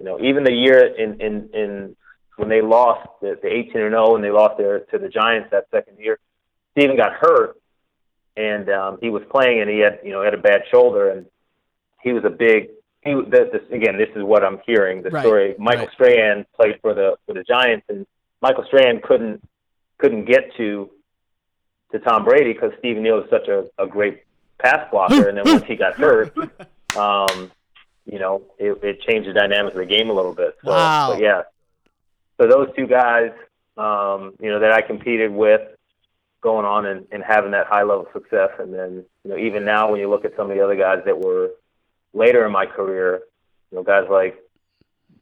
you 0.00 0.04
know, 0.04 0.20
even 0.20 0.42
the 0.42 0.52
year 0.52 0.84
in 0.84 1.20
in 1.20 1.50
in 1.54 1.96
when 2.36 2.48
they 2.48 2.62
lost 2.62 3.08
the, 3.20 3.38
the 3.40 3.48
18 3.48 3.80
and 3.80 3.92
0 3.92 4.16
and 4.16 4.24
they 4.24 4.30
lost 4.30 4.58
their 4.58 4.80
to 4.80 4.98
the 4.98 5.08
Giants 5.08 5.50
that 5.52 5.66
second 5.70 5.98
year, 6.00 6.18
Stephen 6.72 6.96
got 6.96 7.12
hurt 7.12 7.61
and 8.36 8.68
um, 8.70 8.98
he 9.00 9.10
was 9.10 9.22
playing, 9.30 9.60
and 9.60 9.70
he 9.70 9.78
had 9.78 10.00
you 10.04 10.12
know 10.12 10.22
had 10.22 10.34
a 10.34 10.38
bad 10.38 10.62
shoulder, 10.70 11.10
and 11.10 11.26
he 12.02 12.12
was 12.12 12.24
a 12.24 12.30
big. 12.30 12.70
He 13.02 13.14
this, 13.28 13.48
this 13.52 13.62
again. 13.72 13.98
This 13.98 14.10
is 14.14 14.22
what 14.22 14.44
I'm 14.44 14.60
hearing. 14.66 15.02
The 15.02 15.10
Right, 15.10 15.22
story. 15.24 15.54
Michael 15.58 15.86
right. 15.86 15.92
Strahan 15.94 16.46
played 16.54 16.78
for 16.80 16.94
the 16.94 17.16
for 17.26 17.34
the 17.34 17.42
Giants, 17.42 17.86
and 17.88 18.06
Michael 18.40 18.64
Strahan 18.66 19.00
couldn't 19.02 19.42
couldn't 19.98 20.24
get 20.24 20.54
to 20.56 20.88
to 21.92 21.98
Tom 21.98 22.24
Brady 22.24 22.52
because 22.52 22.72
Steve 22.78 22.96
Neal 22.96 23.18
is 23.22 23.28
such 23.30 23.48
a, 23.48 23.64
a 23.78 23.86
great 23.86 24.22
pass 24.58 24.88
blocker, 24.90 25.28
and 25.28 25.36
then 25.36 25.44
once 25.44 25.64
he 25.66 25.74
got 25.76 25.94
hurt, 25.94 26.34
um, 26.96 27.50
you 28.06 28.18
know, 28.18 28.42
it, 28.58 28.82
it 28.82 29.00
changed 29.02 29.28
the 29.28 29.32
dynamics 29.34 29.74
of 29.76 29.86
the 29.86 29.92
game 29.94 30.08
a 30.08 30.12
little 30.12 30.34
bit. 30.34 30.56
So, 30.64 30.70
Wow. 30.70 31.18
yeah. 31.20 31.42
So 32.40 32.48
those 32.48 32.68
two 32.76 32.86
guys, 32.86 33.32
um, 33.76 34.34
you 34.40 34.48
know, 34.50 34.60
that 34.60 34.72
I 34.72 34.80
competed 34.80 35.30
with, 35.32 35.60
going 36.42 36.66
on 36.66 36.86
and, 36.86 37.06
and 37.10 37.22
having 37.22 37.52
that 37.52 37.66
high 37.66 37.82
level 37.82 38.06
success. 38.12 38.50
And 38.58 38.74
then, 38.74 39.04
you 39.24 39.30
know, 39.30 39.38
even 39.38 39.64
now 39.64 39.90
when 39.90 40.00
you 40.00 40.10
look 40.10 40.24
at 40.24 40.36
some 40.36 40.50
of 40.50 40.56
the 40.56 40.62
other 40.62 40.76
guys 40.76 40.98
that 41.06 41.18
were 41.18 41.52
later 42.12 42.44
in 42.44 42.52
my 42.52 42.66
career, 42.66 43.22
you 43.70 43.78
know, 43.78 43.84
guys 43.84 44.04
like 44.10 44.36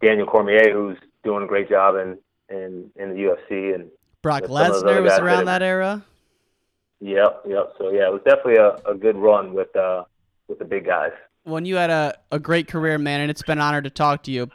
Daniel 0.02 0.26
Cormier, 0.26 0.72
who's 0.72 0.98
doing 1.22 1.44
a 1.44 1.46
great 1.46 1.68
job 1.68 1.94
in, 1.94 2.18
in, 2.48 2.90
in 2.96 3.10
the 3.10 3.16
UFC 3.16 3.74
and 3.74 3.90
Brock 4.22 4.42
you 4.42 4.48
know, 4.48 4.54
some 4.56 4.66
of 4.66 4.72
those 4.72 4.82
other 4.82 5.00
Lesnar 5.00 5.02
was 5.02 5.18
around 5.18 5.36
have- 5.36 5.46
that 5.46 5.62
era. 5.62 6.04
Yep, 7.02 7.44
yep. 7.48 7.72
So 7.78 7.90
yeah, 7.90 8.08
it 8.08 8.12
was 8.12 8.20
definitely 8.26 8.56
a, 8.56 8.74
a 8.90 8.94
good 8.94 9.16
run 9.16 9.54
with 9.54 9.74
uh 9.74 10.04
with 10.48 10.58
the 10.58 10.66
big 10.66 10.84
guys. 10.84 11.12
When 11.44 11.64
you 11.64 11.76
had 11.76 11.88
a, 11.88 12.18
a 12.30 12.38
great 12.38 12.68
career, 12.68 12.98
man, 12.98 13.22
and 13.22 13.30
it's 13.30 13.42
been 13.42 13.56
an 13.56 13.62
honor 13.62 13.80
to 13.80 13.88
talk 13.88 14.24
to 14.24 14.30
you. 14.30 14.50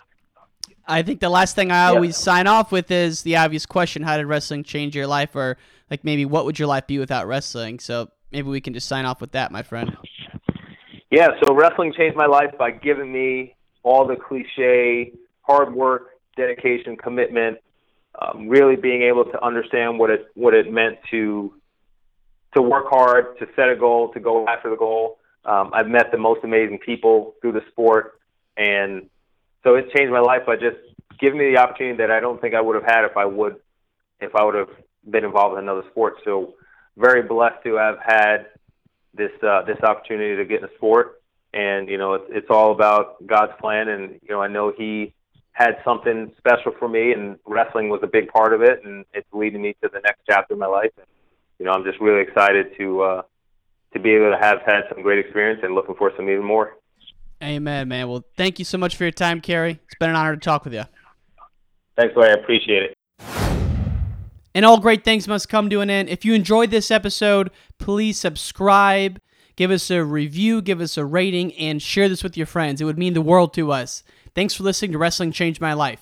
I 0.88 1.02
think 1.02 1.20
the 1.22 1.30
last 1.30 1.56
thing 1.56 1.72
I 1.72 1.88
always 1.88 2.16
sign 2.16 2.46
off 2.46 2.72
with 2.72 2.92
is 2.92 3.24
the 3.24 3.38
obvious 3.38 3.66
question: 3.66 4.04
How 4.04 4.18
did 4.18 4.28
wrestling 4.28 4.64
change 4.64 4.96
your 4.96 5.08
life, 5.08 5.36
or 5.36 5.58
like 5.90 6.04
maybe 6.04 6.26
what 6.26 6.46
would 6.46 6.60
your 6.60 6.68
life 6.68 6.88
be 6.88 7.00
without 7.00 7.28
wrestling? 7.28 7.80
So 7.80 8.10
maybe 8.32 8.50
we 8.50 8.62
can 8.62 8.74
just 8.74 8.88
sign 8.88 9.06
off 9.06 9.22
with 9.22 9.32
that, 9.32 9.52
my 9.52 9.64
friend. 9.64 9.96
Yeah, 11.12 11.30
so 11.44 11.54
wrestling 11.54 11.94
changed 11.96 12.18
my 12.18 12.26
life 12.26 12.58
by 12.58 12.72
giving 12.72 13.12
me 13.12 13.56
all 13.84 14.08
the 14.08 14.16
cliche 14.16 15.14
hard 15.42 15.74
work, 15.74 16.10
dedication, 16.36 16.98
commitment, 16.98 17.60
um, 18.20 18.48
really 18.50 18.76
being 18.76 19.04
able 19.04 19.26
to 19.26 19.44
understand 19.46 20.00
what 20.00 20.10
it 20.10 20.28
what 20.34 20.54
it 20.54 20.72
meant 20.72 20.98
to 21.12 21.54
to 22.56 22.62
work 22.62 22.86
hard, 22.90 23.38
to 23.40 23.46
set 23.56 23.70
a 23.70 23.76
goal, 23.76 24.12
to 24.14 24.20
go 24.20 24.48
after 24.48 24.70
the 24.70 24.78
goal. 24.78 25.20
Um, 25.44 25.72
I've 25.74 25.88
met 25.88 26.12
the 26.12 26.18
most 26.18 26.44
amazing 26.44 26.80
people 26.80 27.36
through 27.42 27.52
the 27.52 27.62
sport, 27.72 28.20
and 28.58 29.10
so 29.64 29.76
it 29.76 29.92
changed 29.96 30.12
my 30.12 30.22
life 30.22 30.46
by 30.48 30.56
just 30.56 30.78
giving 31.20 31.38
me 31.38 31.52
the 31.52 31.58
opportunity 31.58 31.98
that 31.98 32.12
I 32.12 32.20
don't 32.20 32.42
think 32.42 32.56
I 32.56 32.62
would 32.62 32.76
have 32.76 32.86
had 32.86 33.06
if 33.06 33.16
I 33.16 33.26
would 33.26 33.58
if 34.20 34.34
I 34.36 34.44
would 34.44 34.56
have 34.56 34.70
been 35.10 35.24
involved 35.24 35.58
in 35.58 35.64
another 35.64 35.84
sport. 35.92 36.16
So 36.24 36.56
very 36.98 37.24
blessed 37.24 37.64
to 37.64 37.76
have 37.76 37.98
had 38.04 38.48
this 39.14 39.32
uh, 39.44 39.64
this 39.64 39.78
opportunity 39.84 40.36
to 40.36 40.46
get 40.46 40.60
in 40.60 40.66
a 40.66 40.74
sport, 40.76 41.22
and 41.54 41.90
you 41.90 41.98
know 41.98 42.14
it's 42.16 42.26
it's 42.30 42.48
all 42.50 42.72
about 42.72 43.26
God's 43.26 43.54
plan, 43.60 43.88
and 43.88 44.20
you 44.22 44.30
know 44.30 44.42
I 44.42 44.48
know 44.48 44.74
He 44.76 45.14
had 45.52 45.78
something 45.86 46.34
special 46.38 46.74
for 46.78 46.88
me, 46.88 47.14
and 47.14 47.38
wrestling 47.46 47.90
was 47.90 48.02
a 48.04 48.08
big 48.08 48.28
part 48.28 48.54
of 48.54 48.62
it, 48.62 48.82
and 48.84 49.06
it's 49.14 49.28
leading 49.32 49.62
me 49.62 49.76
to 49.82 49.90
the 49.92 50.02
next 50.02 50.22
chapter 50.30 50.54
of 50.54 50.60
my 50.60 50.68
life. 50.68 50.92
And 50.98 51.08
you 51.60 51.66
know 51.66 51.72
I'm 51.72 51.84
just 51.84 52.00
really 52.00 52.22
excited 52.22 52.78
to 52.78 53.02
uh, 53.02 53.22
to 53.94 54.00
be 54.00 54.12
able 54.12 54.32
to 54.32 54.38
have 54.38 54.60
had 54.66 54.82
some 54.94 55.02
great 55.02 55.20
experience, 55.20 55.62
and 55.64 55.74
looking 55.74 55.96
for 55.96 56.12
some 56.16 56.30
even 56.30 56.44
more. 56.44 56.74
Amen, 57.44 57.90
man. 57.90 58.08
Well, 58.08 58.24
thank 58.38 58.60
you 58.60 58.66
so 58.66 58.78
much 58.78 58.96
for 58.96 59.04
your 59.04 59.12
time, 59.12 59.42
Kerry. 59.42 59.72
It's 59.72 59.96
been 60.00 60.10
an 60.10 60.16
honor 60.16 60.36
to 60.36 60.42
talk 60.42 60.64
with 60.64 60.74
you. 60.74 60.84
Thanks, 61.98 62.16
Larry. 62.16 62.32
I 62.32 62.42
appreciate 62.42 62.84
it. 62.84 62.95
And 64.56 64.66
all 64.66 64.80
great 64.80 65.04
things 65.04 65.28
must 65.28 65.50
come 65.50 65.70
to 65.70 65.82
an 65.82 65.90
end. 65.90 66.08
If 66.08 66.24
you 66.24 66.34
enjoyed 66.34 66.72
this 66.72 66.90
episode, 66.90 67.52
please 67.78 68.18
subscribe, 68.18 69.20
give 69.58 69.70
us 69.70 69.92
a 69.92 70.02
review, 70.02 70.62
give 70.62 70.80
us 70.80 70.98
a 70.98 71.04
rating, 71.04 71.54
and 71.56 71.82
share 71.82 72.08
this 72.08 72.24
with 72.24 72.38
your 72.38 72.48
friends. 72.48 72.80
It 72.80 72.86
would 72.86 72.98
mean 72.98 73.14
the 73.14 73.22
world 73.22 73.54
to 73.56 73.74
us. 73.74 74.02
Thanks 74.34 74.54
for 74.54 74.64
listening 74.64 74.94
to 74.94 74.98
Wrestling 74.98 75.34
Changed 75.34 75.60
My 75.60 75.74
Life. 75.74 75.94